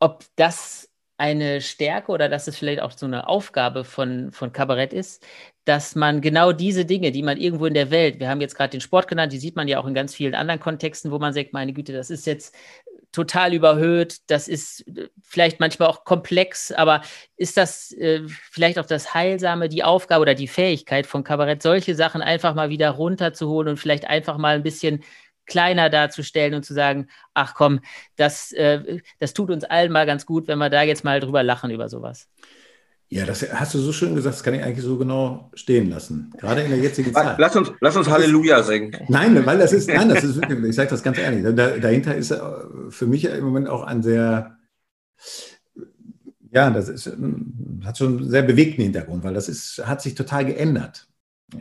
ob 0.00 0.24
das 0.36 0.88
eine 1.16 1.60
Stärke 1.60 2.10
oder 2.10 2.28
dass 2.28 2.48
es 2.48 2.58
vielleicht 2.58 2.80
auch 2.80 2.90
so 2.90 3.06
eine 3.06 3.28
Aufgabe 3.28 3.84
von, 3.84 4.32
von 4.32 4.52
Kabarett 4.52 4.92
ist, 4.92 5.24
dass 5.64 5.94
man 5.94 6.20
genau 6.20 6.52
diese 6.52 6.84
Dinge, 6.84 7.12
die 7.12 7.22
man 7.22 7.38
irgendwo 7.38 7.66
in 7.66 7.74
der 7.74 7.90
Welt, 7.90 8.18
wir 8.18 8.28
haben 8.28 8.40
jetzt 8.40 8.56
gerade 8.56 8.70
den 8.70 8.80
Sport 8.80 9.06
genannt, 9.06 9.32
die 9.32 9.38
sieht 9.38 9.54
man 9.56 9.68
ja 9.68 9.78
auch 9.78 9.86
in 9.86 9.94
ganz 9.94 10.14
vielen 10.14 10.34
anderen 10.34 10.60
Kontexten, 10.60 11.12
wo 11.12 11.18
man 11.18 11.32
sagt, 11.32 11.52
meine 11.52 11.72
Güte, 11.72 11.92
das 11.92 12.10
ist 12.10 12.26
jetzt 12.26 12.54
total 13.14 13.54
überhöht, 13.54 14.18
das 14.26 14.48
ist 14.48 14.86
äh, 14.88 15.08
vielleicht 15.22 15.60
manchmal 15.60 15.88
auch 15.88 16.04
komplex, 16.04 16.72
aber 16.72 17.02
ist 17.36 17.56
das 17.56 17.92
äh, 17.92 18.22
vielleicht 18.26 18.78
auch 18.78 18.86
das 18.86 19.14
Heilsame, 19.14 19.68
die 19.68 19.84
Aufgabe 19.84 20.22
oder 20.22 20.34
die 20.34 20.48
Fähigkeit 20.48 21.06
von 21.06 21.24
Kabarett, 21.24 21.62
solche 21.62 21.94
Sachen 21.94 22.22
einfach 22.22 22.54
mal 22.54 22.70
wieder 22.70 22.90
runterzuholen 22.90 23.68
und 23.68 23.76
vielleicht 23.78 24.06
einfach 24.06 24.36
mal 24.36 24.56
ein 24.56 24.62
bisschen 24.62 25.04
kleiner 25.46 25.90
darzustellen 25.90 26.54
und 26.54 26.64
zu 26.64 26.74
sagen, 26.74 27.08
ach 27.34 27.54
komm, 27.54 27.80
das, 28.16 28.52
äh, 28.52 29.00
das 29.18 29.34
tut 29.34 29.50
uns 29.50 29.64
allen 29.64 29.92
mal 29.92 30.06
ganz 30.06 30.26
gut, 30.26 30.48
wenn 30.48 30.58
wir 30.58 30.70
da 30.70 30.82
jetzt 30.82 31.04
mal 31.04 31.20
drüber 31.20 31.42
lachen 31.42 31.70
über 31.70 31.88
sowas. 31.88 32.28
Ja, 33.14 33.24
das 33.24 33.48
hast 33.52 33.72
du 33.74 33.78
so 33.78 33.92
schön 33.92 34.16
gesagt, 34.16 34.34
das 34.34 34.42
kann 34.42 34.54
ich 34.54 34.62
eigentlich 34.64 34.84
so 34.84 34.98
genau 34.98 35.48
stehen 35.54 35.88
lassen. 35.88 36.32
Gerade 36.36 36.62
in 36.62 36.70
der 36.70 36.80
jetzigen 36.80 37.14
Zeit. 37.14 37.38
Lass 37.38 37.54
uns, 37.54 37.70
lass 37.80 37.96
uns 37.96 38.10
Halleluja 38.10 38.64
singen. 38.64 38.90
Nein, 39.06 39.46
weil 39.46 39.56
das 39.56 39.72
ist, 39.72 39.88
nein, 39.88 40.08
das 40.08 40.24
ist 40.24 40.34
wirklich, 40.34 40.58
ich 40.64 40.74
sage 40.74 40.90
das 40.90 41.04
ganz 41.04 41.16
ehrlich, 41.18 41.44
da, 41.54 41.76
dahinter 41.78 42.16
ist 42.16 42.32
äh, 42.32 42.40
für 42.88 43.06
mich 43.06 43.24
im 43.26 43.44
Moment 43.44 43.68
auch 43.68 43.84
ein 43.84 44.02
sehr, 44.02 44.56
ja, 46.50 46.70
das 46.70 46.88
ist, 46.88 47.06
hat 47.84 47.98
schon 47.98 48.18
einen 48.18 48.30
sehr 48.30 48.42
bewegten 48.42 48.82
Hintergrund, 48.82 49.22
weil 49.22 49.34
das 49.34 49.48
ist, 49.48 49.86
hat 49.86 50.02
sich 50.02 50.16
total 50.16 50.44
geändert. 50.44 51.06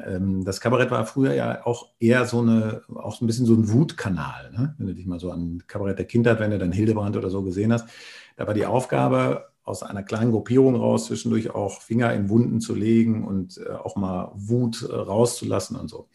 ähm, 0.08 0.44
das 0.44 0.60
Kabarett 0.60 0.90
war 0.90 1.06
früher 1.06 1.36
ja 1.36 1.64
auch 1.68 1.90
eher 2.00 2.26
so 2.26 2.42
eine, 2.42 2.82
auch 2.96 3.22
ein 3.22 3.28
bisschen 3.28 3.46
so 3.46 3.54
ein 3.54 3.72
Wutkanal. 3.72 4.50
Ne? 4.54 4.74
Wenn 4.80 4.88
du 4.88 4.96
dich 4.96 5.06
mal 5.06 5.20
so 5.20 5.30
an 5.30 5.62
Kabarett 5.68 6.00
der 6.00 6.08
Kindheit, 6.08 6.40
wenn 6.40 6.50
du 6.50 6.58
dann 6.58 6.72
Hildebrand 6.72 7.16
oder 7.16 7.30
so 7.30 7.44
gesehen 7.44 7.72
hast, 7.72 7.88
da 8.38 8.48
war 8.48 8.56
die 8.56 8.66
Aufgabe, 8.66 9.53
aus 9.64 9.84
einer 9.84 10.04
kleinen 10.04 10.32
Gruppierung 10.32 10.76
raus 10.76 11.06
zwischendurch 11.06 11.52
auch 11.52 11.82
Finger 11.82 12.14
in 12.14 12.30
Wunden 12.30 12.60
zu 12.60 12.76
legen 12.76 13.26
und 13.26 13.58
äh, 13.58 13.72
auch 13.72 13.96
mal 13.96 14.32
Wut 14.36 14.84
äh, 14.84 14.94
rauszulassen 14.94 15.78
und 15.78 15.90
so. 15.90 16.10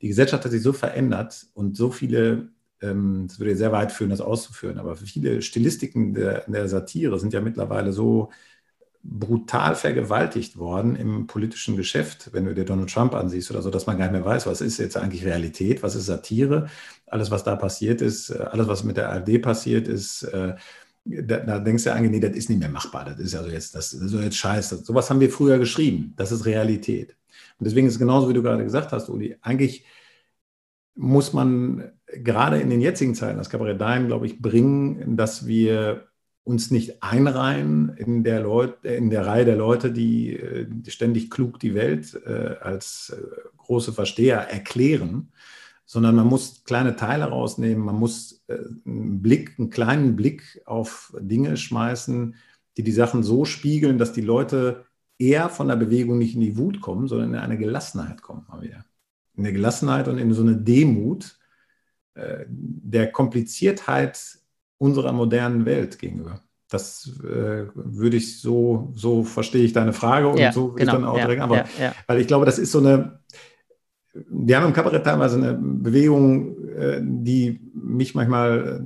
Die 0.00 0.08
Gesellschaft 0.08 0.44
hat 0.44 0.52
sich 0.52 0.62
so 0.62 0.72
verändert 0.72 1.46
und 1.54 1.76
so 1.76 1.90
viele, 1.90 2.48
ähm, 2.80 3.26
das 3.28 3.38
würde 3.38 3.56
sehr 3.56 3.72
weit 3.72 3.92
führen, 3.92 4.10
das 4.10 4.20
auszuführen, 4.20 4.78
aber 4.78 4.96
viele 4.96 5.42
Stilistiken 5.42 6.14
der, 6.14 6.44
der 6.46 6.68
Satire 6.68 7.18
sind 7.18 7.32
ja 7.32 7.40
mittlerweile 7.40 7.92
so 7.92 8.30
brutal 9.04 9.74
vergewaltigt 9.76 10.56
worden 10.56 10.96
im 10.96 11.26
politischen 11.26 11.76
Geschäft, 11.76 12.30
wenn 12.32 12.46
du 12.46 12.54
dir 12.54 12.64
Donald 12.64 12.90
Trump 12.90 13.14
ansiehst 13.14 13.50
oder 13.50 13.60
so, 13.60 13.68
dass 13.68 13.86
man 13.86 13.98
gar 13.98 14.06
nicht 14.06 14.14
mehr 14.14 14.24
weiß, 14.24 14.46
was 14.46 14.62
ist 14.62 14.78
jetzt 14.78 14.96
eigentlich 14.96 15.26
Realität, 15.26 15.82
was 15.82 15.94
ist 15.94 16.06
Satire, 16.06 16.68
alles, 17.06 17.30
was 17.30 17.44
da 17.44 17.54
passiert 17.54 18.00
ist, 18.00 18.30
äh, 18.30 18.38
alles, 18.38 18.66
was 18.66 18.82
mit 18.82 18.96
der 18.96 19.10
AfD 19.10 19.38
passiert 19.38 19.88
ist, 19.88 20.22
äh, 20.22 20.54
da, 21.04 21.38
da, 21.38 21.58
denkst 21.58 21.84
du 21.84 21.92
eigentlich, 21.92 22.10
nee, 22.10 22.20
das 22.20 22.36
ist 22.36 22.48
nicht 22.48 22.58
mehr 22.58 22.68
machbar, 22.68 23.04
das 23.04 23.18
ist 23.18 23.34
also 23.34 23.50
jetzt, 23.50 23.74
das 23.74 23.92
ist 23.92 24.12
jetzt 24.14 24.36
scheiße. 24.36 24.84
Sowas 24.84 25.10
haben 25.10 25.20
wir 25.20 25.30
früher 25.30 25.58
geschrieben, 25.58 26.14
das 26.16 26.32
ist 26.32 26.46
Realität. 26.46 27.16
Und 27.58 27.66
deswegen 27.66 27.86
ist 27.86 27.94
es 27.94 27.98
genauso, 27.98 28.28
wie 28.28 28.34
du 28.34 28.42
gerade 28.42 28.64
gesagt 28.64 28.92
hast, 28.92 29.08
Uli, 29.08 29.36
eigentlich 29.42 29.84
muss 30.94 31.32
man 31.32 31.92
gerade 32.06 32.60
in 32.60 32.70
den 32.70 32.80
jetzigen 32.80 33.14
Zeiten 33.14 33.38
das 33.38 33.50
Kabarett 33.50 33.80
dahin, 33.80 34.06
glaube 34.06 34.26
ich, 34.26 34.40
bringen, 34.40 35.16
dass 35.16 35.46
wir 35.46 36.08
uns 36.44 36.70
nicht 36.70 37.02
einreihen 37.02 37.94
in 37.96 38.22
der, 38.22 38.40
Leut, 38.40 38.84
in 38.84 39.10
der 39.10 39.26
Reihe 39.26 39.44
der 39.44 39.56
Leute, 39.56 39.90
die, 39.90 40.66
die 40.68 40.90
ständig 40.90 41.30
klug 41.30 41.58
die 41.58 41.74
Welt 41.74 42.20
äh, 42.26 42.56
als 42.60 43.16
äh, 43.16 43.22
große 43.56 43.92
Versteher 43.92 44.40
erklären, 44.50 45.32
sondern 45.94 46.16
man 46.16 46.26
muss 46.26 46.64
kleine 46.64 46.96
Teile 46.96 47.26
rausnehmen, 47.26 47.84
man 47.84 47.94
muss 47.94 48.42
äh, 48.48 48.56
einen 48.84 49.22
Blick, 49.22 49.54
einen 49.60 49.70
kleinen 49.70 50.16
Blick 50.16 50.60
auf 50.64 51.14
Dinge 51.20 51.56
schmeißen, 51.56 52.34
die 52.76 52.82
die 52.82 52.90
Sachen 52.90 53.22
so 53.22 53.44
spiegeln, 53.44 53.96
dass 53.96 54.12
die 54.12 54.20
Leute 54.20 54.86
eher 55.20 55.48
von 55.48 55.68
der 55.68 55.76
Bewegung 55.76 56.18
nicht 56.18 56.34
in 56.34 56.40
die 56.40 56.56
Wut 56.56 56.80
kommen, 56.80 57.06
sondern 57.06 57.34
in 57.34 57.38
eine 57.38 57.56
Gelassenheit 57.56 58.22
kommen 58.22 58.44
mal 58.48 58.60
wieder. 58.60 58.84
In 59.36 59.44
eine 59.44 59.52
Gelassenheit 59.52 60.08
und 60.08 60.18
in 60.18 60.34
so 60.34 60.42
eine 60.42 60.56
Demut 60.56 61.38
äh, 62.14 62.44
der 62.48 63.12
Kompliziertheit 63.12 64.20
unserer 64.78 65.12
modernen 65.12 65.64
Welt 65.64 66.00
gegenüber. 66.00 66.40
Das 66.70 67.08
äh, 67.22 67.66
würde 67.72 68.16
ich 68.16 68.40
so, 68.40 68.90
so 68.96 69.22
verstehe 69.22 69.62
ich 69.62 69.72
deine 69.72 69.92
Frage 69.92 70.26
und 70.26 70.38
ja, 70.38 70.50
so 70.50 70.72
würde 70.72 70.86
genau, 70.86 70.92
ich 70.92 70.98
dann 70.98 71.04
auch 71.04 71.18
ja, 71.18 71.26
direkt, 71.26 71.42
aber 71.42 71.56
ja, 71.78 71.94
weil 72.08 72.20
ich 72.20 72.26
glaube, 72.26 72.46
das 72.46 72.58
ist 72.58 72.72
so 72.72 72.80
eine, 72.80 73.20
wir 74.14 74.56
haben 74.56 74.66
im 74.66 74.72
Kabarett 74.72 75.04
teilweise 75.04 75.36
eine 75.36 75.54
Bewegung, 75.54 76.68
äh, 76.68 77.00
die 77.02 77.60
mich 77.74 78.14
manchmal, 78.14 78.82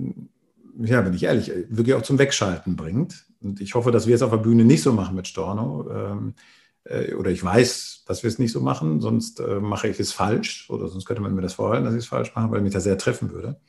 äh, 0.81 0.87
ja, 0.87 1.01
bin 1.03 1.14
ich 1.14 1.25
ehrlich, 1.25 1.53
wirklich 1.69 1.95
auch 1.95 2.03
zum 2.03 2.19
Wegschalten 2.19 2.77
bringt. 2.77 3.27
Und 3.41 3.61
ich 3.61 3.75
hoffe, 3.75 3.91
dass 3.91 4.07
wir 4.07 4.14
es 4.14 4.23
auf 4.23 4.31
der 4.31 4.38
Bühne 4.38 4.64
nicht 4.64 4.83
so 4.83 4.93
machen 4.93 5.14
mit 5.14 5.29
Storno. 5.29 5.88
Ähm, 5.91 6.35
äh, 6.85 7.14
oder 7.14 7.31
ich 7.31 7.45
weiß, 7.45 8.05
dass 8.07 8.23
wir 8.23 8.29
es 8.29 8.38
nicht 8.38 8.53
so 8.53 8.61
machen, 8.61 9.01
sonst 9.01 9.41
äh, 9.41 9.61
mache 9.61 9.88
ich 9.88 10.01
es 10.01 10.12
falsch. 10.12 10.69
Oder 10.71 10.88
sonst 10.88 11.05
könnte 11.05 11.23
man 11.23 11.35
mir 11.35 11.43
das 11.43 11.55
vorhalten, 11.55 11.85
dass 11.85 11.95
ich 11.95 12.01
es 12.01 12.07
falsch 12.07 12.33
mache, 12.35 12.51
weil 12.51 12.62
mich 12.62 12.73
das 12.73 12.85
sehr 12.85 12.99
treffen 12.99 13.31
würde 13.31 13.61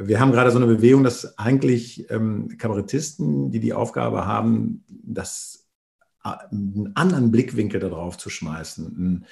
wir 0.00 0.20
haben 0.20 0.32
gerade 0.32 0.50
so 0.50 0.58
eine 0.58 0.66
Bewegung, 0.66 1.02
dass 1.02 1.38
eigentlich 1.38 2.10
ähm, 2.10 2.56
Kabarettisten, 2.58 3.50
die 3.50 3.60
die 3.60 3.72
Aufgabe 3.72 4.26
haben, 4.26 4.84
das, 4.88 5.66
äh, 6.24 6.30
einen 6.50 6.92
anderen 6.94 7.30
Blickwinkel 7.30 7.80
darauf 7.80 8.16
zu 8.16 8.30
schmeißen, 8.30 9.24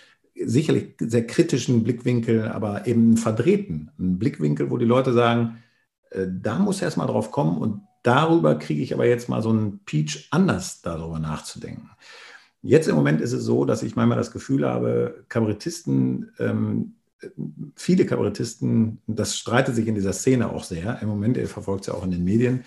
sicherlich 0.45 0.95
sehr 0.99 1.27
kritischen 1.27 1.83
Blickwinkel, 1.83 2.49
aber 2.49 2.87
eben 2.87 3.03
einen 3.03 3.17
verdrehten, 3.17 3.91
einen 3.99 4.19
Blickwinkel, 4.19 4.71
wo 4.71 4.77
die 4.77 4.85
Leute 4.85 5.13
sagen, 5.13 5.59
äh, 6.11 6.27
da 6.29 6.59
muss 6.59 6.83
erst 6.83 6.97
mal 6.97 7.07
drauf 7.07 7.31
kommen 7.31 7.59
und 7.59 7.81
darüber 8.03 8.57
kriege 8.57 8.83
ich 8.83 8.95
aber 8.95 9.07
jetzt 9.07 9.29
mal 9.29 9.43
so 9.43 9.51
einen 9.51 9.81
Peach 9.85 10.29
anders 10.31 10.83
darüber 10.83 11.19
nachzudenken. 11.19 11.91
Jetzt 12.63 12.89
im 12.89 12.97
Moment 12.97 13.21
ist 13.21 13.33
es 13.33 13.45
so, 13.45 13.65
dass 13.65 13.83
ich 13.83 13.97
manchmal 13.97 14.19
das 14.19 14.33
Gefühl 14.33 14.67
habe, 14.67 15.25
Kabarettisten 15.29 16.33
ähm, 16.39 16.97
viele 17.75 18.07
Kabarettisten, 18.07 19.01
das 19.07 19.37
streitet 19.37 19.75
sich 19.75 19.87
in 19.87 19.95
dieser 19.95 20.13
Szene 20.13 20.51
auch 20.51 20.65
sehr, 20.65 21.01
im 21.01 21.09
Moment, 21.09 21.37
ihr 21.37 21.49
verfolgt 21.49 21.83
es 21.83 21.87
ja 21.89 21.95
auch 21.95 22.05
in 22.05 22.11
den 22.11 22.25
Medien, 22.25 22.65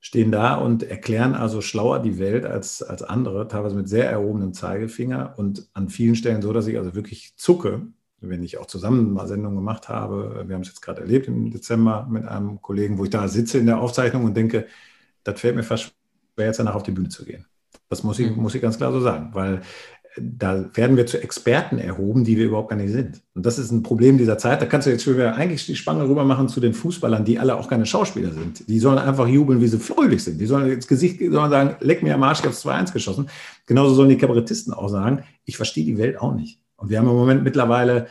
stehen 0.00 0.32
da 0.32 0.54
und 0.54 0.82
erklären 0.82 1.34
also 1.34 1.60
schlauer 1.60 2.00
die 2.00 2.18
Welt 2.18 2.46
als, 2.46 2.82
als 2.82 3.02
andere, 3.02 3.48
teilweise 3.48 3.76
mit 3.76 3.88
sehr 3.88 4.10
erhobenem 4.10 4.54
Zeigefinger 4.54 5.34
und 5.36 5.68
an 5.74 5.90
vielen 5.90 6.16
Stellen 6.16 6.42
so, 6.42 6.52
dass 6.52 6.66
ich 6.66 6.78
also 6.78 6.94
wirklich 6.94 7.34
zucke, 7.36 7.86
wenn 8.20 8.42
ich 8.42 8.58
auch 8.58 8.66
zusammen 8.66 9.12
mal 9.12 9.26
Sendungen 9.26 9.56
gemacht 9.56 9.88
habe. 9.88 10.44
Wir 10.46 10.54
haben 10.54 10.62
es 10.62 10.68
jetzt 10.68 10.82
gerade 10.82 11.02
erlebt 11.02 11.28
im 11.28 11.50
Dezember 11.50 12.06
mit 12.10 12.24
einem 12.26 12.60
Kollegen, 12.62 12.98
wo 12.98 13.04
ich 13.04 13.10
da 13.10 13.28
sitze 13.28 13.58
in 13.58 13.66
der 13.66 13.80
Aufzeichnung 13.80 14.24
und 14.24 14.36
denke, 14.36 14.66
das 15.22 15.38
fällt 15.38 15.56
mir 15.56 15.62
fast 15.62 15.92
schwer, 16.34 16.46
jetzt 16.46 16.58
danach 16.58 16.74
auf 16.74 16.82
die 16.82 16.92
Bühne 16.92 17.10
zu 17.10 17.24
gehen. 17.24 17.46
Das 17.88 18.02
muss 18.02 18.18
ich, 18.18 18.30
mhm. 18.30 18.42
muss 18.42 18.54
ich 18.54 18.62
ganz 18.62 18.78
klar 18.78 18.92
so 18.92 19.00
sagen, 19.00 19.30
weil 19.34 19.62
da 20.16 20.68
werden 20.74 20.96
wir 20.96 21.06
zu 21.06 21.22
Experten 21.22 21.78
erhoben, 21.78 22.24
die 22.24 22.36
wir 22.36 22.46
überhaupt 22.46 22.70
gar 22.70 22.76
nicht 22.76 22.90
sind. 22.90 23.22
Und 23.34 23.46
das 23.46 23.58
ist 23.58 23.70
ein 23.70 23.82
Problem 23.82 24.18
dieser 24.18 24.38
Zeit. 24.38 24.60
Da 24.60 24.66
kannst 24.66 24.86
du 24.86 24.90
jetzt 24.90 25.04
schon 25.04 25.14
wieder 25.14 25.34
eigentlich 25.34 25.66
die 25.66 25.76
Spange 25.76 26.08
rüber 26.08 26.24
machen 26.24 26.48
zu 26.48 26.60
den 26.60 26.74
Fußballern, 26.74 27.24
die 27.24 27.38
alle 27.38 27.56
auch 27.56 27.68
keine 27.68 27.86
Schauspieler 27.86 28.32
sind. 28.32 28.68
Die 28.68 28.80
sollen 28.80 28.98
einfach 28.98 29.28
jubeln, 29.28 29.60
wie 29.60 29.68
sie 29.68 29.78
fröhlich 29.78 30.24
sind. 30.24 30.40
Die 30.40 30.46
sollen 30.46 30.70
ins 30.70 30.88
Gesicht 30.88 31.20
sollen 31.20 31.50
sagen, 31.50 31.76
leck 31.80 32.02
mir 32.02 32.14
am 32.14 32.22
Arsch, 32.24 32.40
ich 32.40 32.46
habe 32.46 32.54
2-1 32.54 32.92
geschossen. 32.92 33.28
Genauso 33.66 33.94
sollen 33.94 34.08
die 34.08 34.18
Kabarettisten 34.18 34.72
auch 34.72 34.88
sagen, 34.88 35.22
ich 35.44 35.56
verstehe 35.56 35.84
die 35.84 35.98
Welt 35.98 36.20
auch 36.20 36.34
nicht. 36.34 36.60
Und 36.76 36.90
wir 36.90 36.98
haben 36.98 37.08
im 37.08 37.14
Moment 37.14 37.44
mittlerweile 37.44 38.08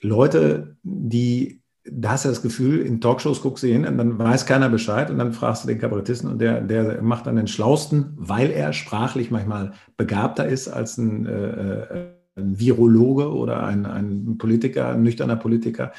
Leute, 0.00 0.76
die 0.82 1.60
da 1.90 2.12
hast 2.12 2.24
du 2.24 2.28
das 2.28 2.42
Gefühl, 2.42 2.80
in 2.80 3.00
Talkshows 3.00 3.42
guckst 3.42 3.62
du 3.62 3.68
hin 3.68 3.86
und 3.86 3.98
dann 3.98 4.18
weiß 4.18 4.46
keiner 4.46 4.68
Bescheid 4.68 5.10
und 5.10 5.18
dann 5.18 5.32
fragst 5.32 5.64
du 5.64 5.68
den 5.68 5.78
Kabarettisten 5.78 6.30
und 6.30 6.40
der, 6.40 6.60
der 6.60 7.02
macht 7.02 7.26
dann 7.26 7.36
den 7.36 7.46
Schlausten, 7.46 8.12
weil 8.16 8.50
er 8.50 8.72
sprachlich 8.72 9.30
manchmal 9.30 9.72
begabter 9.96 10.46
ist 10.46 10.68
als 10.68 10.98
ein, 10.98 11.26
äh, 11.26 12.06
ein 12.36 12.58
Virologe 12.58 13.32
oder 13.32 13.64
ein, 13.64 13.86
ein 13.86 14.36
Politiker, 14.38 14.90
ein 14.90 15.02
nüchterner 15.02 15.36
Politiker. 15.36 15.92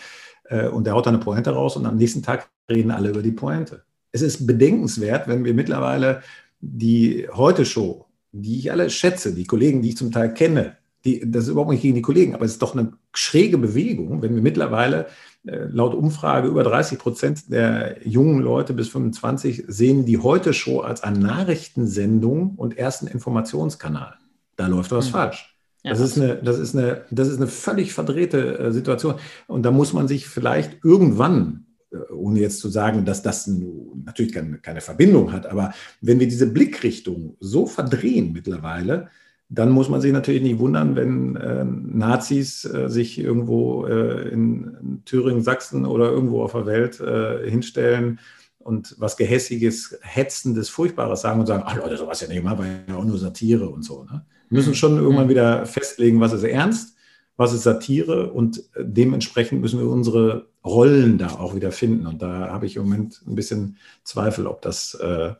Äh, 0.45 0.67
und 0.67 0.85
der 0.85 0.93
haut 0.93 1.05
dann 1.05 1.15
eine 1.15 1.23
Pointe 1.23 1.51
raus 1.51 1.77
und 1.77 1.85
am 1.85 1.97
nächsten 1.97 2.23
Tag 2.23 2.49
reden 2.69 2.91
alle 2.91 3.09
über 3.09 3.21
die 3.21 3.31
Pointe. 3.31 3.83
Es 4.11 4.21
ist 4.21 4.45
bedenkenswert, 4.45 5.27
wenn 5.27 5.45
wir 5.45 5.53
mittlerweile 5.53 6.21
die 6.59 7.27
Heute-Show, 7.31 8.05
die 8.31 8.59
ich 8.59 8.71
alle 8.71 8.89
schätze, 8.89 9.33
die 9.33 9.45
Kollegen, 9.45 9.81
die 9.81 9.89
ich 9.89 9.97
zum 9.97 10.11
Teil 10.11 10.33
kenne, 10.33 10.77
die, 11.05 11.21
das 11.25 11.43
ist 11.43 11.49
überhaupt 11.49 11.71
nicht 11.71 11.81
gegen 11.81 11.95
die 11.95 12.01
Kollegen, 12.01 12.35
aber 12.35 12.45
es 12.45 12.53
ist 12.53 12.61
doch 12.61 12.75
eine 12.75 12.93
schräge 13.13 13.57
Bewegung, 13.57 14.21
wenn 14.21 14.35
wir 14.35 14.41
mittlerweile 14.41 15.05
äh, 15.05 15.07
laut 15.47 15.93
Umfrage 15.93 16.47
über 16.47 16.63
30 16.63 16.99
Prozent 16.99 17.51
der 17.51 18.05
jungen 18.07 18.41
Leute 18.41 18.73
bis 18.73 18.89
25 18.89 19.65
sehen 19.67 20.05
die 20.05 20.17
Heute-Show 20.17 20.81
als 20.81 21.03
eine 21.03 21.19
Nachrichtensendung 21.19 22.55
und 22.55 22.77
ersten 22.77 23.07
Informationskanal. 23.07 24.15
Da 24.55 24.67
läuft 24.67 24.91
was 24.91 25.07
mhm. 25.07 25.11
falsch. 25.11 25.57
Ja, 25.83 25.91
das, 25.91 26.01
ist 26.01 26.17
eine, 26.17 26.35
das, 26.35 26.59
ist 26.59 26.75
eine, 26.75 27.05
das 27.11 27.27
ist 27.29 27.37
eine 27.37 27.47
völlig 27.47 27.93
verdrehte 27.93 28.59
äh, 28.59 28.71
Situation. 28.71 29.15
Und 29.47 29.63
da 29.63 29.71
muss 29.71 29.93
man 29.93 30.07
sich 30.07 30.27
vielleicht 30.27 30.83
irgendwann, 30.83 31.65
äh, 31.91 32.11
ohne 32.11 32.39
jetzt 32.39 32.59
zu 32.59 32.69
sagen, 32.69 33.05
dass 33.05 33.21
das 33.21 33.47
natürlich 33.47 34.33
keine, 34.33 34.57
keine 34.57 34.81
Verbindung 34.81 35.31
hat, 35.31 35.45
aber 35.45 35.73
wenn 36.01 36.19
wir 36.19 36.27
diese 36.27 36.47
Blickrichtung 36.47 37.37
so 37.39 37.67
verdrehen 37.67 38.33
mittlerweile, 38.33 39.09
dann 39.49 39.71
muss 39.71 39.89
man 39.89 40.01
sich 40.01 40.11
natürlich 40.11 40.41
nicht 40.41 40.59
wundern, 40.59 40.95
wenn 40.95 41.35
äh, 41.37 41.63
Nazis 41.63 42.65
äh, 42.65 42.89
sich 42.89 43.17
irgendwo 43.17 43.85
äh, 43.85 44.27
in 44.29 45.01
Thüringen, 45.05 45.41
Sachsen 45.41 45.85
oder 45.85 46.11
irgendwo 46.11 46.43
auf 46.43 46.51
der 46.51 46.65
Welt 46.65 46.99
äh, 46.99 47.49
hinstellen 47.49 48.19
und 48.59 48.95
was 48.99 49.15
Gehässiges, 49.15 49.97
Hetzendes, 50.01 50.67
Furchtbares 50.67 51.21
sagen 51.21 51.39
und 51.39 51.45
sagen, 51.45 51.63
ach 51.65 51.77
Leute, 51.77 51.95
sowas 51.95 52.19
ja 52.19 52.27
nicht 52.27 52.43
mal, 52.43 52.57
weil 52.57 52.83
ja 52.87 52.95
auch 52.97 53.05
nur 53.05 53.17
Satire 53.17 53.69
und 53.69 53.83
so. 53.83 54.03
Ne? 54.03 54.25
Wir 54.49 54.57
müssen 54.57 54.75
schon 54.75 54.97
irgendwann 54.97 55.25
mhm. 55.25 55.31
wieder 55.31 55.65
festlegen, 55.65 56.19
was 56.19 56.33
ist 56.33 56.43
ernst, 56.43 56.97
was 57.37 57.53
ist 57.53 57.63
Satire 57.63 58.33
und 58.33 58.59
äh, 58.75 58.83
dementsprechend 58.83 59.61
müssen 59.61 59.79
wir 59.79 59.87
unsere 59.87 60.47
Rollen 60.65 61.17
da 61.17 61.29
auch 61.39 61.55
wieder 61.55 61.71
finden. 61.71 62.05
Und 62.05 62.21
da 62.21 62.49
habe 62.49 62.65
ich 62.65 62.75
im 62.75 62.83
Moment 62.83 63.23
ein 63.25 63.35
bisschen 63.35 63.77
Zweifel, 64.03 64.45
ob 64.45 64.61
das 64.61 64.95
äh, 64.95 65.33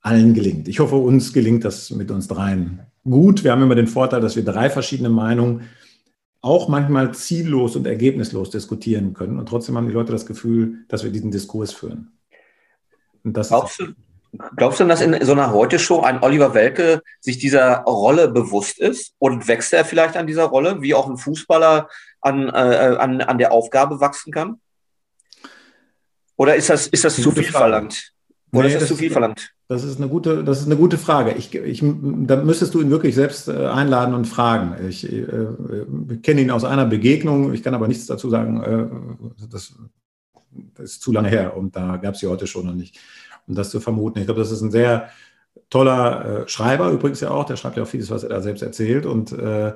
allen 0.00 0.32
gelingt. 0.32 0.68
Ich 0.68 0.80
hoffe, 0.80 0.96
uns 0.96 1.34
gelingt 1.34 1.66
das 1.66 1.90
mit 1.90 2.10
uns 2.10 2.28
dreien 2.28 2.80
gut. 3.10 3.44
Wir 3.44 3.52
haben 3.52 3.62
immer 3.62 3.74
den 3.74 3.86
Vorteil, 3.86 4.20
dass 4.20 4.36
wir 4.36 4.44
drei 4.44 4.70
verschiedene 4.70 5.08
Meinungen 5.08 5.68
auch 6.40 6.68
manchmal 6.68 7.14
ziellos 7.14 7.76
und 7.76 7.86
ergebnislos 7.86 8.50
diskutieren 8.50 9.12
können. 9.12 9.38
Und 9.38 9.48
trotzdem 9.48 9.76
haben 9.76 9.88
die 9.88 9.94
Leute 9.94 10.12
das 10.12 10.26
Gefühl, 10.26 10.84
dass 10.88 11.04
wir 11.04 11.10
diesen 11.10 11.30
Diskurs 11.30 11.72
führen. 11.72 12.12
glaubst, 13.24 13.80
du, 13.80 13.86
glaubst 14.56 14.80
du, 14.80 14.84
dass 14.84 15.00
in 15.00 15.24
so 15.24 15.32
einer 15.32 15.52
Heute-Show 15.52 16.00
ein 16.02 16.22
Oliver 16.22 16.54
Welke 16.54 17.02
sich 17.20 17.38
dieser 17.38 17.78
Rolle 17.82 18.28
bewusst 18.28 18.78
ist 18.78 19.14
und 19.18 19.48
wächst 19.48 19.72
er 19.72 19.84
vielleicht 19.84 20.16
an 20.16 20.26
dieser 20.26 20.44
Rolle, 20.44 20.80
wie 20.80 20.94
auch 20.94 21.08
ein 21.08 21.16
Fußballer 21.16 21.88
an, 22.20 22.48
äh, 22.48 22.96
an, 22.98 23.20
an 23.20 23.38
der 23.38 23.52
Aufgabe 23.52 24.00
wachsen 24.00 24.32
kann? 24.32 24.60
Oder 26.36 26.54
ist 26.54 26.70
das, 26.70 26.86
ist 26.86 27.04
das 27.04 27.16
zu 27.16 27.32
viel 27.32 27.42
verlangt? 27.44 28.12
Oder 28.52 28.62
nee, 28.62 28.68
ist 28.68 28.74
das, 28.74 28.82
das, 28.82 28.88
zu 28.90 28.96
viel 28.96 29.10
verlangt? 29.10 29.52
Das 29.68 29.84
ist 29.84 29.98
eine 29.98 30.08
gute, 30.08 30.44
das 30.44 30.60
ist 30.60 30.66
eine 30.66 30.78
gute 30.78 30.96
Frage. 30.96 31.32
Ich, 31.32 31.54
ich, 31.54 31.84
da 31.84 32.36
müsstest 32.36 32.72
du 32.72 32.80
ihn 32.80 32.88
wirklich 32.88 33.14
selbst 33.14 33.48
äh, 33.48 33.66
einladen 33.66 34.14
und 34.14 34.24
fragen. 34.24 34.88
Ich 34.88 35.04
äh, 35.06 35.26
kenne 36.22 36.40
ihn 36.40 36.50
aus 36.50 36.64
einer 36.64 36.86
Begegnung. 36.86 37.52
Ich 37.52 37.62
kann 37.62 37.74
aber 37.74 37.86
nichts 37.86 38.06
dazu 38.06 38.30
sagen. 38.30 38.62
Äh, 38.62 39.40
das, 39.50 39.74
das, 40.76 40.86
ist 40.86 41.02
zu 41.02 41.12
lange 41.12 41.28
her 41.28 41.54
und 41.56 41.76
da 41.76 41.98
gab 41.98 42.14
es 42.14 42.20
sie 42.20 42.26
heute 42.26 42.46
schon 42.46 42.64
noch 42.64 42.74
nicht. 42.74 42.98
Um 43.46 43.54
das 43.54 43.68
zu 43.68 43.78
vermuten. 43.78 44.18
Ich 44.18 44.24
glaube, 44.24 44.40
das 44.40 44.50
ist 44.50 44.62
ein 44.62 44.70
sehr 44.70 45.10
toller 45.68 46.44
äh, 46.44 46.48
Schreiber 46.48 46.90
übrigens 46.90 47.20
ja 47.20 47.30
auch. 47.30 47.44
Der 47.44 47.56
schreibt 47.56 47.76
ja 47.76 47.82
auch 47.82 47.88
vieles, 47.88 48.10
was 48.10 48.22
er 48.22 48.30
da 48.30 48.40
selbst 48.40 48.62
erzählt 48.62 49.04
und, 49.04 49.32
äh, 49.32 49.74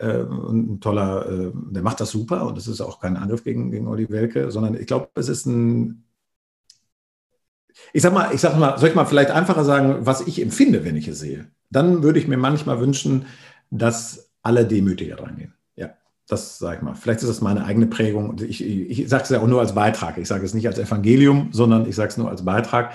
äh, 0.00 0.22
ein 0.22 0.80
toller, 0.80 1.52
der 1.52 1.82
macht 1.82 2.00
das 2.00 2.10
super 2.10 2.46
und 2.46 2.56
das 2.56 2.68
ist 2.68 2.80
auch 2.80 3.00
kein 3.00 3.16
Angriff 3.16 3.44
gegen, 3.44 3.70
gegen 3.70 3.88
Olli 3.88 4.08
Welke, 4.10 4.50
sondern 4.50 4.74
ich 4.74 4.86
glaube, 4.86 5.08
es 5.14 5.28
ist 5.28 5.46
ein 5.46 6.07
ich 7.92 8.02
sag 8.02 8.12
mal, 8.12 8.30
ich 8.32 8.40
sag 8.40 8.58
mal, 8.58 8.78
soll 8.78 8.90
ich 8.90 8.94
mal 8.94 9.04
vielleicht 9.04 9.30
einfacher 9.30 9.64
sagen, 9.64 9.98
was 10.00 10.26
ich 10.26 10.40
empfinde, 10.40 10.84
wenn 10.84 10.96
ich 10.96 11.08
es 11.08 11.18
sehe? 11.18 11.46
Dann 11.70 12.02
würde 12.02 12.18
ich 12.18 12.28
mir 12.28 12.36
manchmal 12.36 12.80
wünschen, 12.80 13.26
dass 13.70 14.30
alle 14.42 14.66
demütiger 14.66 15.16
dran 15.16 15.36
gehen. 15.36 15.54
Ja, 15.76 15.90
das 16.28 16.58
sage 16.58 16.76
ich 16.76 16.82
mal. 16.82 16.94
Vielleicht 16.94 17.20
ist 17.20 17.28
das 17.28 17.40
meine 17.40 17.64
eigene 17.64 17.86
Prägung. 17.86 18.36
Ich, 18.40 18.64
ich, 18.64 19.00
ich 19.00 19.08
sage 19.08 19.24
es 19.24 19.30
ja 19.30 19.40
auch 19.40 19.46
nur 19.46 19.60
als 19.60 19.74
Beitrag. 19.74 20.18
Ich 20.18 20.28
sage 20.28 20.44
es 20.44 20.54
nicht 20.54 20.66
als 20.66 20.78
Evangelium, 20.78 21.48
sondern 21.52 21.86
ich 21.88 21.96
sage 21.96 22.08
es 22.08 22.16
nur 22.16 22.30
als 22.30 22.44
Beitrag. 22.44 22.92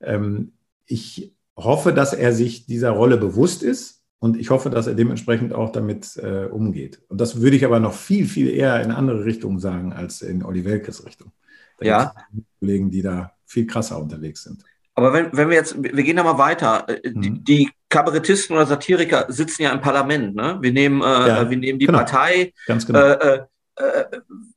Ähm, 0.00 0.52
ich 0.86 1.34
hoffe, 1.56 1.92
dass 1.92 2.12
er 2.12 2.32
sich 2.32 2.66
dieser 2.66 2.90
Rolle 2.90 3.16
bewusst 3.16 3.62
ist 3.62 4.02
und 4.18 4.36
ich 4.36 4.50
hoffe, 4.50 4.70
dass 4.70 4.86
er 4.86 4.94
dementsprechend 4.94 5.52
auch 5.52 5.70
damit 5.70 6.16
äh, 6.16 6.46
umgeht. 6.46 7.02
Und 7.08 7.20
das 7.20 7.40
würde 7.40 7.56
ich 7.56 7.64
aber 7.64 7.80
noch 7.80 7.92
viel, 7.94 8.26
viel 8.26 8.48
eher 8.48 8.82
in 8.82 8.90
andere 8.90 9.24
Richtungen 9.24 9.58
sagen 9.58 9.92
als 9.92 10.22
in 10.22 10.42
Olli 10.42 10.64
Welkes 10.64 11.04
Richtung. 11.04 11.32
Da 11.78 11.86
ja. 11.86 12.14
Kollegen, 12.58 12.90
die 12.90 13.02
da 13.02 13.32
viel 13.44 13.66
krasser 13.66 13.98
unterwegs 13.98 14.42
sind. 14.44 14.64
Aber 14.94 15.12
wenn, 15.12 15.28
wenn 15.32 15.50
wir 15.50 15.56
jetzt, 15.56 15.80
wir 15.80 16.02
gehen 16.02 16.16
da 16.16 16.24
mal 16.24 16.38
weiter. 16.38 16.88
Äh, 16.88 17.12
die, 17.12 17.30
mhm. 17.30 17.44
die 17.44 17.70
Kabarettisten 17.88 18.56
oder 18.56 18.66
Satiriker 18.66 19.26
sitzen 19.28 19.62
ja 19.62 19.72
im 19.72 19.80
Parlament. 19.80 20.34
Ne? 20.34 20.58
Wir, 20.60 20.72
nehmen, 20.72 21.02
äh, 21.02 21.04
ja, 21.04 21.50
wir 21.50 21.56
nehmen 21.56 21.78
die 21.78 21.86
genau. 21.86 21.98
Partei. 21.98 22.52
Ganz 22.66 22.86
genau. 22.86 23.00
Äh, 23.00 23.12
äh, 23.34 23.40
äh 23.76 24.04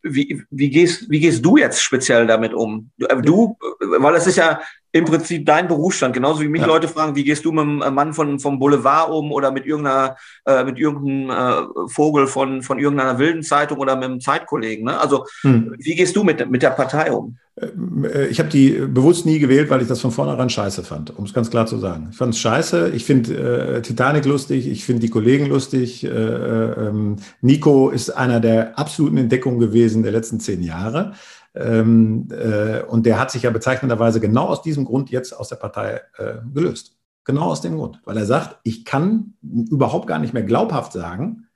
wie, 0.02 0.44
wie, 0.50 0.70
gehst, 0.70 1.10
wie 1.10 1.20
gehst 1.20 1.44
du 1.44 1.58
jetzt 1.58 1.82
speziell 1.82 2.26
damit 2.26 2.54
um? 2.54 2.90
Du, 3.22 3.58
weil 3.80 4.16
es 4.16 4.28
ist 4.28 4.38
ja 4.38 4.62
im 4.92 5.06
Prinzip 5.06 5.46
dein 5.46 5.68
Berufsstand, 5.68 6.14
genauso 6.14 6.42
wie 6.42 6.48
mich 6.48 6.62
ja. 6.62 6.68
Leute 6.68 6.88
fragen, 6.88 7.16
wie 7.16 7.24
gehst 7.24 7.46
du 7.46 7.52
mit 7.52 7.62
einem 7.62 7.94
Mann 7.94 8.14
von, 8.14 8.40
vom 8.40 8.60
Boulevard 8.60 9.12
um 9.12 9.32
oder 9.32 9.52
mit 9.52 9.66
irgendeiner, 9.66 10.16
äh, 10.46 10.64
mit 10.64 10.80
irgendeinem 10.80 11.30
äh, 11.30 11.88
Vogel 11.88 12.28
von, 12.28 12.64
von 12.64 12.80
irgendeiner 12.80 13.20
wilden 13.20 13.44
Zeitung 13.44 13.78
oder 13.78 13.96
mit 13.96 14.06
einem 14.06 14.20
Zeitkollegen. 14.20 14.86
Ne? 14.86 15.00
Also 15.00 15.26
hm. 15.42 15.76
wie 15.78 15.96
gehst 15.96 16.16
du 16.16 16.24
mit, 16.24 16.50
mit 16.50 16.64
der 16.64 16.72
Partei 16.72 17.12
um? 17.12 17.38
Äh, 17.62 18.28
ich 18.28 18.40
habe 18.40 18.50
die 18.50 18.72
bewusst 18.72 19.26
nie 19.26 19.40
gewählt, 19.40 19.70
weil 19.70 19.82
ich 19.82 19.88
das 19.88 20.02
von 20.02 20.12
vornherein 20.12 20.50
scheiße 20.50 20.84
fand, 20.84 21.18
um 21.18 21.26
es 21.26 21.34
ganz 21.34 21.50
klar 21.50 21.66
zu 21.66 21.78
sagen. 21.78 22.08
Ich 22.12 22.18
fand 22.18 22.34
es 22.34 22.40
scheiße. 22.40 22.92
Ich 22.96 23.06
finde 23.06 23.78
äh, 23.78 23.82
Titanic 23.82 24.26
lustig, 24.26 24.68
ich 24.68 24.86
finde 24.86 25.02
die 25.02 25.10
Kollegen 25.10 25.48
lustig. 25.48 26.04
Äh, 26.04 26.10
ähm, 26.10 27.18
Nico 27.42 27.90
ist 27.90 28.10
einer 28.10 28.40
der 28.40 28.78
absoluten 28.80 29.18
Entdeckungen 29.18 29.60
gewesen 29.60 30.04
der 30.04 30.12
letzten 30.12 30.40
zehn 30.40 30.64
Jahre. 30.64 31.14
Ähm, 31.56 32.28
äh, 32.32 32.84
und 32.84 33.06
der 33.06 33.20
hat 33.20 33.32
sich 33.32 33.44
ja 33.44 33.50
bezeichnenderweise 33.50 34.20
genau 34.20 34.46
aus 34.46 34.62
diesem 34.62 34.86
Grund 34.86 35.10
jetzt 35.10 35.34
aus 35.34 35.50
der 35.50 35.56
Partei 35.58 36.02
äh, 36.18 36.36
gelöst. 36.54 36.98
Genau 37.26 37.44
aus 37.44 37.62
dem 37.62 37.76
Grund, 37.76 38.02
weil 38.06 38.18
er 38.18 38.26
sagt, 38.26 38.60
ich 38.64 38.86
kann 38.86 39.34
überhaupt 39.44 40.08
gar 40.08 40.20
nicht 40.20 40.34
mehr 40.34 40.44
glaubhaft 40.44 40.94
sagen, 40.94 41.48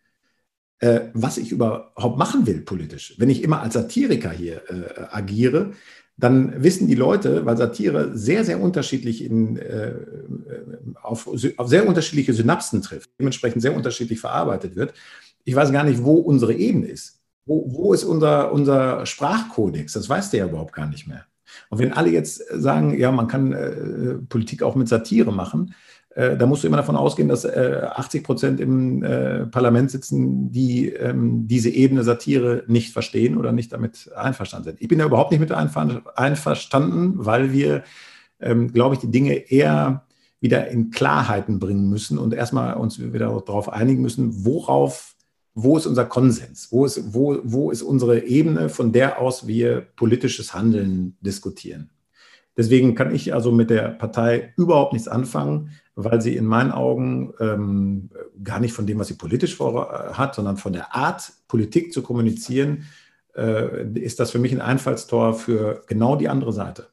äh, 0.79 1.09
was 1.13 1.37
ich 1.37 1.51
überhaupt 1.51 2.17
machen 2.17 2.45
will 2.45 2.61
politisch. 2.61 3.15
Wenn 3.17 3.29
ich 3.29 3.43
immer 3.43 3.61
als 3.61 3.73
Satiriker 3.73 4.31
hier 4.31 4.61
äh, 4.69 5.05
agiere, 5.11 5.71
dann 6.17 6.61
wissen 6.61 6.87
die 6.87 6.95
Leute, 6.95 7.45
weil 7.45 7.57
Satire 7.57 8.15
sehr, 8.15 8.45
sehr 8.45 8.61
unterschiedlich 8.61 9.23
in, 9.23 9.57
äh, 9.57 9.93
auf, 11.01 11.27
auf 11.57 11.67
sehr 11.67 11.87
unterschiedliche 11.87 12.33
Synapsen 12.33 12.81
trifft, 12.81 13.09
dementsprechend 13.19 13.61
sehr 13.61 13.75
unterschiedlich 13.75 14.19
verarbeitet 14.19 14.75
wird. 14.75 14.93
Ich 15.43 15.55
weiß 15.55 15.71
gar 15.71 15.83
nicht, 15.83 16.03
wo 16.03 16.15
unsere 16.15 16.53
Ebene 16.53 16.87
ist. 16.87 17.22
Wo, 17.45 17.65
wo 17.67 17.93
ist 17.93 18.03
unser, 18.03 18.51
unser 18.51 19.05
Sprachkodex? 19.05 19.93
Das 19.93 20.07
weiß 20.07 20.31
der 20.31 20.39
ja 20.41 20.45
überhaupt 20.47 20.73
gar 20.73 20.87
nicht 20.87 21.07
mehr. 21.07 21.25
Und 21.69 21.79
wenn 21.79 21.93
alle 21.93 22.09
jetzt 22.09 22.43
sagen, 22.49 22.97
ja, 22.97 23.11
man 23.11 23.27
kann 23.27 23.51
äh, 23.51 24.15
Politik 24.29 24.63
auch 24.63 24.75
mit 24.75 24.87
Satire 24.87 25.31
machen, 25.31 25.73
äh, 26.15 26.37
da 26.37 26.45
musst 26.45 26.63
du 26.63 26.67
immer 26.67 26.77
davon 26.77 26.95
ausgehen, 26.95 27.27
dass 27.27 27.43
äh, 27.43 27.81
80 27.91 28.23
Prozent 28.23 28.59
im 28.59 29.03
äh, 29.03 29.45
Parlament 29.47 29.91
sitzen, 29.91 30.51
die 30.51 30.89
ähm, 30.89 31.47
diese 31.47 31.69
Ebene 31.69 32.03
Satire 32.03 32.63
nicht 32.67 32.93
verstehen 32.93 33.37
oder 33.37 33.51
nicht 33.51 33.73
damit 33.73 34.11
einverstanden 34.15 34.69
sind. 34.69 34.81
Ich 34.81 34.87
bin 34.87 34.99
ja 34.99 35.05
überhaupt 35.05 35.31
nicht 35.31 35.39
mit 35.39 35.51
einverstanden, 35.51 37.13
weil 37.15 37.51
wir, 37.51 37.83
ähm, 38.39 38.71
glaube 38.71 38.95
ich, 38.95 39.01
die 39.01 39.11
Dinge 39.11 39.33
eher 39.33 40.05
wieder 40.39 40.67
in 40.67 40.91
Klarheiten 40.91 41.57
bringen 41.57 41.89
müssen 41.89 42.17
und 42.17 42.33
erstmal 42.33 42.75
uns 42.75 42.99
wieder 42.99 43.41
darauf 43.45 43.71
einigen 43.71 44.01
müssen, 44.01 44.45
worauf 44.45 45.12
wo 45.53 45.77
ist 45.77 45.85
unser 45.85 46.05
Konsens? 46.05 46.71
Wo 46.71 46.85
ist, 46.85 47.13
wo, 47.13 47.39
wo 47.43 47.71
ist 47.71 47.81
unsere 47.81 48.23
Ebene, 48.25 48.69
von 48.69 48.91
der 48.91 49.19
aus 49.19 49.47
wir 49.47 49.81
politisches 49.81 50.53
Handeln 50.53 51.15
diskutieren? 51.21 51.89
Deswegen 52.57 52.95
kann 52.95 53.13
ich 53.13 53.33
also 53.33 53.51
mit 53.51 53.69
der 53.69 53.89
Partei 53.89 54.53
überhaupt 54.57 54.93
nichts 54.93 55.07
anfangen, 55.07 55.71
weil 55.95 56.21
sie 56.21 56.35
in 56.35 56.45
meinen 56.45 56.71
Augen 56.71 57.33
ähm, 57.39 58.09
gar 58.43 58.59
nicht 58.59 58.73
von 58.73 58.85
dem, 58.85 58.99
was 58.99 59.07
sie 59.07 59.15
politisch 59.15 59.55
vorhat, 59.55 60.35
sondern 60.35 60.57
von 60.57 60.73
der 60.73 60.95
Art, 60.95 61.33
Politik 61.47 61.93
zu 61.93 62.01
kommunizieren, 62.01 62.85
äh, 63.35 63.87
ist 63.99 64.19
das 64.19 64.31
für 64.31 64.39
mich 64.39 64.51
ein 64.51 64.61
Einfallstor 64.61 65.33
für 65.33 65.83
genau 65.87 66.15
die 66.15 66.29
andere 66.29 66.53
Seite. 66.53 66.89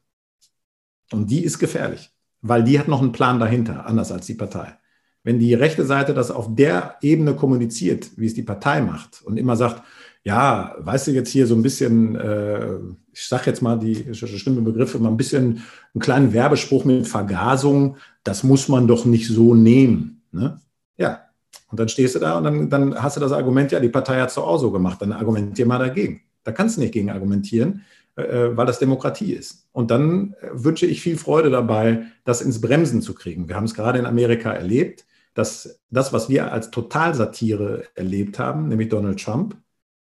Und 1.11 1.29
die 1.29 1.43
ist 1.43 1.59
gefährlich, 1.59 2.11
weil 2.41 2.63
die 2.63 2.79
hat 2.79 2.87
noch 2.87 3.01
einen 3.01 3.11
Plan 3.11 3.39
dahinter, 3.39 3.85
anders 3.85 4.11
als 4.11 4.25
die 4.25 4.35
Partei. 4.35 4.77
Wenn 5.23 5.39
die 5.39 5.53
rechte 5.53 5.85
Seite 5.85 6.13
das 6.13 6.31
auf 6.31 6.47
der 6.55 6.95
Ebene 7.01 7.35
kommuniziert, 7.35 8.09
wie 8.17 8.25
es 8.25 8.33
die 8.33 8.43
Partei 8.43 8.81
macht 8.81 9.21
und 9.23 9.37
immer 9.37 9.55
sagt, 9.55 9.83
ja, 10.23 10.75
weißt 10.79 11.07
du 11.07 11.11
jetzt 11.11 11.29
hier 11.29 11.47
so 11.47 11.55
ein 11.55 11.61
bisschen, 11.63 12.15
äh, 12.15 12.75
ich 13.11 13.27
sage 13.27 13.43
jetzt 13.47 13.61
mal 13.61 13.77
die 13.77 14.13
schlimme 14.13 14.61
Begriffe, 14.61 14.99
mal 14.99 15.09
ein 15.09 15.17
bisschen 15.17 15.63
einen 15.93 16.01
kleinen 16.01 16.33
Werbespruch 16.33 16.85
mit 16.85 17.07
Vergasung, 17.07 17.97
das 18.23 18.43
muss 18.43 18.67
man 18.67 18.87
doch 18.87 19.05
nicht 19.05 19.27
so 19.27 19.55
nehmen. 19.55 20.21
Ne? 20.31 20.59
Ja, 20.97 21.21
und 21.69 21.79
dann 21.79 21.89
stehst 21.89 22.15
du 22.15 22.19
da 22.19 22.37
und 22.37 22.43
dann, 22.43 22.69
dann 22.69 23.01
hast 23.01 23.17
du 23.17 23.21
das 23.21 23.31
Argument, 23.31 23.71
ja, 23.71 23.79
die 23.79 23.89
Partei 23.89 24.19
hat 24.19 24.29
es 24.29 24.35
doch 24.35 24.47
auch 24.47 24.59
so 24.59 24.71
gemacht, 24.71 25.01
dann 25.01 25.11
argumentier 25.11 25.65
mal 25.65 25.79
dagegen. 25.79 26.21
Da 26.43 26.51
kannst 26.51 26.77
du 26.77 26.81
nicht 26.81 26.93
gegen 26.93 27.09
argumentieren, 27.09 27.83
äh, 28.15 28.49
weil 28.51 28.65
das 28.65 28.79
Demokratie 28.79 29.33
ist. 29.33 29.67
Und 29.71 29.89
dann 29.89 30.35
äh, 30.41 30.49
wünsche 30.51 30.85
ich 30.85 31.01
viel 31.01 31.17
Freude 31.17 31.49
dabei, 31.49 32.05
das 32.25 32.41
ins 32.41 32.61
Bremsen 32.61 33.01
zu 33.01 33.15
kriegen. 33.15 33.47
Wir 33.47 33.55
haben 33.55 33.65
es 33.65 33.73
gerade 33.73 33.99
in 33.99 34.05
Amerika 34.05 34.51
erlebt 34.51 35.05
dass 35.33 35.79
das, 35.89 36.13
was 36.13 36.29
wir 36.29 36.51
als 36.51 36.71
Totalsatire 36.71 37.83
erlebt 37.95 38.39
haben, 38.39 38.67
nämlich 38.67 38.89
Donald 38.89 39.23
Trump, 39.23 39.55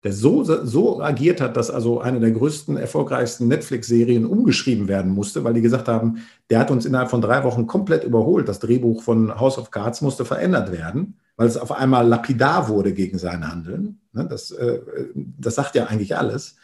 der 0.04 0.14
so, 0.14 0.44
so 0.44 1.02
agiert 1.02 1.42
hat, 1.42 1.58
dass 1.58 1.70
also 1.70 2.00
eine 2.00 2.20
der 2.20 2.32
größten, 2.32 2.78
erfolgreichsten 2.78 3.48
Netflix-Serien 3.48 4.26
umgeschrieben 4.26 4.88
werden 4.88 5.12
musste, 5.12 5.44
weil 5.44 5.54
die 5.54 5.62
gesagt 5.62 5.88
haben, 5.88 6.24
der 6.50 6.60
hat 6.60 6.72
uns 6.72 6.86
innerhalb 6.86 7.10
von 7.10 7.22
drei 7.22 7.44
Wochen 7.44 7.68
komplett 7.68 8.04
überholt. 8.04 8.48
Das 8.48 8.60
Drehbuch 8.60 9.02
von 9.02 9.38
House 9.40 9.58
of 9.58 9.72
Cards 9.72 10.02
musste 10.02 10.24
verändert 10.24 10.72
werden, 10.72 11.18
weil 11.36 11.48
es 11.48 11.58
auf 11.58 11.72
einmal 11.72 12.08
lapidar 12.08 12.70
wurde 12.70 12.94
gegen 12.94 13.18
sein 13.18 13.50
Handeln. 13.50 14.00
Ne, 14.14 14.26
das, 14.28 14.52
äh, 14.52 14.80
das 15.16 15.56
sagt 15.56 15.76
ja 15.76 15.88
eigentlich 15.88 16.16
alles. 16.16 16.56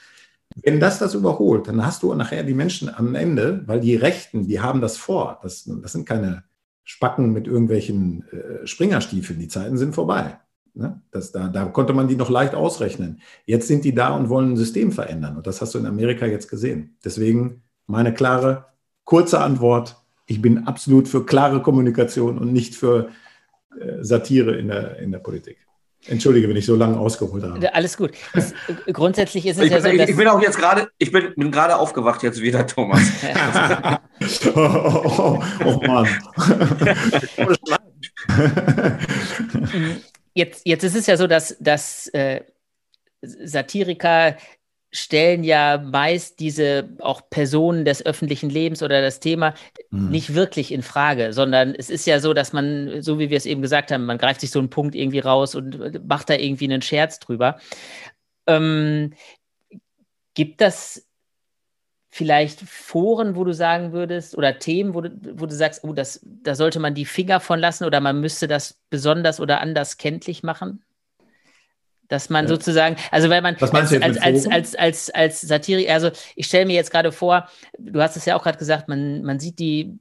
Wenn 0.55 0.79
das 0.79 0.99
das 0.99 1.15
überholt, 1.15 1.67
dann 1.67 1.83
hast 1.83 2.03
du 2.03 2.13
nachher 2.13 2.43
die 2.43 2.53
Menschen 2.53 2.93
am 2.93 3.15
Ende, 3.15 3.63
weil 3.65 3.79
die 3.79 3.95
Rechten, 3.95 4.47
die 4.47 4.61
haben 4.61 4.81
das 4.81 4.97
vor. 4.97 5.39
Das, 5.41 5.63
das 5.65 5.91
sind 5.91 6.05
keine 6.05 6.43
Spacken 6.83 7.31
mit 7.31 7.47
irgendwelchen 7.47 8.25
äh, 8.31 8.67
Springerstiefeln. 8.67 9.39
Die 9.39 9.47
Zeiten 9.47 9.77
sind 9.77 9.95
vorbei. 9.95 10.39
Ne? 10.73 11.01
Das, 11.11 11.31
da, 11.31 11.47
da 11.47 11.65
konnte 11.65 11.93
man 11.93 12.07
die 12.07 12.15
noch 12.15 12.29
leicht 12.29 12.55
ausrechnen. 12.55 13.21
Jetzt 13.45 13.67
sind 13.67 13.85
die 13.85 13.93
da 13.93 14.15
und 14.15 14.29
wollen 14.29 14.53
ein 14.53 14.57
System 14.57 14.91
verändern. 14.91 15.37
Und 15.37 15.47
das 15.47 15.61
hast 15.61 15.73
du 15.75 15.79
in 15.79 15.85
Amerika 15.85 16.25
jetzt 16.25 16.49
gesehen. 16.49 16.97
Deswegen 17.03 17.63
meine 17.87 18.13
klare, 18.13 18.65
kurze 19.03 19.39
Antwort. 19.39 19.97
Ich 20.25 20.41
bin 20.41 20.67
absolut 20.67 21.07
für 21.07 21.25
klare 21.25 21.61
Kommunikation 21.61 22.37
und 22.37 22.51
nicht 22.51 22.75
für 22.75 23.09
äh, 23.79 24.03
Satire 24.03 24.55
in 24.57 24.67
der, 24.67 24.99
in 24.99 25.11
der 25.11 25.19
Politik. 25.19 25.57
Entschuldige, 26.07 26.49
wenn 26.49 26.55
ich 26.57 26.65
so 26.65 26.75
lange 26.75 26.97
ausgeholt 26.97 27.43
habe. 27.43 27.73
Alles 27.73 27.95
gut. 27.95 28.11
Äh, 28.33 28.91
grundsätzlich 28.91 29.45
ist 29.45 29.57
es 29.57 29.65
ich 29.65 29.71
ja 29.71 29.79
bin, 29.79 29.91
so, 29.91 29.97
dass 29.97 30.09
ich 30.09 30.17
bin 30.17 30.27
auch 30.27 30.41
jetzt 30.41 30.57
gerade, 30.57 30.89
ich 30.97 31.11
bin, 31.11 31.33
bin 31.35 31.51
gerade 31.51 31.77
aufgewacht 31.77 32.23
jetzt 32.23 32.41
wieder, 32.41 32.67
Thomas. 32.67 33.01
oh, 34.55 34.59
oh, 34.59 35.17
oh, 35.17 35.43
oh 35.65 35.81
Mann. 35.87 36.07
jetzt, 40.33 40.61
jetzt 40.65 40.83
ist 40.83 40.95
es 40.95 41.05
ja 41.05 41.15
so, 41.15 41.27
dass, 41.27 41.55
dass 41.59 42.07
äh, 42.09 42.41
Satiriker 43.21 44.35
stellen 44.93 45.43
ja 45.43 45.79
meist 45.79 46.39
diese 46.39 46.87
auch 46.99 47.29
Personen 47.29 47.83
des 47.83 48.05
öffentlichen 48.05 48.49
Lebens 48.49 48.83
oder 48.83 49.01
das 49.01 49.19
Thema 49.19 49.55
mhm. 49.89 50.09
nicht 50.09 50.35
wirklich 50.35 50.71
in 50.71 50.83
Frage, 50.83 51.33
sondern 51.33 51.73
es 51.73 51.89
ist 51.89 52.05
ja 52.05 52.19
so, 52.19 52.33
dass 52.33 52.53
man, 52.53 53.01
so 53.01 53.17
wie 53.17 53.29
wir 53.29 53.37
es 53.37 53.47
eben 53.47 53.63
gesagt 53.63 53.91
haben, 53.91 54.05
man 54.05 54.19
greift 54.19 54.41
sich 54.41 54.51
so 54.51 54.59
einen 54.59 54.69
Punkt 54.69 54.93
irgendwie 54.93 55.19
raus 55.19 55.55
und 55.55 56.07
macht 56.07 56.29
da 56.29 56.35
irgendwie 56.35 56.65
einen 56.65 56.83
Scherz 56.83 57.19
drüber. 57.19 57.57
Ähm, 58.45 59.13
gibt 60.35 60.61
das 60.61 61.07
vielleicht 62.09 62.61
Foren, 62.61 63.35
wo 63.35 63.43
du 63.43 63.53
sagen 63.53 63.91
würdest, 63.91 64.37
oder 64.37 64.59
Themen, 64.59 64.93
wo 64.93 65.01
du, 65.01 65.09
wo 65.39 65.47
du 65.47 65.55
sagst, 65.55 65.83
oh, 65.83 65.93
das, 65.93 66.19
da 66.23 66.53
sollte 66.53 66.79
man 66.79 66.93
die 66.93 67.05
Finger 67.05 67.39
von 67.39 67.59
lassen 67.59 67.85
oder 67.85 67.99
man 67.99 68.21
müsste 68.21 68.47
das 68.47 68.79
besonders 68.91 69.39
oder 69.39 69.59
anders 69.59 69.97
kenntlich 69.97 70.43
machen? 70.43 70.83
Dass 72.13 72.29
man 72.29 72.45
ja. 72.45 72.49
sozusagen, 72.49 72.95
also 73.09 73.27
weil 73.31 73.41
man 73.41 73.55
als, 73.55 73.73
als, 73.73 74.21
als, 74.21 74.47
als, 74.47 74.75
als, 74.75 75.09
als 75.09 75.41
Satire, 75.41 75.91
also 75.91 76.11
ich 76.35 76.45
stelle 76.45 76.67
mir 76.67 76.75
jetzt 76.75 76.91
gerade 76.91 77.11
vor, 77.11 77.49
du 77.79 77.99
hast 77.99 78.15
es 78.15 78.25
ja 78.25 78.35
auch 78.35 78.43
gerade 78.43 78.59
gesagt, 78.59 78.87
man, 78.87 79.23
man 79.23 79.39
sieht 79.39 79.57
die 79.57 79.97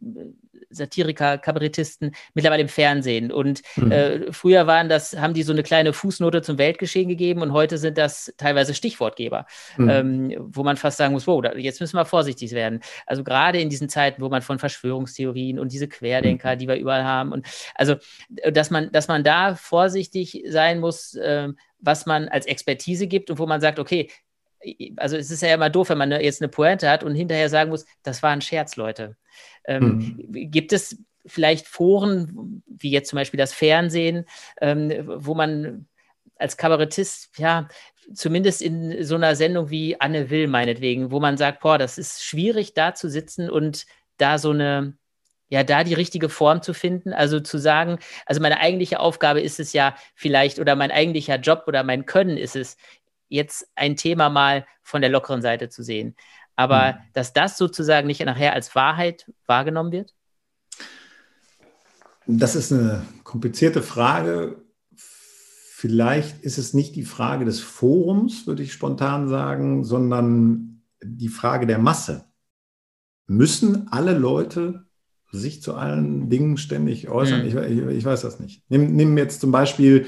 Satiriker, 0.72 1.38
Kabarettisten 1.38 2.14
mittlerweile 2.34 2.62
im 2.62 2.68
Fernsehen. 2.68 3.30
Und 3.32 3.62
mhm. 3.76 3.92
äh, 3.92 4.32
früher 4.32 4.66
waren 4.66 4.88
das, 4.88 5.16
haben 5.16 5.34
die 5.34 5.42
so 5.42 5.52
eine 5.52 5.62
kleine 5.62 5.92
Fußnote 5.92 6.42
zum 6.42 6.58
Weltgeschehen 6.58 7.08
gegeben 7.08 7.42
und 7.42 7.52
heute 7.52 7.78
sind 7.78 7.98
das 7.98 8.32
teilweise 8.36 8.74
Stichwortgeber, 8.74 9.46
mhm. 9.76 9.88
ähm, 9.88 10.36
wo 10.38 10.62
man 10.62 10.76
fast 10.76 10.98
sagen 10.98 11.12
muss, 11.12 11.26
wow, 11.26 11.40
da, 11.42 11.54
jetzt 11.54 11.80
müssen 11.80 11.96
wir 11.96 12.04
vorsichtig 12.04 12.52
werden. 12.52 12.80
Also 13.06 13.24
gerade 13.24 13.60
in 13.60 13.70
diesen 13.70 13.88
Zeiten, 13.88 14.22
wo 14.22 14.28
man 14.28 14.42
von 14.42 14.58
Verschwörungstheorien 14.58 15.58
und 15.58 15.72
diese 15.72 15.88
Querdenker, 15.88 16.54
mhm. 16.54 16.58
die 16.58 16.68
wir 16.68 16.76
überall 16.76 17.04
haben, 17.04 17.32
und 17.32 17.46
also, 17.74 17.96
dass 18.28 18.70
man, 18.70 18.90
dass 18.92 19.08
man 19.08 19.24
da 19.24 19.54
vorsichtig 19.54 20.44
sein 20.48 20.80
muss, 20.80 21.14
äh, 21.14 21.48
was 21.82 22.06
man 22.06 22.28
als 22.28 22.46
Expertise 22.46 23.06
gibt 23.06 23.30
und 23.30 23.38
wo 23.38 23.46
man 23.46 23.60
sagt, 23.60 23.78
okay, 23.78 24.10
also 24.96 25.16
es 25.16 25.30
ist 25.30 25.42
ja 25.42 25.54
immer 25.54 25.70
doof, 25.70 25.90
wenn 25.90 25.98
man 25.98 26.12
jetzt 26.12 26.40
eine 26.40 26.48
Pointe 26.48 26.88
hat 26.88 27.04
und 27.04 27.14
hinterher 27.14 27.48
sagen 27.48 27.70
muss, 27.70 27.84
das 28.02 28.22
war 28.22 28.30
ein 28.30 28.40
Scherz, 28.40 28.76
Leute. 28.76 29.16
Ähm, 29.64 30.16
hm. 30.30 30.50
Gibt 30.50 30.72
es 30.72 30.98
vielleicht 31.26 31.66
Foren, 31.66 32.62
wie 32.66 32.90
jetzt 32.90 33.10
zum 33.10 33.16
Beispiel 33.16 33.38
das 33.38 33.52
Fernsehen, 33.52 34.24
ähm, 34.60 34.92
wo 35.06 35.34
man 35.34 35.86
als 36.36 36.56
Kabarettist, 36.56 37.38
ja, 37.38 37.68
zumindest 38.14 38.62
in 38.62 39.04
so 39.04 39.14
einer 39.14 39.36
Sendung 39.36 39.70
wie 39.70 40.00
Anne 40.00 40.30
Will 40.30 40.48
meinetwegen, 40.48 41.10
wo 41.10 41.20
man 41.20 41.36
sagt, 41.36 41.60
boah, 41.60 41.78
das 41.78 41.98
ist 41.98 42.24
schwierig 42.24 42.74
da 42.74 42.94
zu 42.94 43.08
sitzen 43.08 43.48
und 43.48 43.86
da 44.16 44.38
so 44.38 44.50
eine, 44.50 44.96
ja, 45.52 45.64
da 45.64 45.84
die 45.84 45.92
richtige 45.92 46.30
Form 46.30 46.62
zu 46.62 46.72
finden. 46.72 47.12
Also 47.12 47.38
zu 47.38 47.58
sagen, 47.58 47.98
also 48.24 48.40
meine 48.40 48.58
eigentliche 48.60 49.00
Aufgabe 49.00 49.42
ist 49.42 49.60
es 49.60 49.74
ja 49.74 49.94
vielleicht 50.14 50.58
oder 50.58 50.76
mein 50.76 50.90
eigentlicher 50.90 51.36
Job 51.36 51.64
oder 51.66 51.84
mein 51.84 52.06
Können 52.06 52.38
ist 52.38 52.56
es, 52.56 52.78
jetzt 53.28 53.68
ein 53.74 53.96
Thema 53.96 54.30
mal 54.30 54.64
von 54.82 55.02
der 55.02 55.10
lockeren 55.10 55.42
Seite 55.42 55.68
zu 55.68 55.82
sehen. 55.82 56.16
Aber 56.56 56.94
hm. 56.94 57.00
dass 57.12 57.34
das 57.34 57.58
sozusagen 57.58 58.06
nicht 58.06 58.24
nachher 58.24 58.54
als 58.54 58.74
Wahrheit 58.74 59.30
wahrgenommen 59.44 59.92
wird? 59.92 60.14
Das 62.26 62.56
ist 62.56 62.72
eine 62.72 63.04
komplizierte 63.22 63.82
Frage. 63.82 64.56
Vielleicht 64.96 66.40
ist 66.42 66.56
es 66.56 66.72
nicht 66.72 66.96
die 66.96 67.04
Frage 67.04 67.44
des 67.44 67.60
Forums, 67.60 68.46
würde 68.46 68.62
ich 68.62 68.72
spontan 68.72 69.28
sagen, 69.28 69.84
sondern 69.84 70.82
die 71.02 71.28
Frage 71.28 71.66
der 71.66 71.78
Masse. 71.78 72.24
Müssen 73.26 73.88
alle 73.88 74.16
Leute 74.16 74.86
sich 75.32 75.62
zu 75.62 75.74
allen 75.74 76.28
Dingen 76.28 76.56
ständig 76.56 77.08
äußern? 77.08 77.42
Hm. 77.42 77.48
Ich, 77.48 77.54
ich, 77.54 77.96
ich, 77.96 78.04
weiß 78.04 78.20
das 78.20 78.38
nicht. 78.38 78.62
Nimm, 78.68 78.94
nimm 78.94 79.18
jetzt 79.18 79.40
zum 79.40 79.50
Beispiel 79.50 80.06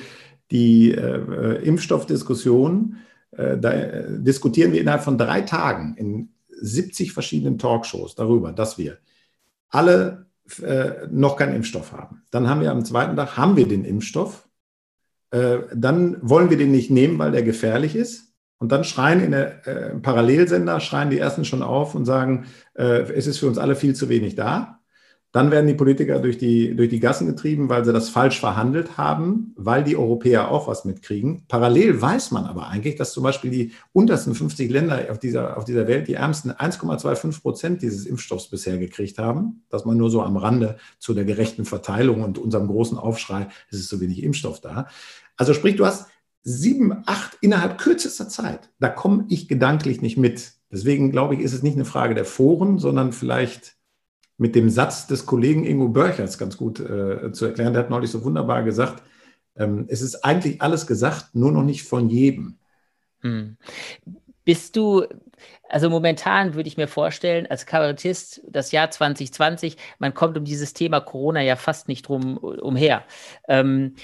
die 0.50 0.92
äh, 0.92 1.62
Impfstoffdiskussion. 1.64 2.96
Äh, 3.32 3.58
da 3.58 3.72
äh, 3.72 4.04
diskutieren 4.22 4.72
wir 4.72 4.80
innerhalb 4.80 5.02
von 5.02 5.18
drei 5.18 5.40
Tagen 5.40 5.94
in 5.96 6.28
70 6.48 7.12
verschiedenen 7.12 7.58
Talkshows 7.58 8.14
darüber, 8.14 8.52
dass 8.52 8.78
wir 8.78 8.98
alle 9.70 10.26
äh, 10.62 11.06
noch 11.10 11.36
keinen 11.36 11.56
Impfstoff 11.56 11.92
haben. 11.92 12.22
Dann 12.30 12.48
haben 12.48 12.60
wir 12.60 12.70
am 12.70 12.84
zweiten 12.84 13.16
Tag, 13.16 13.36
haben 13.36 13.56
wir 13.56 13.66
den 13.66 13.84
Impfstoff. 13.84 14.48
Äh, 15.30 15.58
dann 15.74 16.18
wollen 16.20 16.50
wir 16.50 16.58
den 16.58 16.70
nicht 16.70 16.90
nehmen, 16.90 17.18
weil 17.18 17.32
der 17.32 17.42
gefährlich 17.42 17.96
ist. 17.96 18.34
Und 18.58 18.70
dann 18.72 18.84
schreien 18.84 19.20
in 19.20 19.32
der 19.32 19.66
äh, 19.66 19.96
Parallelsender, 19.96 20.80
schreien 20.80 21.10
die 21.10 21.18
Ersten 21.18 21.44
schon 21.44 21.62
auf 21.62 21.94
und 21.94 22.04
sagen, 22.04 22.46
äh, 22.74 23.02
es 23.12 23.26
ist 23.26 23.38
für 23.38 23.46
uns 23.46 23.58
alle 23.58 23.74
viel 23.74 23.94
zu 23.94 24.08
wenig 24.08 24.36
da. 24.36 24.80
Dann 25.34 25.50
werden 25.50 25.66
die 25.66 25.74
Politiker 25.74 26.20
durch 26.20 26.38
die, 26.38 26.76
durch 26.76 26.90
die 26.90 27.00
Gassen 27.00 27.26
getrieben, 27.26 27.68
weil 27.68 27.84
sie 27.84 27.92
das 27.92 28.08
falsch 28.08 28.38
verhandelt 28.38 28.96
haben, 28.96 29.52
weil 29.56 29.82
die 29.82 29.96
Europäer 29.96 30.48
auch 30.48 30.68
was 30.68 30.84
mitkriegen. 30.84 31.42
Parallel 31.48 32.00
weiß 32.00 32.30
man 32.30 32.44
aber 32.44 32.68
eigentlich, 32.68 32.94
dass 32.94 33.12
zum 33.12 33.24
Beispiel 33.24 33.50
die 33.50 33.72
untersten 33.92 34.36
50 34.36 34.70
Länder 34.70 35.06
auf 35.10 35.18
dieser, 35.18 35.56
auf 35.56 35.64
dieser 35.64 35.88
Welt, 35.88 36.06
die 36.06 36.14
ärmsten 36.14 36.52
1,25 36.52 37.42
Prozent 37.42 37.82
dieses 37.82 38.06
Impfstoffs 38.06 38.46
bisher 38.48 38.78
gekriegt 38.78 39.18
haben. 39.18 39.64
Dass 39.70 39.84
man 39.84 39.96
nur 39.96 40.08
so 40.08 40.22
am 40.22 40.36
Rande 40.36 40.76
zu 41.00 41.14
der 41.14 41.24
gerechten 41.24 41.64
Verteilung 41.64 42.22
und 42.22 42.38
unserem 42.38 42.68
großen 42.68 42.96
Aufschrei, 42.96 43.48
es 43.72 43.80
ist 43.80 43.88
so 43.88 44.00
wenig 44.00 44.22
Impfstoff 44.22 44.60
da. 44.60 44.86
Also 45.36 45.52
sprich, 45.52 45.74
du 45.74 45.84
hast 45.84 46.06
sieben, 46.44 47.02
acht 47.06 47.38
innerhalb 47.40 47.78
kürzester 47.78 48.28
Zeit. 48.28 48.70
Da 48.78 48.88
komme 48.88 49.24
ich 49.28 49.48
gedanklich 49.48 50.00
nicht 50.00 50.16
mit. 50.16 50.52
Deswegen 50.70 51.10
glaube 51.10 51.34
ich, 51.34 51.40
ist 51.40 51.54
es 51.54 51.64
nicht 51.64 51.74
eine 51.74 51.84
Frage 51.84 52.14
der 52.14 52.24
Foren, 52.24 52.78
sondern 52.78 53.12
vielleicht 53.12 53.73
mit 54.36 54.54
dem 54.54 54.68
Satz 54.68 55.06
des 55.06 55.26
Kollegen 55.26 55.64
Ingo 55.64 55.88
Börchers 55.88 56.38
ganz 56.38 56.56
gut 56.56 56.80
äh, 56.80 57.32
zu 57.32 57.46
erklären. 57.46 57.72
Der 57.72 57.82
hat 57.82 57.90
neulich 57.90 58.10
so 58.10 58.24
wunderbar 58.24 58.64
gesagt, 58.64 59.02
ähm, 59.56 59.86
es 59.88 60.02
ist 60.02 60.24
eigentlich 60.24 60.60
alles 60.60 60.86
gesagt, 60.86 61.34
nur 61.34 61.52
noch 61.52 61.62
nicht 61.62 61.84
von 61.84 62.08
jedem. 62.08 62.58
Hm. 63.20 63.56
Bist 64.44 64.76
du, 64.76 65.06
also 65.68 65.88
momentan 65.88 66.54
würde 66.54 66.68
ich 66.68 66.76
mir 66.76 66.88
vorstellen, 66.88 67.46
als 67.46 67.64
Kabarettist, 67.64 68.42
das 68.46 68.72
Jahr 68.72 68.90
2020, 68.90 69.76
man 69.98 70.12
kommt 70.12 70.36
um 70.36 70.44
dieses 70.44 70.74
Thema 70.74 71.00
Corona 71.00 71.40
ja 71.40 71.56
fast 71.56 71.88
nicht 71.88 72.06
drum 72.08 72.36
umher. 72.36 73.04
Ähm, 73.48 73.94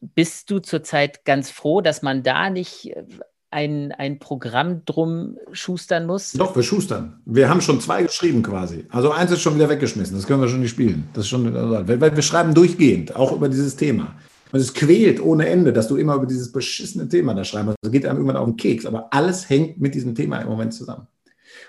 bist 0.00 0.50
du 0.50 0.58
zurzeit 0.58 1.24
ganz 1.24 1.50
froh, 1.50 1.80
dass 1.80 2.02
man 2.02 2.22
da 2.22 2.50
nicht 2.50 2.94
ein, 3.54 3.92
ein 3.92 4.18
Programm 4.18 4.84
drum 4.84 5.38
schustern 5.52 6.06
muss? 6.06 6.32
Doch, 6.32 6.56
wir 6.56 6.64
schustern. 6.64 7.20
Wir 7.24 7.48
haben 7.48 7.60
schon 7.60 7.80
zwei 7.80 8.02
geschrieben 8.02 8.42
quasi. 8.42 8.84
Also 8.90 9.12
eins 9.12 9.30
ist 9.30 9.42
schon 9.42 9.54
wieder 9.54 9.68
weggeschmissen, 9.68 10.16
das 10.16 10.26
können 10.26 10.42
wir 10.42 10.48
schon 10.48 10.60
nicht 10.60 10.70
spielen. 10.70 11.08
Das 11.14 11.24
ist 11.24 11.28
schon, 11.28 11.54
weil 11.54 12.16
wir 12.16 12.22
schreiben 12.22 12.52
durchgehend, 12.52 13.14
auch 13.14 13.32
über 13.32 13.48
dieses 13.48 13.76
Thema. 13.76 14.14
Und 14.50 14.60
es 14.60 14.74
quält 14.74 15.20
ohne 15.20 15.48
Ende, 15.48 15.72
dass 15.72 15.88
du 15.88 15.96
immer 15.96 16.16
über 16.16 16.26
dieses 16.26 16.50
beschissene 16.50 17.08
Thema 17.08 17.34
da 17.34 17.44
schreibst. 17.44 17.68
Das 17.68 17.76
also 17.82 17.92
geht 17.92 18.06
einem 18.06 18.18
irgendwann 18.18 18.36
auf 18.36 18.46
den 18.46 18.56
Keks, 18.56 18.86
aber 18.86 19.12
alles 19.12 19.48
hängt 19.48 19.80
mit 19.80 19.94
diesem 19.94 20.14
Thema 20.14 20.38
im 20.38 20.48
Moment 20.48 20.74
zusammen. 20.74 21.06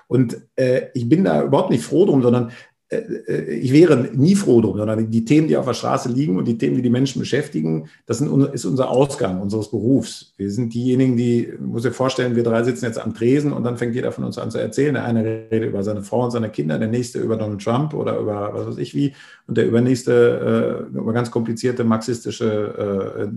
Und 0.07 0.37
äh, 0.55 0.87
ich 0.93 1.07
bin 1.07 1.23
da 1.23 1.43
überhaupt 1.43 1.69
nicht 1.69 1.83
froh 1.83 2.05
drum, 2.05 2.21
sondern 2.21 2.51
ich 2.87 3.73
wäre 3.73 4.09
nie 4.13 4.35
froh 4.35 4.61
drum, 4.61 4.77
sondern 4.77 5.09
die 5.09 5.25
Themen, 5.25 5.47
die 5.47 5.57
auf 5.57 5.65
der 5.65 5.73
Straße 5.73 6.07
liegen 6.07 6.37
und 6.37 6.45
die 6.45 6.57
Themen, 6.57 6.75
die 6.75 6.83
die 6.83 6.91
Menschen 6.91 7.19
beschäftigen, 7.19 7.89
das 8.05 8.21
ist 8.21 8.65
unser 8.65 8.89
Ausgang 8.89 9.41
unseres 9.41 9.71
Berufs. 9.71 10.33
Wir 10.37 10.51
sind 10.51 10.71
diejenigen, 10.71 11.17
die, 11.17 11.51
muss 11.59 11.85
ich 11.85 11.93
vorstellen, 11.93 12.35
wir 12.35 12.43
drei 12.43 12.63
sitzen 12.63 12.85
jetzt 12.85 12.99
am 12.99 13.15
Tresen 13.15 13.53
und 13.53 13.63
dann 13.63 13.77
fängt 13.77 13.95
jeder 13.95 14.11
von 14.11 14.23
uns 14.23 14.37
an 14.37 14.51
zu 14.51 14.59
erzählen. 14.59 14.93
Der 14.93 15.03
eine 15.03 15.23
redet 15.23 15.69
über 15.69 15.81
seine 15.83 16.03
Frau 16.03 16.25
und 16.25 16.31
seine 16.31 16.49
Kinder, 16.49 16.77
der 16.77 16.87
nächste 16.87 17.19
über 17.19 17.37
Donald 17.37 17.63
Trump 17.63 17.95
oder 17.95 18.19
über 18.19 18.53
was 18.53 18.67
weiß 18.67 18.77
ich 18.77 18.93
wie 18.93 19.15
und 19.47 19.57
der 19.57 19.65
übernächste 19.65 20.87
äh, 20.93 20.97
über 20.97 21.11
ganz 21.11 21.31
komplizierte 21.31 21.83
marxistische 21.83 23.31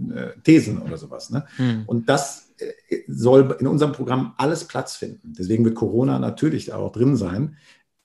Thesen 0.45 0.83
oder 0.83 0.99
sowas. 0.99 1.31
Ne? 1.31 1.45
Hm. 1.57 1.85
Und 1.87 2.09
das 2.09 2.49
soll 3.07 3.57
in 3.61 3.67
unserem 3.67 3.93
Programm 3.93 4.35
alles 4.37 4.65
Platz 4.65 4.97
finden. 4.97 5.33
Deswegen 5.39 5.65
wird 5.65 5.75
Corona 5.75 6.19
natürlich 6.19 6.73
auch 6.73 6.93
drin 6.93 7.17
sein. 7.17 7.57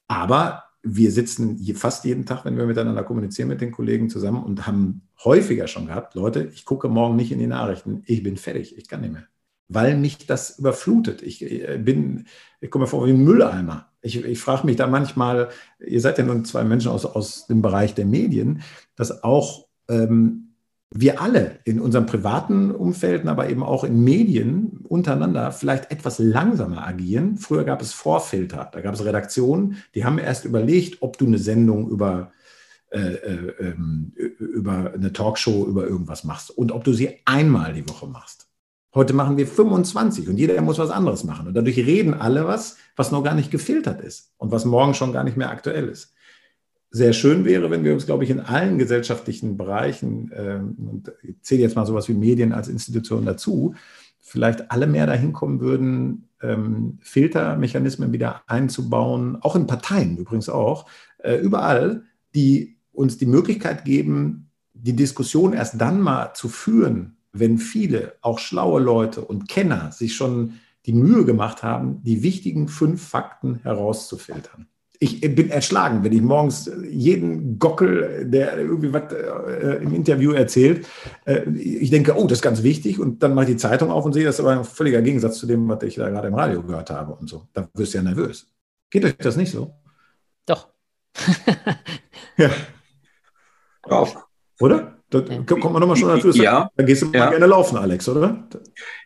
Aber 0.07 0.62
wir 0.83 1.11
sitzen 1.11 1.57
fast 1.75 2.03
jeden 2.03 2.25
Tag, 2.25 2.43
wenn 2.43 2.57
wir 2.57 2.65
miteinander 2.65 3.03
kommunizieren 3.03 3.47
mit 3.47 3.61
den 3.61 3.71
Kollegen 3.71 4.09
zusammen 4.09 4.43
und 4.43 4.67
haben 4.67 5.01
häufiger 5.23 5.67
schon 5.67 5.87
gehabt, 5.87 6.13
Leute, 6.13 6.51
ich 6.53 6.65
gucke 6.65 6.89
morgen 6.89 7.15
nicht 7.15 7.31
in 7.31 7.39
die 7.39 7.47
Nachrichten, 7.47 8.03
ich 8.05 8.21
bin 8.21 8.35
fertig, 8.35 8.77
ich 8.77 8.89
kann 8.89 9.01
nicht 9.01 9.13
mehr, 9.13 9.23
weil 9.69 9.97
mich 9.97 10.27
das 10.27 10.59
überflutet. 10.59 11.21
Ich 11.21 11.41
äh, 11.41 11.77
bin, 11.77 12.25
ich 12.59 12.69
komme 12.69 12.83
mir 12.83 12.89
vor 12.89 13.07
wie 13.07 13.11
ein 13.11 13.23
Mülleimer. 13.23 13.89
Ich, 14.01 14.23
ich 14.23 14.39
frage 14.39 14.65
mich 14.65 14.75
da 14.75 14.87
manchmal, 14.87 15.49
ihr 15.79 16.01
seid 16.01 16.17
ja 16.17 16.25
nun 16.25 16.43
zwei 16.43 16.65
Menschen 16.65 16.91
aus, 16.91 17.05
aus 17.05 17.47
dem 17.47 17.61
Bereich 17.61 17.95
der 17.95 18.05
Medien, 18.05 18.61
dass 18.97 19.23
auch 19.23 19.67
ähm, 19.87 20.42
wir 20.95 21.21
alle 21.21 21.59
in 21.63 21.79
unserem 21.79 22.05
privaten 22.05 22.71
Umfeld, 22.71 23.27
aber 23.27 23.49
eben 23.49 23.63
auch 23.63 23.83
in 23.83 24.03
Medien 24.03 24.79
untereinander 24.83 25.51
vielleicht 25.51 25.91
etwas 25.91 26.19
langsamer 26.19 26.85
agieren. 26.85 27.37
Früher 27.37 27.63
gab 27.63 27.81
es 27.81 27.93
Vorfilter, 27.93 28.69
da 28.71 28.81
gab 28.81 28.93
es 28.93 29.03
Redaktionen, 29.03 29.77
die 29.95 30.05
haben 30.05 30.19
erst 30.19 30.45
überlegt, 30.45 31.01
ob 31.01 31.17
du 31.17 31.25
eine 31.25 31.39
Sendung 31.39 31.89
über, 31.89 32.31
äh, 32.91 32.99
äh, 32.99 33.53
ähm, 33.59 34.13
über 34.37 34.93
eine 34.93 35.11
Talkshow, 35.11 35.65
über 35.65 35.87
irgendwas 35.87 36.23
machst 36.23 36.51
und 36.51 36.71
ob 36.71 36.83
du 36.83 36.93
sie 36.93 37.19
einmal 37.25 37.73
die 37.73 37.89
Woche 37.89 38.05
machst. 38.05 38.47
Heute 38.93 39.13
machen 39.13 39.37
wir 39.37 39.47
25 39.47 40.29
und 40.29 40.37
jeder 40.37 40.61
muss 40.61 40.77
was 40.77 40.91
anderes 40.91 41.23
machen. 41.23 41.47
Und 41.47 41.55
dadurch 41.55 41.77
reden 41.77 42.13
alle 42.13 42.45
was, 42.45 42.77
was 42.95 43.11
noch 43.11 43.23
gar 43.23 43.33
nicht 43.33 43.49
gefiltert 43.49 44.01
ist 44.01 44.31
und 44.37 44.51
was 44.51 44.65
morgen 44.65 44.93
schon 44.93 45.11
gar 45.11 45.23
nicht 45.23 45.37
mehr 45.37 45.49
aktuell 45.49 45.87
ist 45.87 46.12
sehr 46.95 47.13
schön 47.13 47.43
wäre, 47.43 47.71
wenn 47.71 47.83
wir 47.83 47.91
uns, 47.91 48.05
glaube 48.05 48.23
ich, 48.23 48.29
in 48.29 48.39
allen 48.39 48.77
gesellschaftlichen 48.77 49.57
Bereichen, 49.57 50.31
ähm, 50.35 50.75
und 50.77 51.11
ich 51.23 51.41
zähle 51.41 51.63
jetzt 51.63 51.75
mal 51.75 51.87
sowas 51.87 52.07
wie 52.07 52.13
Medien 52.13 52.53
als 52.53 52.67
Institution 52.67 53.25
dazu, 53.25 53.73
vielleicht 54.19 54.69
alle 54.69 54.85
mehr 54.85 55.07
dahin 55.07 55.33
kommen 55.33 55.59
würden, 55.59 56.29
ähm, 56.39 56.99
Filtermechanismen 57.01 58.13
wieder 58.13 58.43
einzubauen, 58.45 59.37
auch 59.41 59.55
in 59.55 59.65
Parteien 59.65 60.17
übrigens 60.17 60.49
auch, 60.49 60.87
äh, 61.17 61.37
überall, 61.37 62.03
die 62.35 62.77
uns 62.91 63.17
die 63.17 63.25
Möglichkeit 63.25 63.85
geben, 63.85 64.51
die 64.73 64.95
Diskussion 64.95 65.53
erst 65.53 65.81
dann 65.81 65.99
mal 65.99 66.35
zu 66.35 66.47
führen, 66.47 67.17
wenn 67.31 67.57
viele, 67.57 68.13
auch 68.21 68.37
schlaue 68.37 68.79
Leute 68.79 69.21
und 69.21 69.49
Kenner, 69.49 69.91
sich 69.91 70.15
schon 70.15 70.59
die 70.85 70.93
Mühe 70.93 71.25
gemacht 71.25 71.63
haben, 71.63 72.03
die 72.03 72.21
wichtigen 72.21 72.67
fünf 72.67 73.01
Fakten 73.01 73.55
herauszufiltern. 73.63 74.67
Ich 74.99 75.19
bin 75.21 75.49
erschlagen, 75.49 76.03
wenn 76.03 76.13
ich 76.13 76.21
morgens 76.21 76.71
jeden 76.89 77.59
Gockel, 77.59 78.25
der 78.29 78.57
irgendwie 78.57 78.93
was 78.93 79.11
äh, 79.11 79.83
im 79.83 79.93
Interview 79.93 80.31
erzählt, 80.31 80.87
äh, 81.25 81.41
ich 81.49 81.89
denke, 81.89 82.15
oh, 82.15 82.23
das 82.23 82.37
ist 82.37 82.41
ganz 82.41 82.63
wichtig 82.63 82.99
und 82.99 83.21
dann 83.21 83.33
mache 83.33 83.45
ich 83.45 83.51
die 83.51 83.57
Zeitung 83.57 83.91
auf 83.91 84.05
und 84.05 84.13
sehe, 84.13 84.23
das 84.23 84.35
ist 84.35 84.41
aber 84.41 84.51
ein 84.51 84.63
völliger 84.63 85.01
Gegensatz 85.01 85.39
zu 85.39 85.47
dem, 85.47 85.67
was 85.67 85.83
ich 85.83 85.95
da 85.95 86.09
gerade 86.09 86.29
im 86.29 86.35
Radio 86.35 86.63
gehört 86.63 86.89
habe 86.89 87.15
und 87.15 87.29
so. 87.29 87.47
Da 87.53 87.67
wirst 87.73 87.93
du 87.93 87.97
ja 87.97 88.03
nervös. 88.03 88.47
Geht 88.89 89.03
euch 89.03 89.17
das 89.17 89.35
nicht 89.35 89.51
so? 89.51 89.73
Doch. 90.45 90.69
ja. 92.37 92.49
Auch. 93.83 94.27
Oder? 94.59 94.99
Da 95.09 95.21
kommt 95.21 95.73
man 95.73 95.79
nochmal 95.79 95.95
schon 95.95 96.09
dazu. 96.09 96.29
Ja. 96.31 96.71
Da 96.75 96.83
gehst 96.83 97.03
du 97.03 97.11
ja. 97.11 97.25
mal 97.25 97.29
gerne 97.31 97.45
laufen, 97.45 97.77
Alex, 97.77 98.09
oder? 98.09 98.47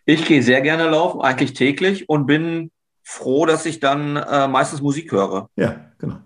Ich 0.05 0.25
gehe 0.25 0.41
sehr 0.41 0.61
gerne 0.61 0.89
laufen, 0.89 1.21
eigentlich 1.21 1.53
täglich 1.53 2.07
und 2.07 2.25
bin 2.25 2.71
froh, 3.07 3.45
dass 3.45 3.65
ich 3.65 3.79
dann 3.79 4.17
äh, 4.17 4.49
meistens 4.49 4.81
Musik 4.81 5.13
höre. 5.13 5.49
Ja, 5.55 5.91
genau. 5.97 6.17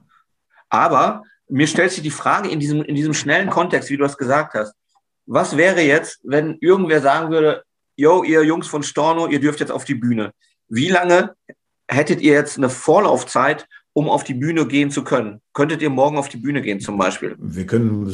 Aber 0.67 1.23
mir 1.47 1.67
stellt 1.67 1.91
sich 1.91 2.01
die 2.01 2.09
Frage 2.09 2.49
in 2.49 2.59
diesem, 2.59 2.81
in 2.81 2.95
diesem 2.95 3.13
schnellen 3.13 3.51
Kontext, 3.51 3.91
wie 3.91 3.97
du 3.97 4.03
das 4.03 4.17
gesagt 4.17 4.55
hast. 4.55 4.73
Was 5.27 5.57
wäre 5.57 5.81
jetzt, 5.81 6.19
wenn 6.23 6.57
irgendwer 6.59 6.99
sagen 7.01 7.29
würde, 7.29 7.63
yo, 7.95 8.23
ihr 8.23 8.43
Jungs 8.43 8.67
von 8.67 8.81
Storno, 8.81 9.27
ihr 9.27 9.39
dürft 9.39 9.59
jetzt 9.59 9.71
auf 9.71 9.85
die 9.85 9.93
Bühne. 9.93 10.31
Wie 10.69 10.89
lange 10.89 11.35
hättet 11.87 12.19
ihr 12.21 12.33
jetzt 12.33 12.57
eine 12.57 12.69
Vorlaufzeit, 12.69 13.67
um 13.93 14.09
auf 14.09 14.23
die 14.23 14.33
Bühne 14.33 14.65
gehen 14.65 14.89
zu 14.89 15.03
können? 15.03 15.39
Könntet 15.53 15.83
ihr 15.83 15.91
morgen 15.91 16.17
auf 16.17 16.29
die 16.29 16.37
Bühne 16.37 16.63
gehen 16.63 16.79
zum 16.79 16.97
Beispiel? 16.97 17.35
Wir 17.37 17.67
können, 17.67 18.09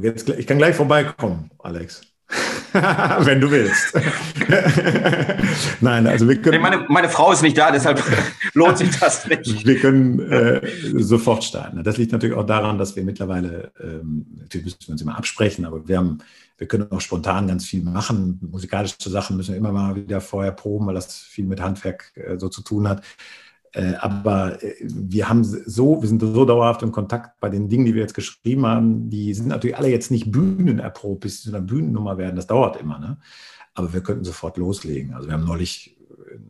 jetzt, 0.00 0.28
ich 0.28 0.46
kann 0.46 0.58
gleich 0.58 0.76
vorbeikommen, 0.76 1.50
Alex. 1.58 2.02
Wenn 2.72 3.40
du 3.40 3.50
willst. 3.50 3.98
Nein, 5.80 6.06
also 6.06 6.28
wir 6.28 6.40
können. 6.40 6.56
Nee, 6.56 6.62
meine, 6.62 6.86
meine, 6.88 7.08
Frau 7.08 7.32
ist 7.32 7.42
nicht 7.42 7.58
da, 7.58 7.72
deshalb 7.72 8.02
lohnt 8.54 8.78
sich 8.78 8.96
das 8.98 9.26
nicht. 9.26 9.66
Wir 9.66 9.78
können 9.80 10.20
äh, 10.30 10.60
sofort 10.98 11.42
starten. 11.42 11.82
Das 11.82 11.96
liegt 11.96 12.12
natürlich 12.12 12.36
auch 12.36 12.46
daran, 12.46 12.78
dass 12.78 12.94
wir 12.94 13.02
mittlerweile, 13.02 13.72
ähm, 13.82 14.26
natürlich 14.38 14.66
müssen 14.66 14.78
wir 14.86 14.92
uns 14.92 15.02
immer 15.02 15.16
absprechen, 15.18 15.64
aber 15.64 15.88
wir 15.88 15.98
haben, 15.98 16.18
wir 16.58 16.68
können 16.68 16.90
auch 16.92 17.00
spontan 17.00 17.48
ganz 17.48 17.64
viel 17.64 17.82
machen. 17.82 18.38
Musikalische 18.50 18.96
Sachen 19.10 19.36
müssen 19.36 19.52
wir 19.52 19.58
immer 19.58 19.72
mal 19.72 19.96
wieder 19.96 20.20
vorher 20.20 20.52
proben, 20.52 20.86
weil 20.86 20.94
das 20.94 21.16
viel 21.16 21.46
mit 21.46 21.60
Handwerk 21.60 22.12
äh, 22.14 22.38
so 22.38 22.48
zu 22.48 22.62
tun 22.62 22.88
hat. 22.88 23.02
Äh, 23.72 23.94
aber 24.00 24.62
äh, 24.62 24.74
wir 24.80 25.28
haben 25.28 25.44
so, 25.44 26.02
wir 26.02 26.08
sind 26.08 26.20
so 26.20 26.44
dauerhaft 26.44 26.82
in 26.82 26.92
Kontakt 26.92 27.38
bei 27.40 27.48
den 27.48 27.68
Dingen, 27.68 27.84
die 27.84 27.94
wir 27.94 28.02
jetzt 28.02 28.14
geschrieben 28.14 28.66
haben. 28.66 29.10
Die 29.10 29.32
sind 29.34 29.48
natürlich 29.48 29.76
alle 29.76 29.88
jetzt 29.88 30.10
nicht 30.10 30.30
bühnenerprobt, 30.30 31.20
bis 31.20 31.38
sie 31.42 31.50
zu 31.50 31.56
einer 31.56 31.64
Bühnennummer 31.64 32.18
werden. 32.18 32.36
Das 32.36 32.46
dauert 32.46 32.80
immer, 32.80 32.98
ne? 32.98 33.18
Aber 33.74 33.92
wir 33.92 34.02
könnten 34.02 34.24
sofort 34.24 34.56
loslegen. 34.56 35.14
Also 35.14 35.28
wir 35.28 35.34
haben 35.34 35.44
neulich 35.44 35.96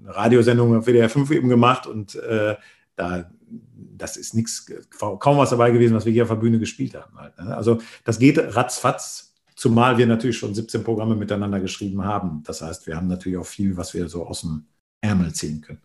eine 0.02 0.16
Radiosendung 0.16 0.76
auf 0.76 0.86
WDR 0.86 1.10
5 1.10 1.30
eben 1.30 1.48
gemacht 1.48 1.86
und 1.86 2.14
äh, 2.14 2.56
da, 2.96 3.30
das 3.96 4.16
ist 4.16 4.34
nichts, 4.34 4.66
kaum 4.98 5.38
was 5.38 5.50
dabei 5.50 5.70
gewesen, 5.70 5.94
was 5.94 6.06
wir 6.06 6.12
hier 6.12 6.22
auf 6.22 6.30
der 6.30 6.36
Bühne 6.36 6.58
gespielt 6.58 6.94
haben. 6.94 7.18
Halt, 7.18 7.38
ne? 7.38 7.54
Also 7.54 7.80
das 8.04 8.18
geht 8.18 8.38
ratzfatz, 8.38 9.34
zumal 9.54 9.98
wir 9.98 10.06
natürlich 10.06 10.38
schon 10.38 10.54
17 10.54 10.82
Programme 10.82 11.16
miteinander 11.16 11.60
geschrieben 11.60 12.02
haben. 12.02 12.42
Das 12.44 12.62
heißt, 12.62 12.86
wir 12.86 12.96
haben 12.96 13.08
natürlich 13.08 13.36
auch 13.36 13.46
viel, 13.46 13.76
was 13.76 13.92
wir 13.92 14.08
so 14.08 14.26
aus 14.26 14.40
dem 14.40 14.64
Ärmel 15.02 15.34
ziehen 15.34 15.60
können. 15.60 15.82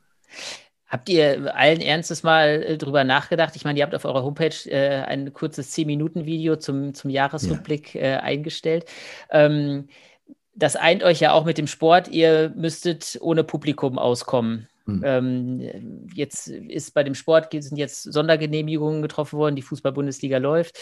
Habt 0.87 1.09
ihr 1.09 1.55
allen 1.55 1.81
Ernstes 1.81 2.23
mal 2.23 2.63
äh, 2.63 2.77
drüber 2.77 3.03
nachgedacht? 3.03 3.55
Ich 3.55 3.65
meine, 3.65 3.79
ihr 3.79 3.83
habt 3.83 3.95
auf 3.95 4.05
eurer 4.05 4.23
Homepage 4.23 4.69
äh, 4.69 5.01
ein 5.03 5.33
kurzes 5.33 5.75
10-Minuten-Video 5.75 6.57
zum, 6.57 6.93
zum 6.93 7.09
Jahresrückblick 7.09 7.95
ja. 7.95 8.01
äh, 8.01 8.17
eingestellt. 8.17 8.85
Ähm, 9.31 9.87
das 10.53 10.75
eint 10.75 11.03
euch 11.03 11.19
ja 11.19 11.33
auch 11.33 11.45
mit 11.45 11.57
dem 11.57 11.67
Sport. 11.67 12.07
Ihr 12.07 12.53
müsstet 12.55 13.17
ohne 13.21 13.43
Publikum 13.43 13.97
auskommen. 13.97 14.69
Mhm. 14.85 15.01
Ähm, 15.03 16.07
jetzt 16.13 16.47
ist 16.47 16.93
bei 16.93 17.03
dem 17.03 17.15
Sport 17.15 17.51
sind 17.51 17.77
jetzt 17.77 18.03
Sondergenehmigungen 18.03 19.01
getroffen 19.01 19.39
worden, 19.39 19.55
die 19.55 19.63
Fußball-Bundesliga 19.63 20.37
läuft. 20.37 20.77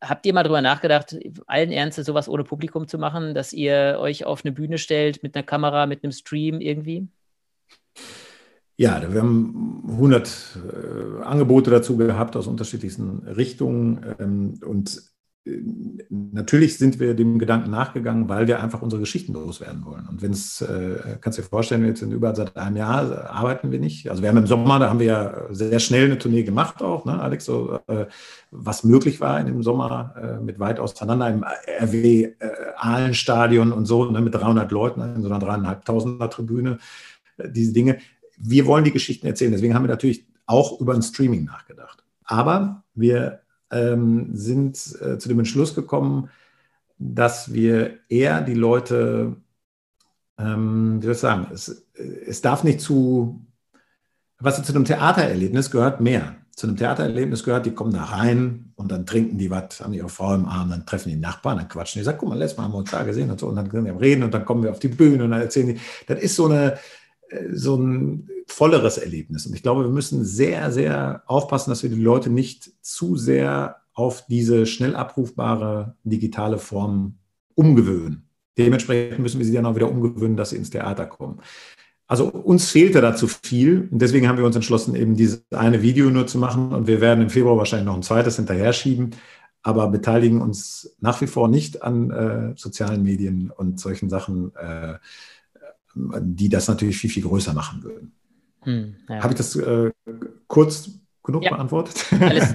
Habt 0.00 0.26
ihr 0.26 0.34
mal 0.34 0.42
drüber 0.42 0.60
nachgedacht, 0.60 1.16
allen 1.46 1.72
Ernstes 1.72 2.06
sowas 2.06 2.28
ohne 2.28 2.44
Publikum 2.44 2.86
zu 2.86 2.98
machen, 2.98 3.34
dass 3.34 3.52
ihr 3.52 3.96
euch 3.98 4.24
auf 4.24 4.44
eine 4.44 4.52
Bühne 4.52 4.78
stellt 4.78 5.22
mit 5.22 5.34
einer 5.34 5.44
Kamera, 5.44 5.86
mit 5.86 6.04
einem 6.04 6.12
Stream 6.12 6.60
irgendwie? 6.60 7.08
Ja, 8.76 9.02
wir 9.12 9.20
haben 9.20 9.82
100 9.86 10.58
äh, 11.20 11.22
Angebote 11.24 11.70
dazu 11.70 11.96
gehabt 11.96 12.36
aus 12.36 12.46
unterschiedlichsten 12.46 13.18
Richtungen. 13.26 14.00
Ähm, 14.18 14.60
und 14.64 15.02
äh, 15.44 15.58
natürlich 16.08 16.78
sind 16.78 16.98
wir 16.98 17.12
dem 17.12 17.38
Gedanken 17.38 17.70
nachgegangen, 17.70 18.30
weil 18.30 18.46
wir 18.46 18.62
einfach 18.62 18.80
unsere 18.80 19.00
Geschichten 19.00 19.34
loswerden 19.34 19.84
wollen. 19.84 20.08
Und 20.08 20.22
wenn 20.22 20.32
es, 20.32 20.62
äh, 20.62 21.18
kannst 21.20 21.38
du 21.38 21.42
dir 21.42 21.48
vorstellen, 21.48 21.84
jetzt 21.84 22.00
in 22.00 22.12
über 22.12 22.34
seit 22.34 22.56
einem 22.56 22.76
Jahr 22.76 23.30
arbeiten 23.30 23.72
wir 23.72 23.78
nicht. 23.78 24.10
Also 24.10 24.22
wir 24.22 24.30
haben 24.30 24.38
im 24.38 24.46
Sommer, 24.46 24.78
da 24.78 24.88
haben 24.88 25.00
wir 25.00 25.06
ja 25.06 25.34
sehr 25.50 25.78
schnell 25.78 26.06
eine 26.06 26.18
Tournee 26.18 26.42
gemacht 26.42 26.80
auch, 26.80 27.04
ne, 27.04 27.20
Alex, 27.20 27.44
so, 27.44 27.78
was 28.50 28.84
möglich 28.84 29.20
war 29.20 29.38
in 29.38 29.46
dem 29.46 29.62
Sommer 29.62 30.40
mit 30.42 30.58
weit 30.58 30.80
auseinander 30.80 31.28
im 31.28 31.44
RW 31.44 32.32
Ahlenstadion 32.76 33.72
und 33.72 33.84
so, 33.84 34.06
ne, 34.06 34.20
mit 34.20 34.34
300 34.34 34.70
Leuten 34.72 35.00
in 35.02 35.22
so 35.22 35.28
einer 35.28 35.38
dreieinhalbtausender 35.38 36.30
Tribüne 36.30 36.78
diese 37.38 37.72
Dinge 37.72 37.98
wir 38.38 38.66
wollen 38.66 38.84
die 38.84 38.92
Geschichten 38.92 39.26
erzählen. 39.26 39.52
Deswegen 39.52 39.74
haben 39.74 39.84
wir 39.84 39.88
natürlich 39.88 40.26
auch 40.46 40.80
über 40.80 40.94
ein 40.94 41.02
Streaming 41.02 41.44
nachgedacht. 41.44 42.04
Aber 42.24 42.84
wir 42.94 43.40
ähm, 43.70 44.30
sind 44.34 44.76
äh, 45.00 45.18
zu 45.18 45.28
dem 45.28 45.38
Entschluss 45.38 45.74
gekommen, 45.74 46.30
dass 46.98 47.52
wir 47.52 47.98
eher 48.08 48.40
die 48.42 48.54
Leute, 48.54 49.36
ähm, 50.38 50.98
wie 51.00 51.06
soll 51.06 51.14
ich 51.14 51.20
sagen, 51.20 51.46
es, 51.52 51.84
es 51.94 52.42
darf 52.42 52.64
nicht 52.64 52.80
zu, 52.80 53.44
was 54.38 54.62
zu 54.62 54.74
einem 54.74 54.84
Theatererlebnis 54.84 55.70
gehört, 55.70 56.00
mehr. 56.00 56.36
Zu 56.54 56.66
einem 56.66 56.76
Theatererlebnis 56.76 57.44
gehört, 57.44 57.64
die 57.64 57.72
kommen 57.72 57.94
da 57.94 58.04
rein 58.04 58.72
und 58.76 58.92
dann 58.92 59.06
trinken 59.06 59.38
die 59.38 59.50
was, 59.50 59.80
haben 59.80 59.94
ihre 59.94 60.10
Frau 60.10 60.34
im 60.34 60.44
Arm, 60.44 60.68
dann 60.68 60.84
treffen 60.84 61.08
die 61.08 61.16
Nachbarn, 61.16 61.56
dann 61.56 61.68
quatschen 61.68 62.00
die, 62.00 62.04
sagen, 62.04 62.18
guck 62.20 62.28
mal, 62.28 62.38
letztes 62.38 62.58
Mal 62.58 62.64
haben 62.64 62.74
wir 62.74 62.78
uns 62.78 62.90
da 62.90 63.02
gesehen 63.04 63.30
und 63.30 63.40
so, 63.40 63.48
und 63.48 63.56
dann 63.56 63.68
reden 63.68 64.22
und 64.22 64.34
dann 64.34 64.44
kommen 64.44 64.62
wir 64.62 64.70
auf 64.70 64.78
die 64.78 64.88
Bühne 64.88 65.24
und 65.24 65.30
dann 65.30 65.40
erzählen 65.40 65.68
die. 65.68 65.80
Das 66.06 66.20
ist 66.20 66.36
so 66.36 66.44
eine, 66.44 66.76
so 67.52 67.76
ein 67.76 68.28
volleres 68.46 68.98
Erlebnis. 68.98 69.46
Und 69.46 69.54
ich 69.54 69.62
glaube, 69.62 69.84
wir 69.84 69.90
müssen 69.90 70.24
sehr, 70.24 70.70
sehr 70.72 71.22
aufpassen, 71.26 71.70
dass 71.70 71.82
wir 71.82 71.90
die 71.90 72.00
Leute 72.00 72.30
nicht 72.30 72.70
zu 72.82 73.16
sehr 73.16 73.76
auf 73.94 74.26
diese 74.26 74.66
schnell 74.66 74.96
abrufbare 74.96 75.96
digitale 76.04 76.58
Form 76.58 77.18
umgewöhnen. 77.54 78.28
Dementsprechend 78.58 79.20
müssen 79.20 79.38
wir 79.38 79.46
sie 79.46 79.52
dann 79.52 79.66
auch 79.66 79.74
wieder 79.74 79.90
umgewöhnen, 79.90 80.36
dass 80.36 80.50
sie 80.50 80.56
ins 80.56 80.70
Theater 80.70 81.06
kommen. 81.06 81.40
Also 82.06 82.28
uns 82.28 82.70
fehlte 82.70 83.00
dazu 83.00 83.26
viel 83.26 83.88
und 83.90 84.02
deswegen 84.02 84.28
haben 84.28 84.36
wir 84.36 84.44
uns 84.44 84.56
entschlossen, 84.56 84.94
eben 84.94 85.16
dieses 85.16 85.44
eine 85.50 85.80
Video 85.80 86.10
nur 86.10 86.26
zu 86.26 86.36
machen 86.36 86.72
und 86.72 86.86
wir 86.86 87.00
werden 87.00 87.22
im 87.22 87.30
Februar 87.30 87.56
wahrscheinlich 87.56 87.86
noch 87.86 87.94
ein 87.94 88.02
zweites 88.02 88.36
hinterher 88.36 88.74
schieben, 88.74 89.10
aber 89.62 89.88
beteiligen 89.88 90.42
uns 90.42 90.94
nach 91.00 91.20
wie 91.22 91.26
vor 91.26 91.48
nicht 91.48 91.82
an 91.82 92.10
äh, 92.10 92.52
sozialen 92.54 93.02
Medien 93.02 93.50
und 93.50 93.80
solchen 93.80 94.10
Sachen. 94.10 94.54
Äh, 94.56 94.98
die 95.94 96.48
das 96.48 96.68
natürlich 96.68 96.96
viel, 96.96 97.10
viel 97.10 97.22
größer 97.22 97.52
machen 97.52 97.82
würden. 97.82 98.12
Hm, 98.62 98.96
ja. 99.08 99.22
Habe 99.22 99.32
ich 99.32 99.38
das 99.38 99.56
äh, 99.56 99.90
kurz 100.46 100.90
genug 101.22 101.44
ja. 101.44 101.50
beantwortet? 101.50 102.06
Alles. 102.20 102.54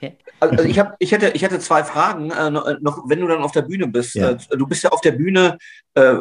also 0.40 0.64
ich, 0.64 0.78
hab, 0.78 0.96
ich, 0.98 1.12
hätte, 1.12 1.30
ich 1.30 1.42
hätte 1.42 1.58
zwei 1.58 1.84
Fragen. 1.84 2.30
Äh, 2.30 2.50
noch, 2.50 3.08
wenn 3.08 3.20
du 3.20 3.26
dann 3.26 3.42
auf 3.42 3.52
der 3.52 3.62
Bühne 3.62 3.86
bist. 3.86 4.14
Ja. 4.14 4.30
Äh, 4.30 4.38
du 4.50 4.66
bist 4.66 4.82
ja 4.82 4.90
auf 4.90 5.00
der 5.00 5.12
Bühne 5.12 5.58
äh, 5.94 6.16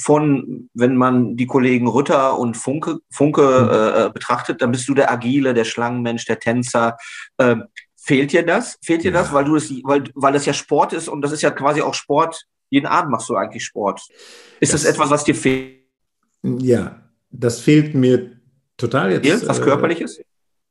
von, 0.00 0.68
wenn 0.74 0.96
man 0.96 1.36
die 1.36 1.46
Kollegen 1.46 1.88
Rütter 1.88 2.38
und 2.38 2.56
Funke, 2.56 2.98
Funke 3.10 3.42
mhm. 3.42 4.06
äh, 4.06 4.10
betrachtet, 4.10 4.62
dann 4.62 4.72
bist 4.72 4.88
du 4.88 4.94
der 4.94 5.10
Agile, 5.10 5.54
der 5.54 5.64
Schlangenmensch, 5.64 6.24
der 6.26 6.38
Tänzer. 6.38 6.96
Ähm, 7.38 7.64
fehlt 7.96 8.32
dir 8.32 8.44
das? 8.44 8.78
Fehlt 8.82 9.02
dir 9.02 9.12
das, 9.12 9.32
weil 9.32 9.44
du 9.44 9.56
es, 9.56 9.70
weil, 9.84 10.04
weil 10.14 10.32
das 10.32 10.46
ja 10.46 10.52
Sport 10.52 10.92
ist 10.92 11.08
und 11.08 11.22
das 11.22 11.32
ist 11.32 11.42
ja 11.42 11.50
quasi 11.50 11.82
auch 11.82 11.94
Sport 11.94 12.44
jeden 12.74 12.86
Abend 12.86 13.12
machst 13.12 13.28
du 13.28 13.36
eigentlich 13.36 13.64
Sport. 13.64 14.02
Ist 14.60 14.72
das, 14.72 14.82
das 14.82 14.90
etwas, 14.90 15.10
was 15.10 15.24
dir 15.24 15.34
fehlt? 15.34 15.78
Ja, 16.42 17.00
das 17.30 17.60
fehlt 17.60 17.94
mir 17.94 18.32
total 18.76 19.12
jetzt. 19.12 19.24
Dir, 19.24 19.48
was 19.48 19.60
äh, 19.60 19.62
körperliches? 19.62 20.20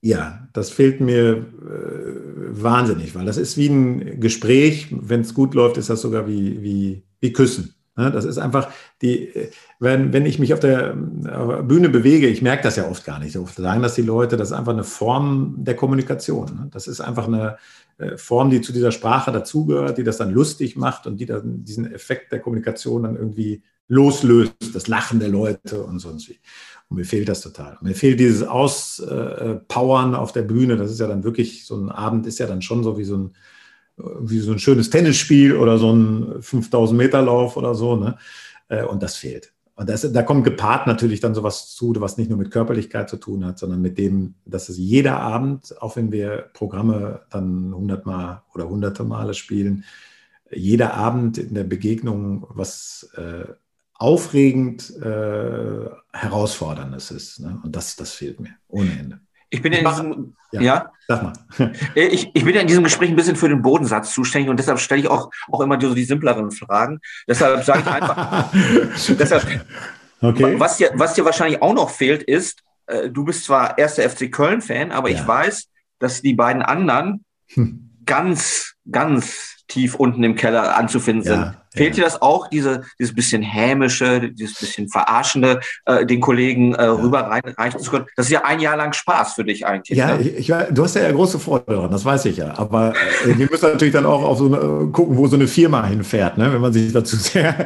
Ja, 0.01 0.47
das 0.51 0.69
fehlt 0.69 0.99
mir 0.99 1.37
äh, 1.37 2.61
wahnsinnig, 2.61 3.15
weil 3.15 3.25
das 3.25 3.37
ist 3.37 3.57
wie 3.57 3.69
ein 3.69 4.19
Gespräch. 4.19 4.87
Wenn 4.91 5.21
es 5.21 5.33
gut 5.33 5.53
läuft, 5.53 5.77
ist 5.77 5.89
das 5.89 6.01
sogar 6.01 6.27
wie, 6.27 6.61
wie, 6.61 7.03
wie 7.21 7.31
Küssen. 7.31 7.73
Ne? 7.95 8.11
Das 8.11 8.25
ist 8.25 8.37
einfach 8.37 8.69
die, 9.01 9.31
wenn, 9.79 10.13
wenn 10.13 10.25
ich 10.25 10.39
mich 10.39 10.53
auf 10.53 10.59
der, 10.59 10.93
Bühne 10.93 11.89
bewege, 11.89 12.27
ich 12.27 12.41
merke 12.41 12.63
das 12.63 12.75
ja 12.75 12.87
oft 12.89 13.05
gar 13.05 13.19
nicht. 13.19 13.37
Oft 13.37 13.55
sagen 13.55 13.81
das 13.81 13.95
die 13.95 14.01
Leute, 14.01 14.37
das 14.37 14.49
ist 14.49 14.57
einfach 14.57 14.73
eine 14.73 14.83
Form 14.83 15.55
der 15.57 15.75
Kommunikation. 15.75 16.45
Ne? 16.55 16.67
Das 16.71 16.87
ist 16.87 17.01
einfach 17.01 17.27
eine 17.27 17.57
äh, 17.97 18.17
Form, 18.17 18.49
die 18.49 18.61
zu 18.61 18.73
dieser 18.73 18.91
Sprache 18.91 19.31
dazugehört, 19.31 19.97
die 19.97 20.03
das 20.03 20.17
dann 20.17 20.31
lustig 20.31 20.75
macht 20.75 21.05
und 21.07 21.17
die 21.17 21.25
dann 21.25 21.63
diesen 21.63 21.91
Effekt 21.91 22.31
der 22.31 22.39
Kommunikation 22.39 23.03
dann 23.03 23.15
irgendwie 23.15 23.63
loslöst, 23.87 24.73
das 24.73 24.87
Lachen 24.87 25.19
der 25.19 25.29
Leute 25.29 25.83
und 25.83 25.99
sonst 25.99 26.29
wie. 26.29 26.39
Und 26.89 26.97
mir 26.97 27.05
fehlt 27.05 27.29
das 27.29 27.41
total. 27.41 27.77
Mir 27.81 27.95
fehlt 27.95 28.19
dieses 28.19 28.43
Auspowern 28.43 30.15
auf 30.15 30.31
der 30.31 30.43
Bühne. 30.43 30.77
Das 30.77 30.91
ist 30.91 30.99
ja 30.99 31.07
dann 31.07 31.23
wirklich, 31.23 31.65
so 31.65 31.75
ein 31.75 31.89
Abend 31.89 32.25
ist 32.25 32.39
ja 32.39 32.47
dann 32.47 32.61
schon 32.61 32.83
so 32.83 32.97
wie 32.97 33.03
so 33.03 33.17
ein 33.17 33.35
wie 33.97 34.39
so 34.39 34.51
ein 34.51 34.59
schönes 34.59 34.89
Tennisspiel 34.89 35.55
oder 35.55 35.77
so 35.77 35.93
ein 35.93 36.41
5000 36.41 36.97
Meter 36.97 37.21
Lauf 37.21 37.57
oder 37.57 37.75
so. 37.75 37.95
Ne? 37.95 38.17
Äh, 38.69 38.83
und 38.83 39.03
das 39.03 39.15
fehlt. 39.15 39.53
und 39.75 39.89
das, 39.89 40.09
da 40.11 40.23
kommt 40.23 40.43
gepaart 40.43 40.87
natürlich 40.87 41.19
dann 41.19 41.35
sowas 41.35 41.73
zu, 41.75 41.93
was 41.99 42.17
nicht 42.17 42.29
nur 42.29 42.39
mit 42.39 42.51
Körperlichkeit 42.51 43.09
zu 43.09 43.17
tun 43.17 43.45
hat, 43.45 43.59
sondern 43.59 43.81
mit 43.81 43.97
dem, 43.97 44.35
dass 44.45 44.69
es 44.69 44.77
jeder 44.77 45.19
Abend, 45.19 45.79
auch 45.81 45.95
wenn 45.95 46.11
wir 46.11 46.49
Programme 46.53 47.21
dann 47.29 47.73
hundertmal 47.73 48.43
oder 48.53 48.69
hunderte 48.69 49.03
Male 49.03 49.33
spielen, 49.33 49.83
jeder 50.51 50.93
Abend 50.93 51.37
in 51.37 51.53
der 51.55 51.63
Begegnung 51.63 52.45
was 52.49 53.09
äh, 53.15 53.45
aufregend 53.93 54.95
äh, 54.97 55.89
herausforderndes 56.11 57.11
ist. 57.11 57.39
Ne? 57.39 57.59
Und 57.63 57.75
das, 57.75 57.95
das 57.95 58.11
fehlt 58.11 58.39
mir 58.39 58.55
ohne 58.67 58.91
Ende. 58.91 59.19
Ich 59.53 59.61
bin 59.61 59.71
ja 59.71 59.79
in 59.79 59.85
diesem, 59.85 60.35
ja, 60.51 60.61
ja, 60.61 60.91
sag 61.07 61.21
mal. 61.21 61.33
ich, 61.95 62.31
ich 62.33 62.43
bin 62.43 62.55
ja 62.55 62.61
in 62.61 62.67
diesem 62.67 62.83
Gespräch 62.83 63.09
ein 63.09 63.15
bisschen 63.15 63.35
für 63.35 63.49
den 63.49 63.61
Bodensatz 63.61 64.11
zuständig 64.11 64.49
und 64.49 64.57
deshalb 64.57 64.79
stelle 64.79 65.01
ich 65.01 65.07
auch, 65.07 65.29
auch 65.51 65.61
immer 65.61 65.77
die, 65.77 65.85
so 65.85 65.93
die 65.93 66.05
simpleren 66.05 66.49
Fragen. 66.49 66.99
Deshalb 67.27 67.63
sage 67.63 67.81
ich 67.81 67.87
einfach, 67.87 68.51
deshalb, 69.19 69.63
okay. 70.21 70.59
was, 70.59 70.77
dir, 70.77 70.89
was 70.95 71.13
dir 71.13 71.23
wahrscheinlich 71.23 71.61
auch 71.61 71.75
noch 71.75 71.91
fehlt, 71.91 72.23
ist, 72.23 72.63
äh, 72.87 73.11
du 73.11 73.25
bist 73.25 73.45
zwar 73.45 73.77
erster 73.77 74.09
FC 74.09 74.31
Köln-Fan, 74.31 74.91
aber 74.91 75.11
ja. 75.11 75.21
ich 75.21 75.27
weiß, 75.27 75.69
dass 75.99 76.23
die 76.23 76.33
beiden 76.33 76.63
anderen 76.63 77.23
hm. 77.49 77.91
ganz, 78.07 78.73
ganz 78.89 79.57
tief 79.67 79.93
unten 79.93 80.23
im 80.23 80.35
Keller 80.35 80.75
anzufinden 80.75 81.23
sind. 81.23 81.57
Fehlt 81.75 81.97
dir 81.97 82.03
das 82.03 82.21
auch, 82.21 82.47
diese, 82.47 82.83
dieses 82.99 83.15
bisschen 83.15 83.41
hämische, 83.41 84.29
dieses 84.31 84.59
bisschen 84.59 84.89
verarschende, 84.89 85.59
äh, 85.85 86.05
den 86.05 86.21
Kollegen 86.21 86.75
äh, 86.75 86.83
ja. 86.83 86.91
rüberreichen 86.91 87.79
zu 87.79 87.91
können? 87.91 88.05
Das 88.15 88.27
ist 88.27 88.31
ja 88.31 88.43
ein 88.45 88.59
Jahr 88.59 88.77
lang 88.77 88.93
Spaß 88.93 89.33
für 89.33 89.43
dich 89.43 89.65
eigentlich. 89.65 89.97
Ja, 89.97 90.17
ne? 90.17 90.21
ich, 90.21 90.49
ich, 90.49 90.53
du 90.71 90.83
hast 90.83 90.95
ja, 90.95 91.03
ja 91.03 91.11
große 91.11 91.39
Freude 91.39 91.65
daran, 91.67 91.91
das 91.91 92.05
weiß 92.05 92.25
ich 92.25 92.37
ja. 92.37 92.57
Aber 92.57 92.93
äh, 93.25 93.37
wir 93.37 93.47
müssen 93.49 93.65
natürlich 93.65 93.93
dann 93.93 94.05
auch 94.05 94.23
auf 94.23 94.37
so 94.37 94.45
eine, 94.45 94.87
gucken, 94.91 95.17
wo 95.17 95.27
so 95.27 95.35
eine 95.35 95.47
Firma 95.47 95.85
hinfährt, 95.85 96.37
ne? 96.37 96.53
wenn 96.53 96.61
man 96.61 96.73
sich 96.73 96.93
dazu 96.93 97.15
sehr 97.15 97.55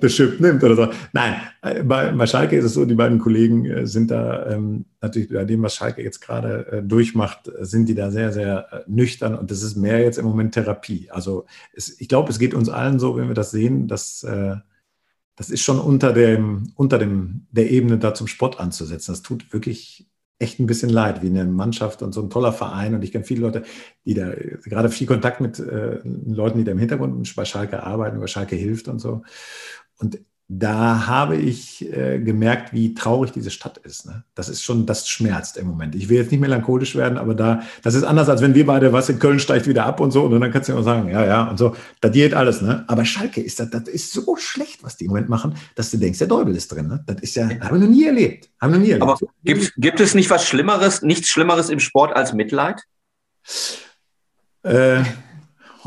bestimmt 0.00 0.40
nimmt 0.40 0.62
oder 0.62 0.76
so. 0.76 0.88
Nein, 1.12 1.40
äh, 1.62 1.82
bei, 1.82 2.12
bei 2.12 2.26
Schalke 2.26 2.56
ist 2.56 2.64
es 2.64 2.74
so, 2.74 2.84
die 2.84 2.94
beiden 2.94 3.18
Kollegen 3.18 3.64
äh, 3.64 3.86
sind 3.86 4.10
da 4.10 4.46
ähm, 4.50 4.84
natürlich 5.00 5.28
bei 5.28 5.44
dem, 5.44 5.62
was 5.62 5.74
Schalke 5.74 6.02
jetzt 6.02 6.20
gerade 6.20 6.66
äh, 6.72 6.82
durchmacht, 6.82 7.50
sind 7.60 7.88
die 7.88 7.94
da 7.94 8.10
sehr, 8.10 8.32
sehr 8.32 8.72
äh, 8.72 8.80
nüchtern 8.86 9.34
und 9.34 9.50
das 9.50 9.62
ist 9.62 9.76
mehr 9.76 10.00
jetzt 10.00 10.18
im 10.18 10.26
Moment 10.26 10.54
Therapie. 10.54 11.08
Also 11.10 11.46
es, 11.72 12.00
ich 12.00 12.08
glaube, 12.08 12.30
es 12.30 12.38
geht 12.38 12.54
uns 12.54 12.68
allen 12.68 12.98
so, 12.98 13.16
wenn 13.16 13.28
wir 13.28 13.34
das 13.34 13.50
sehen, 13.50 13.88
dass 13.88 14.22
äh, 14.24 14.56
das 15.36 15.50
ist 15.50 15.62
schon 15.62 15.78
unter 15.78 16.12
dem, 16.12 16.72
unter 16.76 16.98
dem, 16.98 17.46
der 17.50 17.70
Ebene 17.70 17.98
da 17.98 18.14
zum 18.14 18.26
Sport 18.26 18.58
anzusetzen. 18.58 19.12
Das 19.12 19.22
tut 19.22 19.52
wirklich 19.52 20.08
echt 20.38 20.60
ein 20.60 20.66
bisschen 20.66 20.90
leid, 20.90 21.22
wie 21.22 21.28
eine 21.28 21.44
Mannschaft 21.44 22.02
und 22.02 22.12
so 22.12 22.22
ein 22.22 22.30
toller 22.30 22.52
Verein. 22.52 22.94
Und 22.94 23.02
ich 23.02 23.12
kenne 23.12 23.24
viele 23.24 23.40
Leute, 23.40 23.62
die 24.04 24.14
da 24.14 24.32
gerade 24.64 24.90
viel 24.90 25.06
Kontakt 25.06 25.40
mit 25.40 25.58
äh, 25.58 26.00
Leuten, 26.04 26.58
die 26.58 26.64
da 26.64 26.72
im 26.72 26.78
Hintergrund 26.78 27.34
bei 27.36 27.44
Schalke 27.44 27.82
arbeiten, 27.82 28.16
über 28.16 28.28
Schalke 28.28 28.56
hilft 28.56 28.88
und 28.88 28.98
so. 28.98 29.22
Und 29.98 30.18
da 30.48 31.08
habe 31.08 31.34
ich 31.36 31.92
äh, 31.92 32.20
gemerkt, 32.20 32.72
wie 32.72 32.94
traurig 32.94 33.32
diese 33.32 33.50
Stadt 33.50 33.78
ist. 33.78 34.06
Ne? 34.06 34.22
Das 34.36 34.48
ist 34.48 34.62
schon, 34.62 34.86
das 34.86 35.08
schmerzt 35.08 35.56
im 35.56 35.66
Moment. 35.66 35.96
Ich 35.96 36.08
will 36.08 36.18
jetzt 36.18 36.30
nicht 36.30 36.40
melancholisch 36.40 36.94
werden, 36.94 37.18
aber 37.18 37.34
da, 37.34 37.62
das 37.82 37.94
ist 37.94 38.04
anders, 38.04 38.28
als 38.28 38.42
wenn 38.42 38.54
wir 38.54 38.64
beide, 38.64 38.92
was 38.92 39.08
in 39.08 39.18
Köln 39.18 39.40
steigt 39.40 39.66
wieder 39.66 39.86
ab 39.86 39.98
und 39.98 40.12
so, 40.12 40.22
und 40.22 40.40
dann 40.40 40.52
kannst 40.52 40.68
du 40.68 40.78
auch 40.78 40.84
sagen, 40.84 41.08
ja, 41.08 41.26
ja, 41.26 41.50
und 41.50 41.58
so, 41.58 41.74
da 42.00 42.08
geht 42.08 42.32
alles, 42.32 42.62
ne? 42.62 42.84
Aber 42.86 43.04
Schalke 43.04 43.40
ist 43.40 43.58
das, 43.58 43.70
das 43.70 43.88
ist 43.88 44.12
so 44.12 44.36
schlecht, 44.36 44.84
was 44.84 44.96
die 44.96 45.06
im 45.06 45.10
Moment 45.10 45.28
machen, 45.28 45.56
dass 45.74 45.90
du 45.90 45.96
denkst, 45.96 46.20
der 46.20 46.28
Teufel 46.28 46.54
ist 46.54 46.70
drin, 46.70 46.86
ne? 46.86 47.02
Das 47.06 47.20
ist 47.20 47.34
ja, 47.34 47.50
ja. 47.50 47.60
haben 47.60 47.80
wir 47.80 47.88
noch 47.88 47.92
nie 47.92 48.04
erlebt. 48.04 48.48
Haben 48.60 48.72
wir 48.72 48.78
noch 48.78 48.86
nie 48.86 48.92
erlebt. 48.92 49.02
Aber 49.02 49.18
gibt, 49.42 49.74
gibt 49.76 49.98
es 49.98 50.14
nicht 50.14 50.30
was 50.30 50.46
Schlimmeres, 50.46 51.02
nichts 51.02 51.28
Schlimmeres 51.28 51.70
im 51.70 51.80
Sport 51.80 52.14
als 52.14 52.32
Mitleid? 52.32 52.82
Äh, 54.62 55.02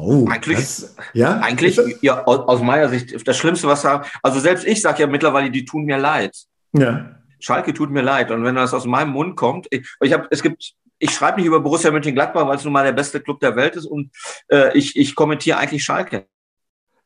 Oh, 0.02 0.28
eigentlich, 0.30 0.58
das, 0.58 0.96
ja, 1.14 1.40
eigentlich, 1.40 1.80
ja, 2.02 2.24
aus, 2.24 2.62
meiner 2.62 2.90
Sicht, 2.90 3.28
das 3.28 3.38
Schlimmste, 3.38 3.68
was 3.68 3.82
da, 3.82 4.04
also 4.24 4.40
selbst 4.40 4.66
ich 4.66 4.82
sage 4.82 5.02
ja 5.02 5.08
mittlerweile, 5.08 5.52
die 5.52 5.66
tun 5.66 5.86
mir 5.86 5.98
leid. 5.98 6.36
Ja. 6.74 7.16
Schalke 7.40 7.74
tut 7.74 7.90
mir 7.90 8.02
leid. 8.02 8.32
Und 8.32 8.44
wenn 8.44 8.56
das 8.56 8.74
aus 8.74 8.86
meinem 8.86 9.12
Mund 9.12 9.36
kommt, 9.36 9.68
ich, 9.72 9.88
ich 10.02 10.14
habe, 10.14 10.28
es 10.30 10.42
gibt, 10.44 10.74
ich 11.00 11.12
schreibe 11.12 11.38
nicht 11.38 11.48
über 11.48 11.60
Borussia 11.60 11.92
Mönchengladbach, 11.92 12.48
weil 12.48 12.58
es 12.58 12.64
nun 12.64 12.74
mal 12.74 12.84
der 12.84 12.92
beste 12.92 13.22
Club 13.22 13.40
der 13.40 13.56
Welt 13.56 13.76
ist 13.76 13.86
und 13.86 14.12
äh, 14.50 14.78
ich, 14.78 14.96
ich 14.98 15.16
kommentiere 15.16 15.58
eigentlich 15.58 15.84
Schalke. 15.84 16.26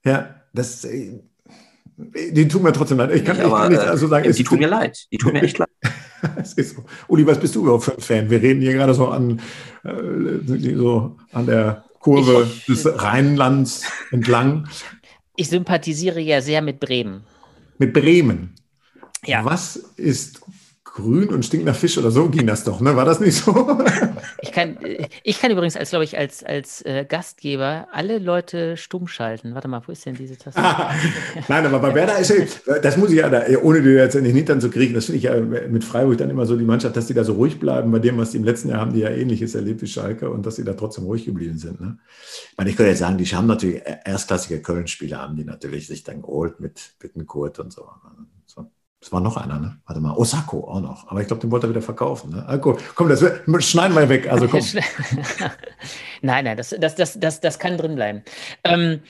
Ja, 0.03 0.41
das, 0.53 0.83
äh, 0.85 1.19
die 1.95 2.47
tun 2.47 2.63
mir 2.63 2.73
trotzdem 2.73 2.97
leid. 2.97 3.11
Ich 3.11 3.23
kann, 3.23 3.37
nicht, 3.37 3.45
aber, 3.45 3.57
ich 3.57 3.61
kann 3.61 3.71
nicht 3.71 3.81
also 3.81 4.07
sagen, 4.07 4.31
die 4.31 4.43
tun 4.43 4.59
mir 4.59 4.67
leid. 4.67 5.05
Die 5.11 5.17
tun 5.17 5.33
mir 5.33 5.43
echt 5.43 5.59
leid. 5.59 5.69
es 6.37 6.53
ist 6.53 6.75
so. 6.75 6.83
Uli, 7.07 7.25
was 7.25 7.39
bist 7.39 7.55
du 7.55 7.61
überhaupt 7.61 7.83
für 7.83 7.93
ein 7.93 8.01
Fan? 8.01 8.29
Wir 8.29 8.41
reden 8.41 8.61
hier 8.61 8.73
gerade 8.73 8.93
so 8.93 9.07
an, 9.07 9.39
äh, 9.83 10.75
so 10.75 11.17
an 11.31 11.45
der 11.45 11.83
Kurve 12.03 12.43
ich, 12.43 12.65
des 12.65 12.85
Rheinlands 13.01 13.85
entlang. 14.11 14.67
Ich 15.37 15.49
sympathisiere 15.49 16.19
ja 16.19 16.41
sehr 16.41 16.61
mit 16.61 16.79
Bremen. 16.79 17.23
Mit 17.77 17.93
Bremen? 17.93 18.55
Ja. 19.25 19.45
Was 19.45 19.77
ist 19.77 20.41
grün 20.93 21.29
und 21.29 21.43
stinkt 21.43 21.65
nach 21.65 21.75
Fisch 21.75 21.97
oder 21.97 22.11
so 22.11 22.29
ging 22.29 22.45
das 22.45 22.63
doch, 22.63 22.79
ne? 22.79 22.95
War 22.95 23.03
das 23.03 23.19
nicht 23.19 23.35
so? 23.35 23.77
ich, 24.41 24.51
kann, 24.51 24.77
ich 25.23 25.39
kann 25.39 25.49
übrigens, 25.49 25.75
als 25.75 25.89
glaube 25.89 26.05
ich, 26.05 26.19
als, 26.19 26.43
als 26.43 26.83
äh, 26.83 27.03
Gastgeber 27.09 27.87
alle 27.91 28.19
Leute 28.19 28.77
stumm 28.77 29.07
schalten. 29.07 29.55
Warte 29.55 29.67
mal, 29.67 29.81
wo 29.87 29.91
ist 29.91 30.05
denn 30.05 30.13
diese 30.13 30.37
Taste? 30.37 30.61
Nein, 31.47 31.65
aber 31.65 31.79
bei 31.79 31.95
Werder 31.95 32.19
ist 32.19 32.29
ja, 32.29 32.77
das 32.79 32.97
muss 32.97 33.09
ich 33.09 33.17
ja, 33.17 33.29
da, 33.29 33.43
ohne 33.63 33.81
dir 33.81 33.95
jetzt 33.95 34.13
in 34.13 34.23
den 34.23 34.35
Hintern 34.35 34.61
zu 34.61 34.69
kriegen, 34.69 34.93
das 34.93 35.05
finde 35.05 35.17
ich 35.17 35.23
ja 35.23 35.35
mit 35.41 35.83
Freiburg 35.83 36.19
dann 36.19 36.29
immer 36.29 36.45
so 36.45 36.55
die 36.55 36.63
Mannschaft, 36.63 36.95
dass 36.95 37.07
die 37.07 37.15
da 37.15 37.23
so 37.23 37.33
ruhig 37.33 37.59
bleiben. 37.59 37.91
Bei 37.91 37.97
dem, 37.97 38.19
was 38.19 38.29
die 38.29 38.37
im 38.37 38.43
letzten 38.43 38.69
Jahr 38.69 38.79
haben, 38.79 38.93
die 38.93 38.99
ja 38.99 39.09
ähnliches 39.09 39.55
erlebt 39.55 39.81
wie 39.81 39.87
Schalke 39.87 40.29
und 40.29 40.45
dass 40.45 40.57
sie 40.57 40.63
da 40.63 40.73
trotzdem 40.73 41.05
ruhig 41.05 41.25
geblieben 41.25 41.57
sind. 41.57 41.81
Ne? 41.81 41.97
Ich 42.51 42.57
meine, 42.57 42.69
ich 42.69 42.75
könnte 42.75 42.91
jetzt 42.91 42.99
sagen, 42.99 43.17
die 43.17 43.25
haben 43.25 43.47
natürlich 43.47 43.81
erstklassige 44.05 44.61
Köln-Spieler, 44.61 45.17
haben 45.17 45.37
die 45.37 45.43
natürlich 45.43 45.87
sich 45.87 46.03
dann 46.03 46.21
geholt 46.21 46.59
mit 46.59 46.93
Bittenkurt 46.99 47.57
und 47.57 47.73
so. 47.73 47.89
Es 49.03 49.11
war 49.11 49.19
noch 49.19 49.35
einer, 49.35 49.59
ne? 49.59 49.77
Warte 49.85 49.99
mal, 49.99 50.15
Osako 50.15 50.65
auch 50.65 50.79
noch. 50.79 51.09
Aber 51.09 51.19
ich 51.19 51.27
glaube, 51.27 51.41
den 51.41 51.51
wollte 51.51 51.67
er 51.67 51.71
wieder 51.71 51.81
verkaufen. 51.81 52.31
Ne? 52.31 52.45
Also, 52.47 52.77
komm, 52.95 53.09
das 53.09 53.21
schneiden 53.65 53.97
wir 53.97 54.07
weg. 54.07 54.31
Also 54.31 54.47
komm. 54.49 54.61
nein, 56.21 56.45
nein, 56.45 56.55
das, 56.55 56.73
das, 56.79 56.95
das, 56.95 57.19
das, 57.19 57.41
das 57.41 57.59
kann 57.59 57.77
drin 57.77 57.95
bleiben. 57.95 58.23
Ähm, 58.63 59.01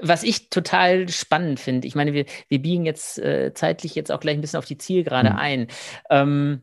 was 0.00 0.22
ich 0.22 0.48
total 0.48 1.10
spannend 1.10 1.60
finde, 1.60 1.86
ich 1.86 1.94
meine, 1.94 2.14
wir, 2.14 2.24
wir 2.48 2.62
biegen 2.62 2.86
jetzt 2.86 3.18
äh, 3.18 3.52
zeitlich 3.52 3.94
jetzt 3.94 4.10
auch 4.10 4.20
gleich 4.20 4.38
ein 4.38 4.40
bisschen 4.40 4.58
auf 4.58 4.64
die 4.64 4.78
Zielgerade 4.78 5.30
hm. 5.30 5.36
ein. 5.36 5.66
Ähm, 6.08 6.62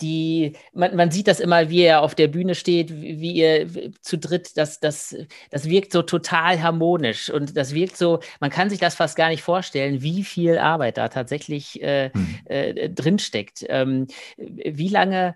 die, 0.00 0.54
man, 0.72 0.96
man 0.96 1.10
sieht 1.10 1.28
das 1.28 1.40
immer, 1.40 1.70
wie 1.70 1.82
er 1.82 2.02
auf 2.02 2.14
der 2.14 2.28
Bühne 2.28 2.54
steht, 2.54 2.90
wie, 2.90 3.20
wie 3.20 3.32
ihr 3.32 3.68
zu 4.00 4.18
dritt, 4.18 4.56
das, 4.56 4.80
das, 4.80 5.16
das 5.50 5.68
wirkt 5.68 5.92
so 5.92 6.02
total 6.02 6.62
harmonisch 6.62 7.30
und 7.30 7.56
das 7.56 7.74
wirkt 7.74 7.96
so, 7.96 8.20
man 8.40 8.50
kann 8.50 8.70
sich 8.70 8.78
das 8.78 8.94
fast 8.94 9.16
gar 9.16 9.28
nicht 9.28 9.42
vorstellen, 9.42 10.02
wie 10.02 10.24
viel 10.24 10.58
Arbeit 10.58 10.98
da 10.98 11.08
tatsächlich 11.08 11.82
äh, 11.82 12.10
mhm. 12.14 12.38
äh, 12.46 12.88
drinsteckt. 12.90 13.64
Ähm, 13.68 14.06
wie 14.36 14.88
lange 14.88 15.34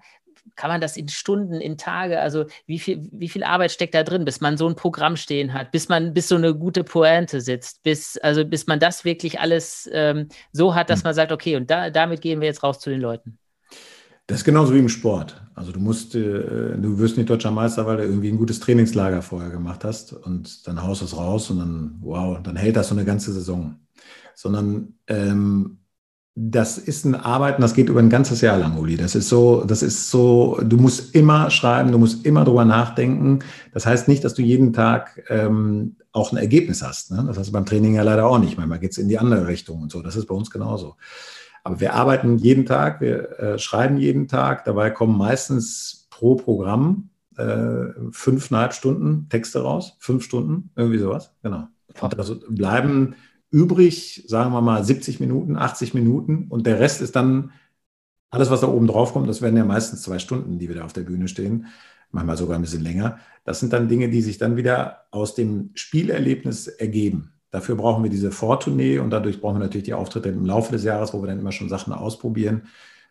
kann 0.57 0.71
man 0.71 0.81
das 0.81 0.97
in 0.97 1.09
Stunden, 1.09 1.61
in 1.61 1.79
Tage, 1.79 2.21
also 2.21 2.45
wie 2.67 2.79
viel, 2.79 3.09
wie 3.13 3.29
viel 3.29 3.43
Arbeit 3.43 3.73
steckt 3.73 3.95
da 3.95 4.03
drin, 4.03 4.25
bis 4.25 4.41
man 4.41 4.57
so 4.57 4.69
ein 4.69 4.77
Programm 4.77 5.17
stehen 5.17 5.53
hat, 5.53 5.73
bis 5.73 5.89
man, 5.89 6.13
bis 6.15 6.29
so 6.29 6.37
eine 6.37 6.55
gute 6.55 6.85
Pointe 6.85 7.41
sitzt, 7.41 7.83
bis, 7.83 8.19
also 8.19 8.45
bis 8.45 8.67
man 8.67 8.79
das 8.79 9.05
wirklich 9.05 9.41
alles 9.41 9.89
ähm, 9.93 10.29
so 10.53 10.75
hat, 10.75 10.91
dass 10.91 11.03
mhm. 11.03 11.09
man 11.09 11.15
sagt, 11.15 11.33
okay, 11.33 11.57
und 11.57 11.71
da, 11.71 11.91
damit 11.91 12.21
gehen 12.21 12.41
wir 12.41 12.47
jetzt 12.47 12.63
raus 12.63 12.79
zu 12.79 12.91
den 12.91 13.01
Leuten. 13.01 13.39
Das 14.27 14.39
ist 14.39 14.45
genauso 14.45 14.73
wie 14.75 14.79
im 14.79 14.89
Sport. 14.89 15.43
Also 15.55 15.71
du 15.71 15.81
musst, 15.81 16.15
äh, 16.15 16.77
du 16.79 16.99
wirst 16.99 17.17
nicht 17.17 17.29
deutscher 17.29 17.51
Meister, 17.51 17.87
weil 17.87 17.99
du 17.99 18.05
irgendwie 18.05 18.31
ein 18.31 18.39
gutes 18.39 18.59
Trainingslager 18.61 19.23
vorher 19.23 19.51
gemacht 19.51 19.85
hast 19.85 20.13
und 20.13 20.67
dann 20.67 20.83
haust 20.83 21.03
du 21.03 21.05
es 21.05 21.17
raus 21.17 21.51
und 21.51 21.59
dann, 21.59 21.99
wow, 22.01 22.39
dann 22.43 22.57
hält 22.57 22.77
das 22.77 22.89
so 22.89 22.95
eine 22.95 23.05
ganze 23.05 23.33
Saison. 23.33 23.77
Sondern 24.35 24.95
ähm, 25.07 25.79
das 26.37 26.79
ist 26.79 27.05
ein 27.05 27.15
Arbeiten, 27.15 27.63
das 27.63 27.75
geht 27.75 27.89
über 27.89 28.01
ein 28.01 28.11
ganzes 28.11 28.41
Jahr 28.41 28.59
lang, 28.59 28.77
Uli. 28.77 28.97
Das 28.97 29.15
ist 29.15 29.29
so, 29.29 29.63
das 29.65 29.83
ist 29.83 30.11
so, 30.11 30.59
du 30.65 30.77
musst 30.79 31.15
immer 31.15 31.51
schreiben, 31.51 31.93
du 31.93 31.99
musst 31.99 32.27
immer 32.27 32.45
drüber 32.45 32.65
nachdenken. 32.65 33.39
Das 33.73 33.87
heißt 33.87 34.09
nicht, 34.09 34.25
dass 34.25 34.35
du 34.35 34.43
jeden 34.43 34.73
Tag 34.73 35.23
ähm, 35.29 35.97
auch 36.11 36.33
ein 36.33 36.39
Ergebnis 36.39 36.83
hast. 36.83 37.13
Ne? 37.13 37.23
Das 37.27 37.39
hast 37.39 37.49
du 37.49 37.53
beim 37.53 37.67
Training 37.67 37.95
ja 37.95 38.03
leider 38.03 38.27
auch 38.27 38.39
nicht. 38.39 38.57
Manchmal 38.57 38.81
geht 38.81 38.93
es 38.93 38.99
in 38.99 39.09
die 39.09 39.19
andere 39.19 39.47
Richtung 39.47 39.83
und 39.83 39.93
so. 39.93 40.03
Das 40.03 40.17
ist 40.17 40.27
bei 40.27 40.35
uns 40.35 40.51
genauso. 40.51 40.97
Aber 41.65 41.81
wir 41.81 41.95
arbeiten 41.95 42.37
jeden 42.37 42.67
Tag, 42.67 43.01
wir 43.01 43.39
äh, 43.39 43.59
schreiben 43.59 43.97
jeden 43.97 44.29
Tag. 44.29 44.65
Dabei 44.67 44.91
kommen 44.91 45.17
meistens 45.17 46.07
pro 46.11 46.37
Programm 46.37 47.09
äh, 47.37 47.87
fünfeinhalb 48.13 48.75
Stunden 48.75 49.29
Texte 49.31 49.63
raus. 49.63 49.97
Fünf 49.99 50.25
Stunden, 50.25 50.71
irgendwie 50.77 50.99
sowas. 50.99 51.33
Genau. 51.43 51.67
Und 52.01 52.19
also 52.19 52.39
bleiben 52.49 53.15
übrig, 53.51 54.25
sagen 54.27 54.53
wir 54.53 54.61
mal, 54.61 54.85
70 54.85 55.21
Minuten, 55.21 55.57
80 55.57 55.95
Minuten. 55.95 56.47
Und 56.49 56.67
der 56.67 56.81
Rest 56.81 57.01
ist 57.01 57.17
dann 57.17 57.53
alles, 58.31 58.51
was 58.51 58.61
da 58.61 58.69
oben 58.69 58.87
drauf 58.87 59.13
kommt. 59.13 59.29
Das 59.29 59.43
werden 59.43 59.57
ja 59.57 59.65
meistens 59.65 60.03
zwei 60.03 60.19
Stunden, 60.19 60.59
die 60.59 60.69
wir 60.69 60.77
da 60.77 60.85
auf 60.85 60.93
der 60.93 61.03
Bühne 61.03 61.29
stehen. 61.29 61.67
Manchmal 62.11 62.37
sogar 62.37 62.57
ein 62.57 62.63
bisschen 62.63 62.83
länger. 62.83 63.19
Das 63.45 63.61
sind 63.61 63.73
dann 63.73 63.89
Dinge, 63.89 64.11
die 64.11 64.23
sich 64.23 64.39
dann 64.39 64.57
wieder 64.57 65.05
aus 65.11 65.35
dem 65.35 65.71
Spielerlebnis 65.75 66.67
ergeben. 66.67 67.34
Dafür 67.55 67.77
brauchen 67.77 68.03
wir 68.03 68.11
diese 68.11 68.33
Vortournee 68.33 68.99
und 68.99 69.11
dadurch 69.11 69.41
brauchen 69.41 69.55
wir 69.55 69.61
natürlich 69.61 69.85
die 69.85 69.95
Auftritte 69.95 70.29
im 70.29 70.45
Laufe 70.45 70.73
des 70.73 70.83
Jahres, 70.83 71.15
wo 71.15 71.23
wir 71.23 71.29
dann 71.29 71.39
immer 71.39 71.53
schon 71.53 71.69
Sachen 71.69 71.93
ausprobieren. 71.93 72.63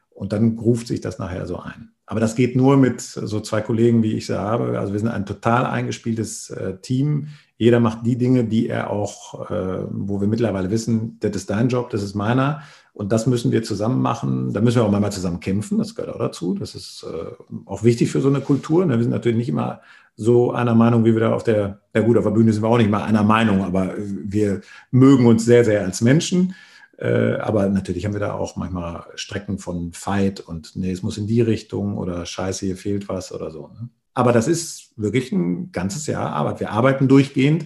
Und 0.09 0.33
dann 0.33 0.59
ruft 0.59 0.87
sich 0.87 0.99
das 0.99 1.17
nachher 1.17 1.47
so 1.47 1.59
ein. 1.59 1.93
Aber 2.05 2.19
das 2.19 2.35
geht 2.35 2.57
nur 2.57 2.75
mit 2.75 2.99
so 2.99 3.39
zwei 3.39 3.61
Kollegen, 3.61 4.03
wie 4.03 4.11
ich 4.11 4.25
sie 4.25 4.37
habe. 4.37 4.77
Also 4.77 4.91
wir 4.91 4.99
sind 4.99 5.07
ein 5.07 5.25
total 5.25 5.65
eingespieltes 5.65 6.49
äh, 6.49 6.75
Team. 6.81 7.29
Jeder 7.55 7.79
macht 7.79 8.05
die 8.05 8.17
Dinge, 8.17 8.43
die 8.43 8.67
er 8.67 8.89
auch, 8.89 9.49
äh, 9.49 9.85
wo 9.89 10.19
wir 10.19 10.27
mittlerweile 10.27 10.69
wissen, 10.69 11.19
das 11.21 11.37
ist 11.37 11.49
dein 11.49 11.69
Job, 11.69 11.89
das 11.91 12.03
ist 12.03 12.13
meiner. 12.13 12.63
Und 12.91 13.13
das 13.13 13.27
müssen 13.27 13.53
wir 13.53 13.63
zusammen 13.63 14.01
machen. 14.01 14.51
Da 14.51 14.59
müssen 14.59 14.75
wir 14.75 14.83
auch 14.83 14.91
manchmal 14.91 15.13
zusammen 15.13 15.39
kämpfen. 15.39 15.77
Das 15.77 15.95
gehört 15.95 16.13
auch 16.13 16.19
dazu. 16.19 16.53
Das 16.53 16.75
ist 16.75 17.05
äh, 17.09 17.31
auch 17.63 17.83
wichtig 17.85 18.11
für 18.11 18.19
so 18.19 18.27
eine 18.27 18.41
Kultur. 18.41 18.89
Wir 18.89 18.99
sind 18.99 19.09
natürlich 19.09 19.37
nicht 19.37 19.49
immer 19.49 19.79
so 20.16 20.51
einer 20.51 20.76
Meinung, 20.76 21.05
wie 21.05 21.14
wir 21.14 21.22
da 21.22 21.34
auf 21.34 21.43
der, 21.43 21.82
ja 21.93 22.01
gut, 22.01 22.18
auf 22.18 22.24
der 22.24 22.32
Bühne 22.32 22.53
sind 22.53 22.64
wir 22.64 22.70
auch 22.70 22.78
nicht 22.78 22.89
mal 22.89 23.03
einer 23.03 23.24
Meinung, 23.24 23.64
aber 23.64 23.95
wir 23.97 24.61
mögen 24.91 25.26
uns 25.26 25.45
sehr, 25.45 25.66
sehr 25.66 25.82
als 25.84 26.01
Menschen. 26.01 26.55
Äh, 26.97 27.38
aber 27.38 27.70
natürlich 27.70 28.05
haben 28.05 28.14
wir 28.14 28.20
da 28.20 28.34
auch 28.34 28.55
manchmal 28.55 29.05
Strecken 29.16 29.57
von 29.57 29.91
Fight 29.93 30.39
und 30.39 30.76
nee, 30.76 30.91
es 30.91 31.01
muss 31.01 31.18
in 31.18 31.28
die 31.28 31.41
Richtung 31.41 31.97
oder 31.97 32.26
Scheiße, 32.26 32.66
hier 32.66 32.78
fehlt 32.78 33.09
was 33.09 33.32
oder 33.32 33.49
so. 33.49 33.68
Ne? 33.68 33.89
Aber 34.14 34.32
das 34.32 34.47
ist 34.47 34.93
wirklich 34.95 35.32
ein 35.32 35.72
ganzes 35.72 36.05
Jahr 36.05 36.32
Arbeit. 36.32 36.59
Wir 36.59 36.70
arbeiten 36.70 37.07
durchgehend, 37.07 37.66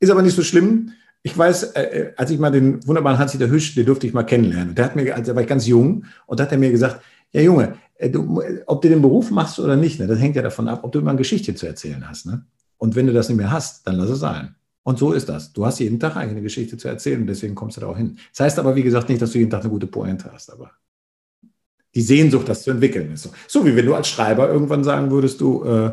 ist 0.00 0.10
aber 0.10 0.22
nicht 0.22 0.34
so 0.34 0.42
schlimm. 0.42 0.90
Ich 1.22 1.38
weiß, 1.38 1.74
äh, 1.74 1.82
äh 1.82 2.12
als 2.16 2.30
ich 2.30 2.38
mal 2.38 2.50
den 2.50 2.84
wunderbaren 2.86 3.18
Hans-Dieter 3.18 3.48
Hüsch, 3.48 3.76
den 3.76 3.86
durfte 3.86 4.08
ich 4.08 4.12
mal 4.12 4.24
kennenlernen. 4.24 4.74
Der 4.74 4.86
hat 4.86 4.96
mir, 4.96 5.14
also 5.14 5.30
da 5.30 5.36
war 5.36 5.42
ich 5.42 5.48
ganz 5.48 5.66
jung, 5.66 6.04
und 6.26 6.40
da 6.40 6.44
hat 6.44 6.52
er 6.52 6.58
mir 6.58 6.72
gesagt, 6.72 7.00
ja 7.32 7.42
Junge, 7.42 7.64
äh, 7.64 7.76
du, 8.00 8.42
ob 8.66 8.82
du 8.82 8.88
den 8.88 9.02
Beruf 9.02 9.30
machst 9.30 9.58
oder 9.58 9.76
nicht, 9.76 10.00
ne, 10.00 10.06
das 10.06 10.18
hängt 10.18 10.36
ja 10.36 10.42
davon 10.42 10.68
ab, 10.68 10.80
ob 10.82 10.92
du 10.92 10.98
immer 10.98 11.10
eine 11.10 11.18
Geschichte 11.18 11.54
zu 11.54 11.66
erzählen 11.66 12.08
hast. 12.08 12.26
Ne? 12.26 12.44
Und 12.76 12.94
wenn 12.96 13.06
du 13.06 13.12
das 13.12 13.28
nicht 13.28 13.38
mehr 13.38 13.50
hast, 13.50 13.86
dann 13.86 13.96
lass 13.96 14.10
es 14.10 14.20
sein. 14.20 14.54
Und 14.82 14.98
so 14.98 15.12
ist 15.12 15.28
das. 15.28 15.52
Du 15.52 15.64
hast 15.64 15.78
jeden 15.78 15.98
Tag 15.98 16.16
eigentlich 16.16 16.32
eine 16.32 16.42
Geschichte 16.42 16.76
zu 16.76 16.88
erzählen 16.88 17.22
und 17.22 17.26
deswegen 17.26 17.54
kommst 17.54 17.76
du 17.76 17.80
da 17.80 17.86
auch 17.86 17.96
hin. 17.96 18.18
Das 18.30 18.40
heißt 18.40 18.58
aber, 18.58 18.76
wie 18.76 18.82
gesagt, 18.82 19.08
nicht, 19.08 19.22
dass 19.22 19.32
du 19.32 19.38
jeden 19.38 19.50
Tag 19.50 19.62
eine 19.62 19.70
gute 19.70 19.86
Pointe 19.86 20.30
hast, 20.30 20.52
aber 20.52 20.72
die 21.94 22.02
Sehnsucht, 22.02 22.48
das 22.48 22.64
zu 22.64 22.70
entwickeln 22.70 23.12
ist 23.12 23.22
so. 23.22 23.30
So 23.48 23.64
wie 23.64 23.74
wenn 23.76 23.86
du 23.86 23.94
als 23.94 24.08
Schreiber 24.08 24.48
irgendwann 24.48 24.84
sagen 24.84 25.10
würdest, 25.10 25.40
du, 25.40 25.64
äh, 25.64 25.92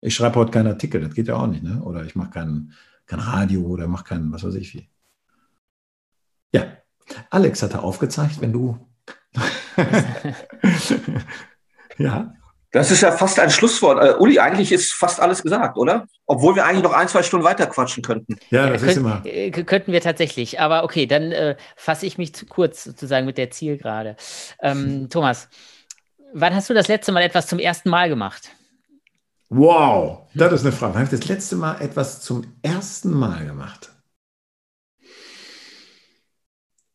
ich 0.00 0.14
schreibe 0.14 0.36
heute 0.36 0.52
keinen 0.52 0.68
Artikel, 0.68 1.00
das 1.00 1.14
geht 1.14 1.26
ja 1.26 1.36
auch 1.36 1.46
nicht, 1.46 1.62
ne? 1.62 1.82
Oder 1.82 2.04
ich 2.04 2.14
mache 2.14 2.30
kein, 2.30 2.72
kein 3.06 3.18
Radio 3.18 3.62
oder 3.62 3.88
mache 3.88 4.04
keinen, 4.04 4.30
was 4.30 4.44
weiß 4.44 4.54
ich 4.54 4.74
wie. 4.74 4.88
Ja, 6.52 6.66
Alex 7.30 7.62
hatte 7.62 7.82
aufgezeigt, 7.82 8.40
wenn 8.40 8.52
du. 8.52 8.78
ja. 11.98 12.32
Das 12.72 12.90
ist 12.90 13.00
ja 13.00 13.12
fast 13.12 13.40
ein 13.40 13.50
Schlusswort. 13.50 14.02
Uh, 14.02 14.22
Uli, 14.22 14.38
eigentlich 14.38 14.70
ist 14.70 14.92
fast 14.92 15.18
alles 15.20 15.42
gesagt, 15.42 15.78
oder? 15.78 16.06
Obwohl 16.26 16.56
wir 16.56 16.66
eigentlich 16.66 16.82
noch 16.82 16.92
ein, 16.92 17.08
zwei 17.08 17.22
Stunden 17.22 17.46
weiter 17.46 17.66
quatschen 17.66 18.02
könnten. 18.02 18.36
Ja, 18.50 18.68
das 18.68 18.82
ja, 18.82 18.88
ist 18.88 18.96
immer. 18.98 19.22
Äh, 19.24 19.50
könnten 19.50 19.92
wir 19.92 20.02
tatsächlich. 20.02 20.60
Aber 20.60 20.84
okay, 20.84 21.06
dann 21.06 21.32
äh, 21.32 21.56
fasse 21.76 22.04
ich 22.04 22.18
mich 22.18 22.34
zu 22.34 22.44
kurz 22.44 22.84
sozusagen 22.84 23.24
mit 23.24 23.38
der 23.38 23.50
Zielgerade. 23.50 24.16
Ähm, 24.60 25.08
Thomas, 25.10 25.48
wann 26.34 26.54
hast 26.54 26.68
du 26.68 26.74
das 26.74 26.88
letzte 26.88 27.12
Mal 27.12 27.22
etwas 27.22 27.46
zum 27.46 27.58
ersten 27.58 27.88
Mal 27.88 28.10
gemacht? 28.10 28.50
Wow, 29.48 30.28
das 30.34 30.52
ist 30.52 30.62
eine 30.62 30.72
Frage. 30.72 30.94
Wann 30.94 31.04
habe 31.04 31.14
ich 31.14 31.20
das 31.20 31.28
letzte 31.28 31.56
Mal 31.56 31.80
etwas 31.80 32.20
zum 32.20 32.44
ersten 32.62 33.12
Mal 33.12 33.46
gemacht? 33.46 33.95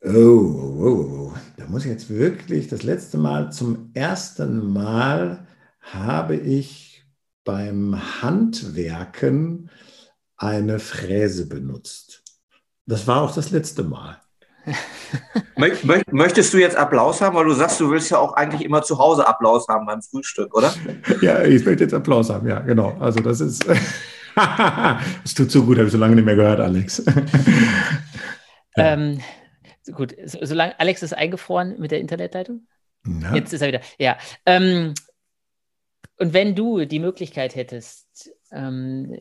Oh, 0.04 0.10
oh, 0.10 0.84
oh, 0.84 1.34
da 1.58 1.68
muss 1.68 1.86
ich 1.86 1.92
jetzt 1.92 2.10
wirklich 2.10 2.68
das 2.68 2.82
letzte 2.82 3.20
Mal 3.20 3.52
zum 3.52 3.92
ersten 3.94 4.74
Mal 4.74 5.46
habe 5.80 6.36
ich 6.36 7.06
beim 7.44 7.96
Handwerken 8.22 9.70
eine 10.38 10.80
Fräse 10.80 11.48
benutzt. 11.48 12.24
Das 12.88 13.06
war 13.06 13.22
auch 13.22 13.36
das 13.36 13.52
letzte 13.52 13.84
Mal. 13.84 14.20
Möchtest 16.12 16.52
du 16.52 16.58
jetzt 16.58 16.76
Applaus 16.76 17.22
haben, 17.22 17.36
weil 17.36 17.46
du 17.46 17.54
sagst, 17.54 17.80
du 17.80 17.92
willst 17.92 18.10
ja 18.10 18.18
auch 18.18 18.34
eigentlich 18.34 18.64
immer 18.64 18.82
zu 18.82 18.98
Hause 18.98 19.28
Applaus 19.28 19.68
haben 19.68 19.86
beim 19.86 20.02
Frühstück, 20.02 20.56
oder? 20.56 20.74
Ja, 21.22 21.44
ich 21.44 21.64
möchte 21.64 21.84
jetzt 21.84 21.94
Applaus 21.94 22.32
haben, 22.32 22.48
ja, 22.48 22.60
genau. 22.60 22.98
Also 23.00 23.20
das 23.20 23.40
ist, 23.40 23.68
es 25.24 25.34
tut 25.36 25.52
so 25.52 25.64
gut, 25.64 25.78
habe 25.78 25.86
ich 25.86 25.92
so 25.92 26.00
lange 26.00 26.16
nicht 26.16 26.26
mehr 26.26 26.36
gehört, 26.36 26.60
Alex. 26.60 27.04
ja. 28.76 28.94
ähm, 28.94 29.20
gut, 29.94 30.16
solange 30.26 30.80
Alex 30.80 31.04
ist 31.04 31.14
eingefroren 31.14 31.80
mit 31.80 31.92
der 31.92 32.00
Internetleitung. 32.00 32.68
Ja. 33.06 33.36
Jetzt 33.36 33.54
ist 33.54 33.62
er 33.62 33.68
wieder. 33.68 33.82
Ja. 33.98 34.18
Ähm, 34.46 34.94
und 36.18 36.34
wenn 36.34 36.56
du 36.56 36.86
die 36.86 37.00
Möglichkeit 37.00 37.56
hättest, 37.56 38.32
ähm, 38.52 39.18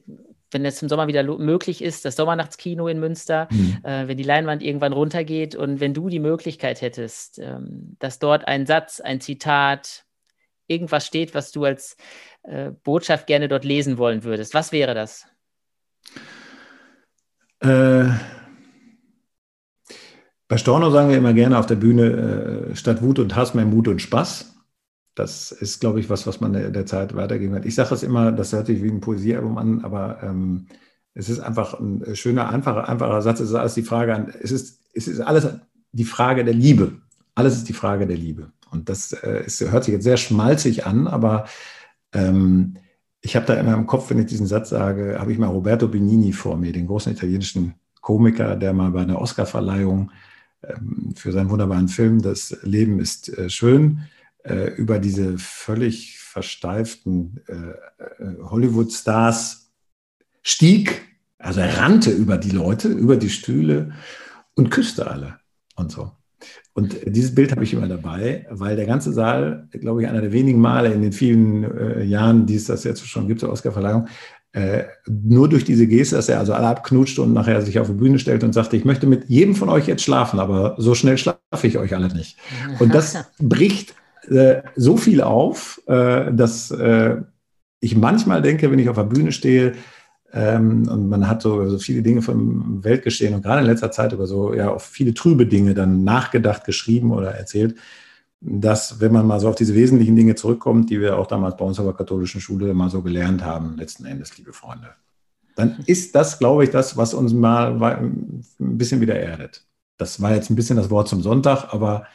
wenn 0.50 0.64
es 0.64 0.82
im 0.82 0.88
Sommer 0.88 1.06
wieder 1.06 1.22
möglich 1.22 1.82
ist, 1.82 2.04
das 2.04 2.16
Sommernachtskino 2.16 2.88
in 2.88 3.00
Münster, 3.00 3.48
mhm. 3.50 3.78
äh, 3.84 4.08
wenn 4.08 4.16
die 4.16 4.24
Leinwand 4.24 4.62
irgendwann 4.62 4.92
runtergeht 4.92 5.54
und 5.54 5.80
wenn 5.80 5.94
du 5.94 6.08
die 6.08 6.18
Möglichkeit 6.18 6.82
hättest, 6.82 7.38
ähm, 7.38 7.96
dass 8.00 8.18
dort 8.18 8.48
ein 8.48 8.66
Satz, 8.66 9.00
ein 9.00 9.20
Zitat, 9.20 10.04
irgendwas 10.66 11.06
steht, 11.06 11.34
was 11.34 11.52
du 11.52 11.64
als 11.64 11.96
äh, 12.42 12.70
Botschaft 12.70 13.26
gerne 13.26 13.48
dort 13.48 13.64
lesen 13.64 13.96
wollen 13.96 14.24
würdest, 14.24 14.54
was 14.54 14.72
wäre 14.72 14.94
das? 14.94 15.26
Äh, 17.60 18.10
bei 20.50 20.58
Storno 20.58 20.90
sagen 20.90 21.10
wir 21.10 21.16
immer 21.16 21.32
gerne 21.32 21.56
auf 21.60 21.66
der 21.66 21.76
Bühne, 21.76 22.70
äh, 22.72 22.74
statt 22.74 23.02
Wut 23.02 23.20
und 23.20 23.36
Hass 23.36 23.54
mehr 23.54 23.64
Mut 23.64 23.86
und 23.86 24.02
Spaß. 24.02 24.56
Das 25.14 25.52
ist, 25.52 25.80
glaube 25.80 26.00
ich, 26.00 26.10
was, 26.10 26.26
was 26.26 26.40
man 26.40 26.52
der, 26.52 26.70
der 26.70 26.86
Zeit 26.86 27.14
weitergeben 27.14 27.54
wird. 27.54 27.66
Ich 27.66 27.76
sage 27.76 27.90
das 27.90 28.02
immer, 28.02 28.32
das 28.32 28.52
hört 28.52 28.66
sich 28.66 28.82
wie 28.82 28.90
ein 28.90 29.00
Poesiealbum 29.00 29.58
an, 29.58 29.84
aber 29.84 30.20
ähm, 30.24 30.66
es 31.14 31.28
ist 31.28 31.38
einfach 31.38 31.78
ein 31.78 32.16
schöner, 32.16 32.48
einfacher, 32.48 32.88
einfacher 32.88 33.22
Satz. 33.22 33.38
Es 33.38 33.50
ist 33.50 33.54
alles 33.54 33.74
die 33.74 33.84
Frage 33.84 34.12
an, 34.12 34.34
es 34.42 34.50
ist, 34.50 34.80
es 34.92 35.06
ist 35.06 35.20
alles 35.20 35.48
die 35.92 36.04
Frage 36.04 36.44
der 36.44 36.54
Liebe. 36.54 36.94
Alles 37.36 37.54
ist 37.54 37.68
die 37.68 37.72
Frage 37.72 38.08
der 38.08 38.16
Liebe. 38.16 38.50
Und 38.72 38.88
das 38.88 39.12
äh, 39.12 39.44
ist, 39.46 39.60
hört 39.60 39.84
sich 39.84 39.94
jetzt 39.94 40.04
sehr 40.04 40.16
schmalzig 40.16 40.84
an, 40.84 41.06
aber 41.06 41.44
ähm, 42.12 42.76
ich 43.20 43.36
habe 43.36 43.46
da 43.46 43.54
immer 43.54 43.74
im 43.74 43.86
Kopf, 43.86 44.10
wenn 44.10 44.18
ich 44.18 44.26
diesen 44.26 44.48
Satz 44.48 44.70
sage, 44.70 45.16
habe 45.20 45.30
ich 45.30 45.38
mal 45.38 45.46
Roberto 45.46 45.86
Benini 45.86 46.32
vor 46.32 46.56
mir, 46.56 46.72
den 46.72 46.88
großen 46.88 47.12
italienischen 47.12 47.74
Komiker, 48.00 48.56
der 48.56 48.72
mal 48.72 48.90
bei 48.90 49.02
einer 49.02 49.20
Oscarverleihung 49.20 50.10
für 51.14 51.32
seinen 51.32 51.50
wunderbaren 51.50 51.88
Film 51.88 52.22
Das 52.22 52.56
Leben 52.62 53.00
ist 53.00 53.28
äh, 53.36 53.48
schön 53.48 54.02
äh, 54.42 54.74
über 54.74 54.98
diese 54.98 55.38
völlig 55.38 56.18
versteiften 56.18 57.40
äh, 57.46 58.42
Hollywood-Stars 58.42 59.70
stieg, 60.42 61.02
also 61.38 61.60
er 61.60 61.78
rannte 61.78 62.10
über 62.10 62.38
die 62.38 62.50
Leute, 62.50 62.88
über 62.88 63.16
die 63.16 63.30
Stühle 63.30 63.92
und 64.54 64.70
küsste 64.70 65.10
alle 65.10 65.38
und 65.76 65.90
so. 65.90 66.12
Und 66.72 66.96
dieses 67.04 67.34
Bild 67.34 67.52
habe 67.52 67.64
ich 67.64 67.74
immer 67.74 67.88
dabei, 67.88 68.46
weil 68.50 68.76
der 68.76 68.86
ganze 68.86 69.12
Saal, 69.12 69.68
glaube 69.72 70.02
ich, 70.02 70.08
einer 70.08 70.20
der 70.20 70.32
wenigen 70.32 70.60
Male 70.60 70.92
in 70.92 71.02
den 71.02 71.12
vielen 71.12 71.64
äh, 71.64 72.04
Jahren, 72.04 72.46
die 72.46 72.54
es 72.54 72.64
das 72.64 72.84
jetzt 72.84 73.06
schon 73.06 73.28
gibt, 73.28 73.40
zur 73.40 73.50
Oscarverleihung, 73.50 74.08
äh, 74.52 74.84
nur 75.08 75.48
durch 75.48 75.64
diese 75.64 75.86
Geste, 75.86 76.16
dass 76.16 76.28
er 76.28 76.40
also 76.40 76.54
alle 76.54 76.66
abknutscht 76.66 77.18
und 77.18 77.32
nachher 77.32 77.62
sich 77.62 77.78
auf 77.78 77.86
die 77.86 77.94
Bühne 77.94 78.18
stellt 78.18 78.42
und 78.42 78.52
sagte, 78.52 78.76
ich 78.76 78.84
möchte 78.84 79.06
mit 79.06 79.28
jedem 79.28 79.54
von 79.54 79.68
euch 79.68 79.86
jetzt 79.86 80.02
schlafen, 80.02 80.40
aber 80.40 80.74
so 80.78 80.94
schnell 80.94 81.18
schlafe 81.18 81.38
ich 81.62 81.78
euch 81.78 81.94
alle 81.94 82.08
nicht. 82.08 82.36
Und 82.80 82.92
das 82.92 83.16
bricht 83.38 83.94
äh, 84.28 84.62
so 84.74 84.96
viel 84.96 85.20
auf, 85.20 85.80
äh, 85.86 86.32
dass 86.32 86.70
äh, 86.72 87.16
ich 87.80 87.96
manchmal 87.96 88.42
denke, 88.42 88.70
wenn 88.70 88.78
ich 88.78 88.88
auf 88.88 88.96
der 88.96 89.04
Bühne 89.04 89.32
stehe 89.32 89.74
ähm, 90.32 90.88
und 90.88 91.08
man 91.08 91.28
hat 91.28 91.42
so, 91.42 91.68
so 91.68 91.78
viele 91.78 92.02
Dinge 92.02 92.22
vom 92.22 92.82
Weltgeschehen 92.84 93.34
und 93.34 93.42
gerade 93.42 93.60
in 93.60 93.66
letzter 93.66 93.90
Zeit 93.90 94.12
über 94.12 94.26
so 94.26 94.52
ja 94.52 94.70
auch 94.70 94.80
viele 94.80 95.14
trübe 95.14 95.46
Dinge 95.46 95.74
dann 95.74 96.04
nachgedacht, 96.04 96.64
geschrieben 96.64 97.12
oder 97.12 97.30
erzählt, 97.30 97.76
dass 98.40 99.00
wenn 99.00 99.12
man 99.12 99.26
mal 99.26 99.38
so 99.38 99.48
auf 99.48 99.54
diese 99.54 99.74
wesentlichen 99.74 100.16
Dinge 100.16 100.34
zurückkommt, 100.34 100.90
die 100.90 101.00
wir 101.00 101.18
auch 101.18 101.26
damals 101.26 101.56
bei 101.56 101.64
uns 101.64 101.78
auf 101.78 101.84
der 101.84 101.94
katholischen 101.94 102.40
Schule 102.40 102.72
mal 102.72 102.88
so 102.88 103.02
gelernt 103.02 103.44
haben, 103.44 103.76
letzten 103.76 104.06
Endes, 104.06 104.36
liebe 104.38 104.52
Freunde, 104.52 104.94
dann 105.56 105.82
ist 105.86 106.14
das, 106.14 106.38
glaube 106.38 106.64
ich, 106.64 106.70
das, 106.70 106.96
was 106.96 107.12
uns 107.12 107.34
mal 107.34 107.82
ein 107.82 108.44
bisschen 108.58 109.00
wieder 109.00 109.18
erdet. 109.18 109.66
Das 109.98 110.22
war 110.22 110.34
jetzt 110.34 110.48
ein 110.48 110.56
bisschen 110.56 110.76
das 110.76 110.88
Wort 110.88 111.08
zum 111.08 111.20
Sonntag, 111.20 111.74
aber 111.74 112.06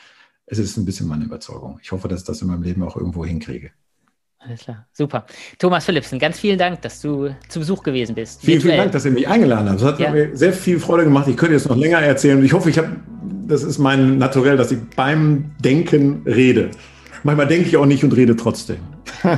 es 0.47 0.57
ist 0.57 0.77
ein 0.77 0.85
bisschen 0.85 1.07
meine 1.07 1.25
Überzeugung. 1.25 1.79
Ich 1.83 1.91
hoffe, 1.91 2.07
dass 2.07 2.21
ich 2.21 2.25
das 2.25 2.41
in 2.41 2.47
meinem 2.47 2.63
Leben 2.63 2.81
auch 2.81 2.95
irgendwo 2.95 3.23
hinkriege. 3.23 3.71
Alles 4.47 4.61
klar, 4.61 4.85
super. 4.93 5.25
Thomas 5.57 5.85
Philipsen, 5.85 6.19
ganz 6.19 6.39
vielen 6.39 6.59
Dank, 6.59 6.81
dass 6.81 7.01
du 7.01 7.35
zu 7.49 7.59
Besuch 7.59 7.81
gewesen 7.81 8.13
bist. 8.13 8.41
Vielen, 8.41 8.61
vielen 8.61 8.77
Dank, 8.77 8.91
dass 8.91 9.05
ihr 9.05 9.11
mich 9.11 9.27
eingeladen 9.27 9.69
habt. 9.69 9.81
Das 9.81 9.87
hat 9.87 9.99
ja. 9.99 10.11
mir 10.11 10.35
sehr 10.37 10.53
viel 10.53 10.79
Freude 10.79 11.05
gemacht. 11.05 11.27
Ich 11.27 11.35
könnte 11.35 11.55
jetzt 11.55 11.67
noch 11.67 11.77
länger 11.77 11.99
erzählen. 11.99 12.43
Ich 12.45 12.53
hoffe, 12.53 12.69
ich 12.69 12.77
habe, 12.77 12.95
das 13.47 13.63
ist 13.63 13.79
mein 13.79 14.19
Naturell, 14.19 14.55
dass 14.55 14.71
ich 14.71 14.77
beim 14.95 15.51
Denken 15.59 16.21
rede. 16.27 16.69
Manchmal 17.23 17.47
denke 17.47 17.67
ich 17.67 17.75
auch 17.75 17.87
nicht 17.87 18.03
und 18.03 18.15
rede 18.15 18.35
trotzdem. 18.35 18.77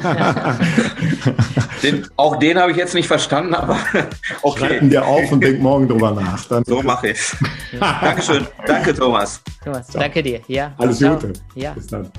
den, 1.83 2.05
auch 2.17 2.35
den 2.37 2.57
habe 2.57 2.71
ich 2.71 2.77
jetzt 2.77 2.93
nicht 2.93 3.07
verstanden, 3.07 3.53
aber 3.53 3.77
okay. 4.41 4.59
Schreiben 4.59 4.89
dir 4.89 5.05
auf 5.05 5.31
und 5.31 5.41
denk 5.41 5.61
morgen 5.61 5.87
drüber 5.87 6.11
nach. 6.11 6.43
Dann 6.45 6.65
so 6.65 6.81
mache 6.81 7.11
ich. 7.11 7.19
Dankeschön. 7.79 8.45
Danke, 8.65 8.93
Thomas. 8.93 9.41
Thomas, 9.63 9.87
Ciao. 9.87 10.01
danke 10.01 10.21
dir. 10.21 10.41
Ja. 10.47 10.73
Alles 10.77 10.97
Ciao. 10.97 11.15
Gute. 11.15 11.31
Ja. 11.55 11.71
Bis 11.71 11.87
dann. 11.87 12.11